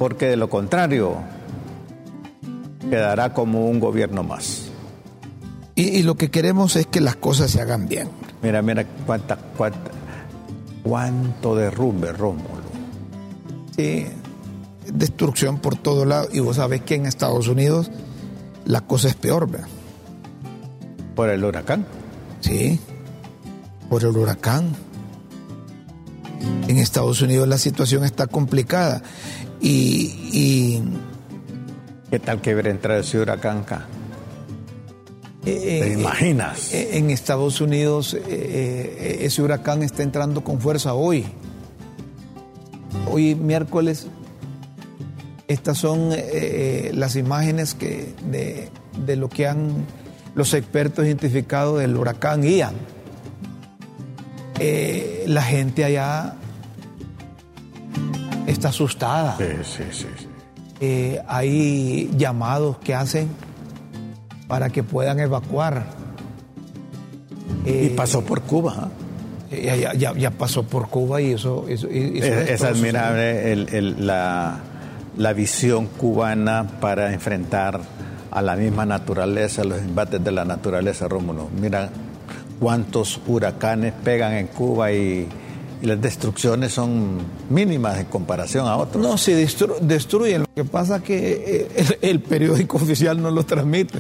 porque 0.01 0.29
de 0.29 0.37
lo 0.37 0.49
contrario 0.49 1.17
quedará 2.89 3.35
como 3.35 3.69
un 3.69 3.79
gobierno 3.79 4.23
más. 4.23 4.71
Y, 5.75 5.89
y 5.99 6.03
lo 6.03 6.15
que 6.15 6.31
queremos 6.31 6.75
es 6.77 6.87
que 6.87 7.03
las 7.03 7.17
cosas 7.17 7.51
se 7.51 7.61
hagan 7.61 7.87
bien. 7.87 8.09
Mira, 8.43 8.63
mira 8.63 8.87
cuánta, 9.05 9.37
cuánta, 9.37 9.91
cuánto 10.83 11.55
derrumbe 11.55 12.13
Rómulo. 12.13 12.63
Sí, 13.77 14.07
destrucción 14.91 15.59
por 15.59 15.77
todo 15.77 16.07
lado. 16.07 16.29
Y 16.33 16.41
vos 16.41 16.57
sabés 16.57 16.81
que 16.81 16.95
en 16.95 17.05
Estados 17.05 17.47
Unidos 17.49 17.91
la 18.65 18.81
cosa 18.83 19.09
es 19.09 19.15
peor, 19.15 19.51
¿verdad? 19.51 19.69
por 21.15 21.29
el 21.29 21.45
huracán. 21.45 21.85
Sí, 22.41 22.79
por 23.91 24.03
el 24.05 24.17
huracán. 24.17 24.75
En 26.69 26.79
Estados 26.79 27.21
Unidos 27.21 27.47
la 27.49 27.59
situación 27.59 28.05
está 28.05 28.27
complicada. 28.27 29.03
Y, 29.61 30.15
y 30.33 30.83
¿Qué 32.11 32.19
tal 32.21 32.41
que 32.41 32.55
hubiera 32.55 32.71
entrado 32.71 33.01
ese 33.01 33.19
huracán 33.19 33.59
acá? 33.59 33.87
eh, 35.45 35.81
¿Te 35.83 35.93
eh, 35.93 35.99
imaginas? 35.99 36.73
eh, 36.73 36.97
en 36.97 37.11
Estados 37.11 37.61
Unidos 37.61 38.15
eh, 38.15 38.21
eh, 38.29 39.19
ese 39.23 39.43
huracán 39.43 39.83
está 39.83 40.03
entrando 40.03 40.43
con 40.43 40.61
fuerza 40.61 40.95
hoy. 40.95 41.27
Hoy 43.11 43.35
miércoles. 43.35 44.07
Estas 45.51 45.79
son 45.79 46.13
eh, 46.13 46.17
eh, 46.19 46.91
las 46.95 47.17
imágenes 47.17 47.75
que 47.75 48.15
de, 48.31 48.69
de 49.05 49.17
lo 49.17 49.29
que 49.29 49.49
han 49.49 49.85
los 50.37 50.55
expertos 50.55 51.05
identificado 51.05 51.79
del 51.79 51.97
huracán 51.97 52.45
Ian. 52.45 52.75
Eh, 54.61 55.25
la 55.27 55.43
gente 55.43 55.85
allá 55.85 56.35
está 58.47 58.69
asustada. 58.69 59.37
Sí, 59.39 59.45
sí, 59.65 59.83
sí. 59.91 60.07
Eh, 60.81 61.21
hay 61.27 62.11
llamados 62.17 62.79
que 62.79 62.95
hacen 62.95 63.29
para 64.47 64.71
que 64.71 64.83
puedan 64.83 65.19
evacuar. 65.19 65.85
y 67.67 67.89
pasó 67.91 68.23
por 68.25 68.43
Cuba. 68.43 68.89
ya, 69.51 69.95
ya- 69.95 70.15
ya- 70.15 70.31
pasó 70.31 70.63
por 70.63 70.89
Cuba 70.89 71.21
y 71.21 71.33
eso, 71.33 71.67
eso- 71.69 71.89
Es, 71.91 72.63
admirable 72.63 73.53
el- 73.53 73.69
el- 73.75 74.07
la, 74.07 74.61
la 75.21 75.35
visión 75.35 75.85
cubana 75.87 76.67
para 76.81 77.13
enfrentar 77.13 77.79
a 78.31 78.41
la 78.41 78.57
misma 78.57 78.87
naturaleza, 78.87 79.65
los 79.65 79.79
embates 79.79 80.25
de 80.25 80.31
la 80.33 80.47
naturaleza, 80.47 81.09
Rómulo. 81.09 81.49
Mira 81.61 81.91
cuántos 82.59 83.21
huracanes 83.27 83.93
pegan 84.03 84.33
en 84.33 84.47
Cuba 84.47 84.93
y, 84.93 85.29
y 85.83 85.87
las 85.87 86.01
destrucciones 86.01 86.73
son 86.73 87.19
mínimas 87.51 87.99
en 87.99 88.07
comparación 88.07 88.67
a 88.67 88.77
otros. 88.77 89.03
No, 89.05 89.19
se 89.19 89.33
destru- 89.45 89.79
destruyen. 89.81 90.41
Lo 90.43 90.49
que 90.55 90.65
pasa 90.65 90.97
es 90.97 91.03
que 91.03 91.19
eh, 91.77 91.87
el, 92.01 92.09
el 92.11 92.21
periódico 92.23 92.77
oficial 92.83 93.21
no 93.21 93.31
lo 93.31 93.45
transmite. 93.45 93.99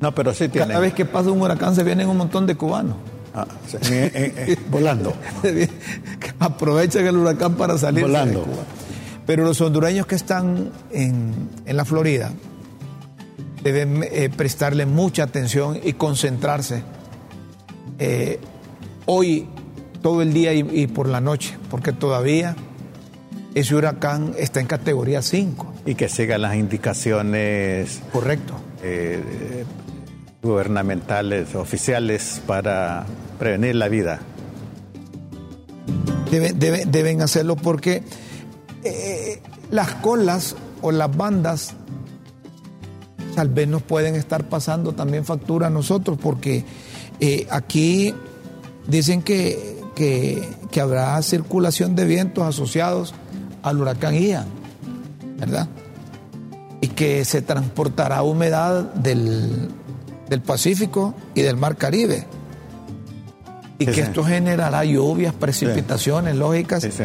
No, 0.00 0.14
pero 0.14 0.34
sí 0.34 0.48
tienen. 0.48 0.68
Cada 0.68 0.80
vez 0.80 0.92
que 0.92 1.06
pasa 1.06 1.30
un 1.30 1.40
huracán 1.40 1.74
se 1.74 1.82
vienen 1.82 2.08
un 2.10 2.18
montón 2.18 2.46
de 2.46 2.56
cubanos. 2.56 2.96
Ah, 3.34 3.46
sí, 3.66 3.76
eh, 3.94 4.10
eh, 4.14 4.34
eh, 4.48 4.56
volando. 4.70 5.14
Aprovechan 6.40 7.06
el 7.06 7.16
huracán 7.16 7.54
para 7.54 7.78
salir 7.78 8.00
de 8.04 8.10
Volando. 8.10 8.42
Cuba. 8.42 8.62
Pero 9.30 9.44
los 9.44 9.60
hondureños 9.60 10.06
que 10.06 10.16
están 10.16 10.72
en, 10.90 11.32
en 11.64 11.76
la 11.76 11.84
Florida 11.84 12.32
deben 13.62 14.02
eh, 14.10 14.28
prestarle 14.36 14.86
mucha 14.86 15.22
atención 15.22 15.78
y 15.84 15.92
concentrarse 15.92 16.82
eh, 18.00 18.40
hoy, 19.06 19.46
todo 20.02 20.20
el 20.22 20.32
día 20.32 20.52
y, 20.52 20.66
y 20.72 20.88
por 20.88 21.08
la 21.08 21.20
noche, 21.20 21.56
porque 21.70 21.92
todavía 21.92 22.56
ese 23.54 23.76
huracán 23.76 24.34
está 24.36 24.58
en 24.58 24.66
categoría 24.66 25.22
5. 25.22 25.74
Y 25.86 25.94
que 25.94 26.08
sigan 26.08 26.42
las 26.42 26.56
indicaciones 26.56 28.00
Correcto. 28.12 28.54
eh, 28.82 29.64
gubernamentales, 30.42 31.54
oficiales 31.54 32.42
para 32.48 33.06
prevenir 33.38 33.76
la 33.76 33.86
vida. 33.86 34.18
Debe- 36.32 36.52
debe- 36.52 36.84
deben 36.84 37.22
hacerlo 37.22 37.54
porque 37.54 38.02
eh, 38.84 39.40
las 39.70 39.94
colas 39.96 40.56
o 40.82 40.92
las 40.92 41.14
bandas 41.16 41.74
tal 43.34 43.48
vez 43.48 43.68
nos 43.68 43.82
pueden 43.82 44.14
estar 44.16 44.44
pasando 44.48 44.92
también 44.92 45.24
factura 45.24 45.68
a 45.68 45.70
nosotros 45.70 46.18
porque 46.20 46.64
eh, 47.20 47.46
aquí 47.50 48.14
dicen 48.88 49.22
que, 49.22 49.78
que- 49.94 50.48
que 50.70 50.80
habrá 50.80 51.20
circulación 51.22 51.94
de 51.96 52.04
vientos 52.06 52.44
asociados 52.44 53.12
al 53.62 53.80
huracán 53.80 54.14
Ian, 54.14 54.46
¿verdad? 55.36 55.68
Y 56.80 56.88
que 56.88 57.24
se 57.24 57.42
transportará 57.42 58.22
humedad 58.22 58.84
del, 58.94 59.68
del 60.28 60.40
Pacífico 60.42 61.14
y 61.34 61.42
del 61.42 61.56
Mar 61.56 61.76
Caribe. 61.76 62.26
Y 63.78 63.84
Sí, 63.84 63.86
que 63.86 63.94
sí. 63.94 64.00
esto 64.02 64.22
generará 64.24 64.84
lluvias, 64.84 65.34
precipitaciones 65.34 66.36
lógicas 66.36 66.82
Sí, 66.82 66.90
sí. 66.92 67.04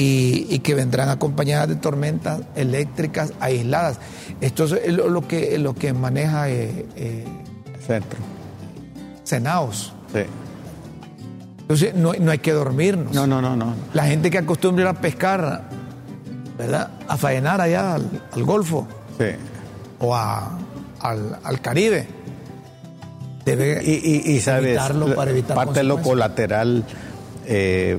Y, 0.00 0.46
y 0.48 0.60
que 0.60 0.74
vendrán 0.76 1.08
acompañadas 1.08 1.68
de 1.68 1.74
tormentas 1.74 2.42
eléctricas 2.54 3.32
aisladas. 3.40 3.98
Esto 4.40 4.64
es 4.76 4.92
lo, 4.92 5.26
que, 5.26 5.58
lo 5.58 5.74
que 5.74 5.92
maneja 5.92 6.48
eh, 6.48 6.86
eh, 6.94 7.24
Centro. 7.84 8.20
Senaos. 9.24 9.92
Sí. 10.12 10.20
Entonces 11.62 11.94
no, 11.96 12.12
no 12.12 12.30
hay 12.30 12.38
que 12.38 12.52
dormirnos. 12.52 13.12
No, 13.12 13.26
no, 13.26 13.42
no, 13.42 13.56
no. 13.56 13.74
La 13.92 14.04
gente 14.06 14.30
que 14.30 14.38
acostumbra 14.38 14.90
a 14.90 14.94
pescar, 14.94 15.64
¿verdad? 16.56 16.90
A 17.08 17.16
faenar 17.16 17.60
allá 17.60 17.94
al, 17.96 18.08
al 18.32 18.44
Golfo 18.44 18.86
Sí. 19.18 19.24
o 19.98 20.14
a- 20.14 20.56
al, 21.00 21.38
al 21.42 21.60
Caribe. 21.60 22.06
Debe 23.44 23.82
Y, 23.84 23.90
y, 24.30 24.32
y 24.36 24.40
sabes, 24.40 24.66
evitarlo 24.68 25.14
para 25.14 25.30
evitar 25.32 25.56
parte 25.56 25.80
de 25.80 25.84
lo 25.84 26.00
colateral 26.02 26.84
eh, 27.46 27.98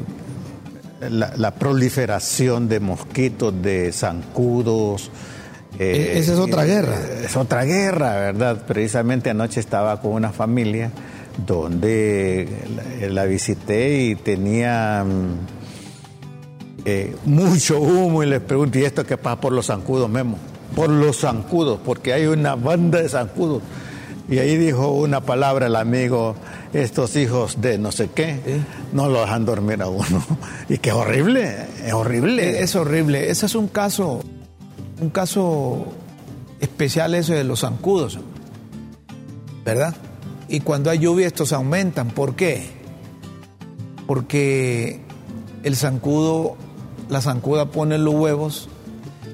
la, 1.02 1.52
proliferación 1.52 2.68
de 2.68 2.80
mosquitos, 2.80 3.54
de 3.62 3.91
zancudos. 3.91 5.12
Eh, 5.78 6.14
e-, 6.16 6.20
esa 6.20 6.34
es 6.34 6.39
otra 6.39 6.66
guerra. 6.66 6.97
Es 7.24 7.36
otra 7.36 7.64
guerra, 7.64 8.16
¿verdad? 8.16 8.66
Precisamente 8.66 9.30
anoche 9.30 9.60
estaba 9.60 10.02
con 10.02 10.12
una 10.12 10.32
familia 10.32 10.91
donde 11.45 12.47
la, 13.10 13.26
visité 13.26 14.04
y 14.04 14.16
tenía 14.16 15.06
mm, 15.06 15.38
eh, 16.86 17.16
mucho 17.26 17.80
humo 17.80 18.24
y 18.24 18.26
les 18.26 18.41
pregunté, 18.41 18.82
¿y 18.82 18.84
esto 18.84 19.06
qué 19.06 19.18
pasa 19.18 19.39
por 19.39 19.54
los 19.54 19.68
zancudos, 19.68 20.10
Memo? 20.10 20.38
Por 20.76 20.89
los 20.89 21.20
zancudos, 21.22 21.80
porque 21.84 22.14
hay 22.14 22.26
una 22.26 22.56
banda 22.56 23.02
de 23.02 23.10
zancudos. 23.10 23.64
Y 24.30 24.38
ahí 24.38 24.58
dijo 24.58 24.91
una 24.91 25.22
palabra 25.22 25.68
el 25.68 25.76
amigo, 25.76 26.36
estos 26.74 27.16
hijos 27.16 27.62
de 27.62 27.78
no 27.78 27.92
sé 27.92 28.10
qué, 28.14 28.40
no 28.94 29.10
lo 29.10 29.22
dejan 29.22 29.46
dormir 29.46 29.82
a 29.82 29.88
uno. 29.88 30.24
Y 30.70 30.78
qué 30.78 30.92
horrible, 30.92 31.68
es 31.84 31.94
horrible. 31.94 32.62
Es, 32.62 32.76
horrible. 32.76 33.32
Ese 33.32 33.48
es 33.48 33.56
un 33.56 33.68
caso, 33.68 34.22
un 35.02 35.10
caso 35.10 35.88
especial 36.60 37.16
ese 37.16 37.34
de 37.34 37.44
los 37.44 37.62
zancudos, 37.62 38.20
¿verdad? 39.66 39.96
Y 40.48 40.60
cuando 40.60 40.90
hay 40.90 41.00
lluvia 41.00 41.28
estos 41.28 41.54
aumentan. 41.54 42.10
¿Por 42.10 42.36
qué? 42.36 42.70
Porque 44.06 45.00
el 45.64 45.76
zancudo, 45.76 46.56
la 47.10 47.22
zancuda 47.22 47.66
pone 47.66 47.98
los 47.98 48.14
huevos 48.14 48.70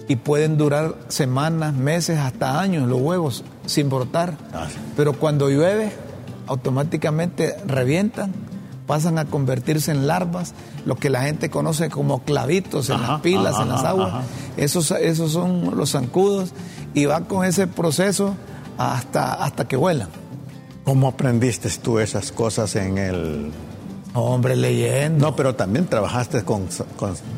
y 0.08 0.18
pueden 0.18 0.58
durar 0.58 0.96
semanas, 1.08 1.74
meses, 1.74 2.18
hasta 2.20 2.60
años 2.60 2.88
los 2.88 3.02
huevos 3.02 3.44
sin 3.66 3.90
brotar. 3.90 4.38
Ah, 4.54 4.68
Pero 4.96 5.14
cuando 5.14 5.50
llueve, 5.50 5.92
automáticamente 6.48 7.56
revientan, 7.66 8.34
pasan 8.88 9.18
a 9.18 9.26
convertirse 9.26 9.92
en 9.92 10.08
larvas, 10.08 10.54
lo 10.86 10.96
que 10.96 11.10
la 11.10 11.24
gente 11.24 11.50
conoce 11.50 11.90
como 11.90 12.24
clavitos 12.24 12.90
en 12.90 13.02
las 13.02 13.22
pilas, 13.22 13.56
en 13.60 13.70
las 13.70 13.84
aguas. 13.84 14.26
Esos, 14.58 14.92
esos 14.92 15.32
son 15.32 15.76
los 15.78 15.92
zancudos 15.92 16.52
y 16.94 17.06
va 17.06 17.22
con 17.22 17.46
ese 17.46 17.68
proceso 17.68 18.36
hasta, 18.78 19.34
hasta 19.34 19.68
que 19.68 19.76
vuelan. 19.76 20.10
¿Cómo 20.84 21.08
aprendiste 21.08 21.70
tú 21.82 22.00
esas 22.00 22.32
cosas 22.32 22.76
en 22.76 22.98
el 22.98 23.52
Hombre, 24.16 24.56
leyendo. 24.56 25.26
No, 25.28 25.36
pero 25.36 25.56
también 25.56 25.88
trabajaste 25.88 26.44
con... 26.44 26.68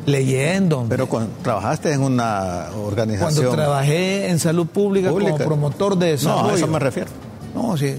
leyendo. 0.06 0.86
Pero 0.88 1.08
con, 1.08 1.28
trabajaste 1.42 1.92
en 1.92 2.02
una 2.02 2.66
organización... 2.84 3.46
Cuando 3.46 3.50
trabajé 3.50 4.30
en 4.30 4.38
salud 4.38 4.66
pública, 4.68 5.10
como 5.10 5.36
promotor 5.36 5.98
de 5.98 6.10
desarrollo. 6.12 6.42
No, 6.44 6.50
a 6.50 6.54
eso 6.54 6.68
me 6.68 6.78
refiero. 6.78 7.10
No, 7.52 7.76
sí. 7.76 7.96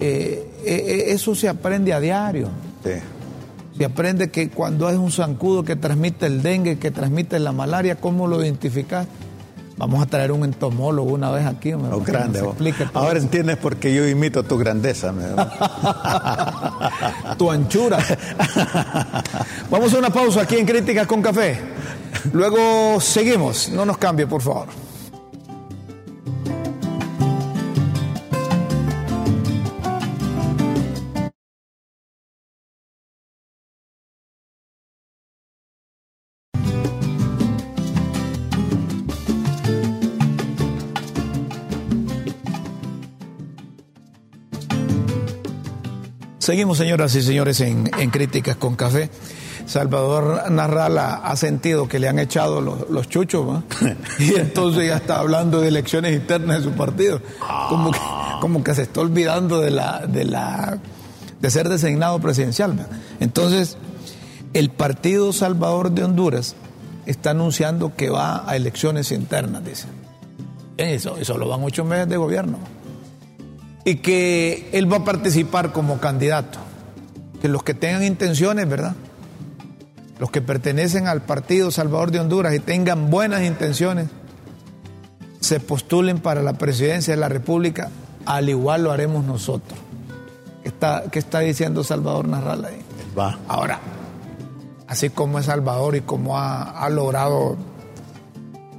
Eh, 0.00 0.48
eh, 0.64 0.64
eh, 0.64 1.04
eso 1.08 1.34
se 1.34 1.48
aprende 1.48 1.92
a 1.92 2.00
diario. 2.00 2.48
Sí. 2.84 2.92
Se 3.76 3.84
aprende 3.84 4.30
que 4.30 4.50
cuando 4.50 4.88
hay 4.88 4.96
un 4.96 5.12
zancudo 5.12 5.64
que 5.64 5.76
transmite 5.76 6.26
el 6.26 6.42
dengue, 6.42 6.78
que 6.78 6.90
transmite 6.90 7.38
la 7.38 7.52
malaria, 7.52 7.96
¿cómo 7.96 8.26
lo 8.26 8.42
identificas? 8.42 9.06
Vamos 9.76 10.02
a 10.02 10.06
traer 10.06 10.32
un 10.32 10.42
entomólogo 10.42 11.12
una 11.12 11.30
vez 11.30 11.46
aquí. 11.46 11.72
Me 11.76 11.88
oh, 11.88 12.00
grande. 12.00 12.42
Ahora 12.94 13.20
entiendes 13.20 13.58
por 13.58 13.76
qué 13.76 13.94
yo 13.94 14.08
imito 14.08 14.42
tu 14.42 14.58
grandeza. 14.58 15.14
tu 17.38 17.48
anchura. 17.48 17.98
Vamos 19.70 19.94
a 19.94 19.98
una 19.98 20.10
pausa 20.10 20.42
aquí 20.42 20.56
en 20.56 20.66
Críticas 20.66 21.06
con 21.06 21.22
Café. 21.22 21.60
Luego 22.32 23.00
seguimos. 23.00 23.68
No 23.68 23.84
nos 23.84 23.98
cambie, 23.98 24.26
por 24.26 24.42
favor. 24.42 24.87
Seguimos, 46.48 46.78
señoras 46.78 47.14
y 47.14 47.20
señores, 47.20 47.60
en, 47.60 47.84
Críticas 48.10 48.56
con 48.56 48.74
Café. 48.74 49.10
Salvador 49.66 50.50
Narrala 50.50 51.16
ha 51.16 51.36
sentido 51.36 51.86
que 51.88 51.98
le 51.98 52.08
han 52.08 52.18
echado 52.18 52.62
los, 52.62 53.06
chuchos, 53.10 53.64
y 54.18 54.34
entonces 54.34 54.88
ya 54.88 54.96
está 54.96 55.18
hablando 55.18 55.60
de 55.60 55.68
elecciones 55.68 56.14
internas 56.14 56.56
de 56.56 56.64
su 56.64 56.70
partido. 56.70 57.20
Como 58.40 58.64
que, 58.64 58.74
se 58.74 58.80
está 58.80 59.02
olvidando 59.02 59.60
de, 59.60 59.72
la, 59.72 60.06
de, 60.06 60.24
la, 60.24 60.78
de 61.38 61.50
ser 61.50 61.68
designado 61.68 62.18
presidencial. 62.18 62.86
Entonces, 63.20 63.76
el 64.54 64.70
Partido 64.70 65.34
Salvador 65.34 65.90
de 65.90 66.04
Honduras 66.04 66.56
está 67.04 67.32
anunciando 67.32 67.94
que 67.94 68.08
va 68.08 68.50
a 68.50 68.56
elecciones 68.56 69.12
internas, 69.12 69.62
dice. 69.66 69.86
Eso, 70.78 71.18
eso 71.18 71.36
lo 71.36 71.46
van 71.46 71.62
ocho 71.62 71.84
meses 71.84 72.08
de 72.08 72.16
gobierno 72.16 72.77
y 73.84 73.96
que 73.96 74.68
él 74.72 74.90
va 74.90 74.98
a 74.98 75.04
participar 75.04 75.72
como 75.72 75.98
candidato. 75.98 76.58
Que 77.40 77.48
los 77.48 77.62
que 77.62 77.74
tengan 77.74 78.02
intenciones, 78.02 78.68
¿verdad? 78.68 78.94
Los 80.18 80.30
que 80.30 80.42
pertenecen 80.42 81.06
al 81.06 81.22
Partido 81.22 81.70
Salvador 81.70 82.10
de 82.10 82.20
Honduras 82.20 82.54
y 82.54 82.58
tengan 82.58 83.10
buenas 83.10 83.42
intenciones, 83.42 84.08
se 85.40 85.60
postulen 85.60 86.18
para 86.18 86.42
la 86.42 86.54
presidencia 86.54 87.14
de 87.14 87.20
la 87.20 87.28
República, 87.28 87.90
al 88.26 88.48
igual 88.48 88.84
lo 88.84 88.92
haremos 88.92 89.24
nosotros. 89.24 89.78
¿Qué 90.62 90.68
está, 90.68 91.04
qué 91.10 91.18
está 91.20 91.40
diciendo 91.40 91.84
Salvador 91.84 92.26
Narral 92.26 92.64
ahí? 92.64 92.80
Va. 93.16 93.38
Ahora, 93.46 93.78
así 94.88 95.10
como 95.10 95.38
es 95.38 95.46
Salvador 95.46 95.94
y 95.96 96.00
como 96.00 96.36
ha, 96.36 96.62
ha 96.62 96.90
logrado 96.90 97.56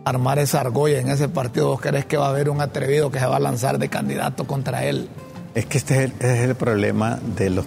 armar 0.09 0.39
esa 0.39 0.61
argolla 0.61 0.99
en 0.99 1.09
ese 1.09 1.29
partido, 1.29 1.67
¿vos 1.67 1.81
crees 1.81 2.05
que 2.05 2.17
va 2.17 2.27
a 2.27 2.29
haber 2.29 2.49
un 2.49 2.61
atrevido 2.61 3.11
que 3.11 3.19
se 3.19 3.25
va 3.25 3.37
a 3.37 3.39
lanzar 3.39 3.79
de 3.79 3.89
candidato 3.89 4.45
contra 4.45 4.83
él? 4.85 5.09
Es 5.55 5.65
que 5.65 5.77
este 5.77 6.05
es 6.19 6.39
el, 6.39 6.55
problema 6.55 7.19
de 7.35 7.49
los, 7.49 7.65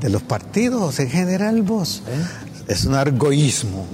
de 0.00 0.08
los 0.08 0.22
partidos 0.22 0.98
en 1.00 1.10
general, 1.10 1.62
vos. 1.62 2.02
¿Eh? 2.06 2.72
Es 2.72 2.84
un 2.84 2.94
argoísmo 2.94 3.86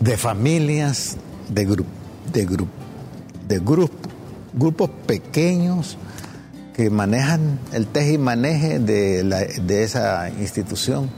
de 0.00 0.16
familias, 0.16 1.16
de, 1.48 1.66
de, 2.32 2.66
de 3.48 3.58
grupos 3.58 4.90
pequeños 5.06 5.96
que 6.74 6.90
manejan 6.90 7.58
el 7.72 7.86
teje 7.86 8.14
y 8.14 8.18
maneje 8.18 8.78
de, 8.78 9.22
de 9.22 9.82
esa 9.82 10.30
institución 10.30 11.10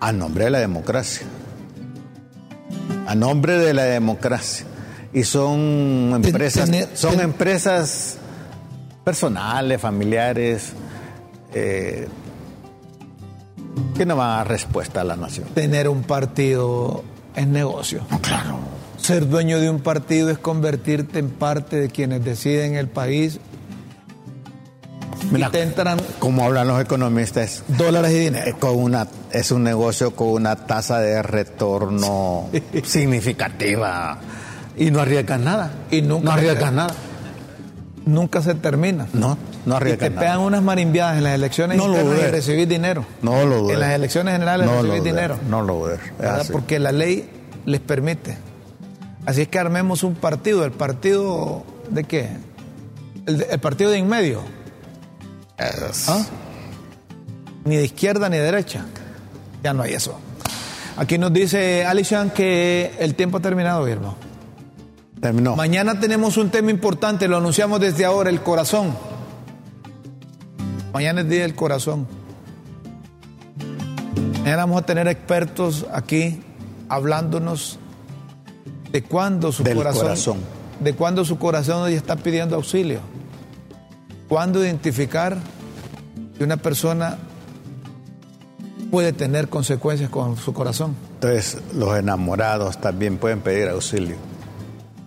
a 0.00 0.12
nombre 0.12 0.44
de 0.44 0.50
la 0.50 0.58
democracia 0.58 1.26
a 3.06 3.14
nombre 3.14 3.58
de 3.58 3.74
la 3.74 3.84
democracia. 3.84 4.66
Y 5.12 5.24
son 5.24 6.12
empresas, 6.24 6.70
son 6.94 7.20
empresas 7.20 8.18
personales, 9.04 9.80
familiares, 9.80 10.72
eh, 11.52 12.08
que 13.96 14.06
no 14.06 14.16
van 14.16 14.30
a 14.30 14.36
dar 14.36 14.48
respuesta 14.48 15.02
a 15.02 15.04
la 15.04 15.16
nación. 15.16 15.46
Tener 15.54 15.88
un 15.88 16.02
partido 16.02 17.04
es 17.36 17.46
negocio. 17.46 18.02
Claro. 18.22 18.58
Ser 18.96 19.28
dueño 19.28 19.60
de 19.60 19.70
un 19.70 19.80
partido 19.80 20.30
es 20.30 20.38
convertirte 20.38 21.18
en 21.18 21.30
parte 21.30 21.76
de 21.76 21.90
quienes 21.90 22.24
deciden 22.24 22.74
el 22.74 22.88
país 22.88 23.38
Mira, 25.30 25.50
entran, 25.54 25.98
como 26.18 26.44
hablan 26.44 26.68
los 26.68 26.80
economistas, 26.80 27.64
dólares 27.68 28.12
y 28.12 28.18
dinero. 28.18 28.56
Con 28.58 28.76
una, 28.76 29.06
es 29.32 29.50
un 29.50 29.62
negocio 29.62 30.14
con 30.14 30.28
una 30.28 30.56
tasa 30.56 31.00
de 31.00 31.22
retorno 31.22 32.48
significativa. 32.84 34.18
Y 34.76 34.90
no 34.90 35.00
arriesgas 35.00 35.40
nada. 35.40 35.72
Y 35.90 36.02
nunca 36.02 36.24
no 36.24 36.32
arriesgas 36.32 36.72
nada. 36.72 36.94
Nunca 38.06 38.42
se 38.42 38.54
termina. 38.54 39.06
No, 39.12 39.38
no 39.64 39.76
arriesgas 39.76 40.10
nada. 40.10 40.20
te 40.20 40.26
pegan 40.26 40.40
unas 40.40 40.62
marimbiadas 40.62 41.16
en 41.18 41.24
las 41.24 41.34
elecciones 41.34 41.78
no 41.78 41.94
y 41.94 42.26
recibir 42.30 42.68
dinero. 42.68 43.04
No 43.22 43.44
lo 43.44 43.70
En 43.70 43.80
las 43.80 43.92
elecciones 43.92 44.32
generales 44.32 44.66
no 44.66 44.82
recibir 44.82 45.02
dinero. 45.02 45.38
No 45.48 45.62
lo 45.62 45.82
ver. 45.82 46.00
Porque 46.52 46.78
la 46.78 46.92
ley 46.92 47.28
les 47.64 47.80
permite. 47.80 48.36
Así 49.26 49.42
es 49.42 49.48
que 49.48 49.58
armemos 49.58 50.02
un 50.02 50.14
partido. 50.14 50.64
¿El 50.64 50.72
partido 50.72 51.64
de 51.88 52.04
qué? 52.04 52.28
El, 53.26 53.46
el 53.50 53.58
partido 53.58 53.90
de 53.90 53.98
en 53.98 54.08
medio 54.08 54.42
¿Ah? 55.58 56.24
Ni 57.64 57.76
de 57.76 57.84
izquierda 57.84 58.28
ni 58.28 58.36
de 58.36 58.42
derecha. 58.42 58.84
Ya 59.62 59.72
no 59.72 59.82
hay 59.82 59.94
eso. 59.94 60.18
Aquí 60.96 61.18
nos 61.18 61.32
dice 61.32 61.84
Alishan 61.84 62.30
que 62.30 62.94
el 62.98 63.14
tiempo 63.14 63.38
ha 63.38 63.40
terminado, 63.40 63.86
hermano. 63.86 64.16
Terminó. 65.20 65.56
Mañana 65.56 65.98
tenemos 65.98 66.36
un 66.36 66.50
tema 66.50 66.70
importante, 66.70 67.28
lo 67.28 67.38
anunciamos 67.38 67.80
desde 67.80 68.04
ahora, 68.04 68.30
el 68.30 68.42
corazón. 68.42 68.94
Mañana 70.92 71.22
es 71.22 71.28
Día 71.28 71.42
del 71.42 71.54
Corazón. 71.54 72.06
Mañana 74.40 74.58
vamos 74.58 74.82
a 74.82 74.86
tener 74.86 75.08
expertos 75.08 75.86
aquí 75.92 76.40
hablándonos 76.88 77.78
de 78.92 79.02
cuándo 79.02 79.50
su 79.50 79.64
corazón, 79.64 80.02
corazón, 80.02 80.38
de 80.78 80.94
cuándo 80.94 81.24
su 81.24 81.38
corazón 81.38 81.90
ya 81.90 81.96
está 81.96 82.14
pidiendo 82.16 82.54
auxilio. 82.54 83.00
¿Cuándo 84.28 84.64
identificar 84.64 85.36
que 86.36 86.44
una 86.44 86.56
persona 86.56 87.18
puede 88.94 89.12
tener 89.12 89.48
consecuencias 89.48 90.08
con 90.08 90.36
su 90.36 90.52
corazón. 90.52 90.94
Entonces, 91.14 91.58
los 91.74 91.98
enamorados 91.98 92.80
también 92.80 93.18
pueden 93.18 93.40
pedir 93.40 93.68
auxilio. 93.68 94.14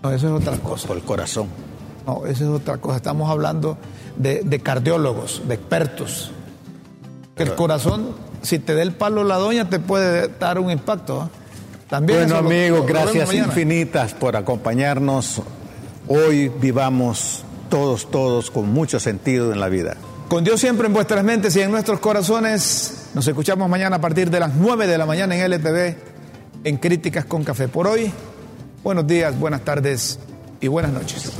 No, 0.03 0.11
eso 0.11 0.27
es 0.27 0.41
otra 0.41 0.57
cosa. 0.57 0.89
Por 0.89 0.97
el 0.97 1.03
corazón. 1.03 1.47
No, 2.05 2.25
eso 2.25 2.43
es 2.43 2.61
otra 2.61 2.79
cosa. 2.79 2.97
Estamos 2.97 3.29
hablando 3.29 3.77
de, 4.17 4.59
cardiólogos, 4.61 5.41
de 5.47 5.55
expertos. 5.55 6.31
el 7.37 7.55
corazón, 7.55 8.09
si 8.41 8.59
te 8.59 8.75
da 8.75 8.81
el 8.81 8.91
palo 8.91 9.23
la 9.23 9.37
doña, 9.37 9.69
te 9.69 9.79
puede 9.79 10.27
dar 10.37 10.59
un 10.59 10.69
impacto. 10.69 11.21
¿ah? 11.21 11.29
También 11.89 12.27
bueno, 12.27 12.39
amigos, 12.39 12.85
gracias 12.85 13.33
infinitas 13.33 14.13
por 14.13 14.35
acompañarnos. 14.35 15.41
Hoy 16.09 16.49
vivamos 16.49 17.45
todos, 17.69 18.09
todos 18.09 18.51
con 18.51 18.69
mucho 18.71 18.99
sentido 18.99 19.51
en 19.51 19.59
la 19.59 19.69
vida. 19.69 19.97
Con 20.29 20.43
Dios 20.43 20.59
siempre 20.59 20.87
en 20.87 20.93
vuestras 20.93 21.23
mentes 21.23 21.55
y 21.55 21.61
en 21.61 21.71
nuestros 21.71 21.99
corazones. 21.99 23.09
Nos 23.13 23.27
escuchamos 23.27 23.69
mañana 23.69 23.95
a 23.95 24.01
partir 24.01 24.29
de 24.29 24.39
las 24.39 24.53
9 24.55 24.87
de 24.87 24.97
la 24.97 25.05
mañana 25.05 25.35
en 25.35 25.51
LTV 25.51 25.95
en 26.63 26.77
Críticas 26.77 27.25
con 27.25 27.43
Café. 27.43 27.67
Por 27.67 27.87
hoy, 27.87 28.11
buenos 28.83 29.07
días, 29.07 29.37
buenas 29.39 29.61
tardes 29.61 30.19
y 30.59 30.67
buenas 30.67 30.91
noches. 30.91 31.31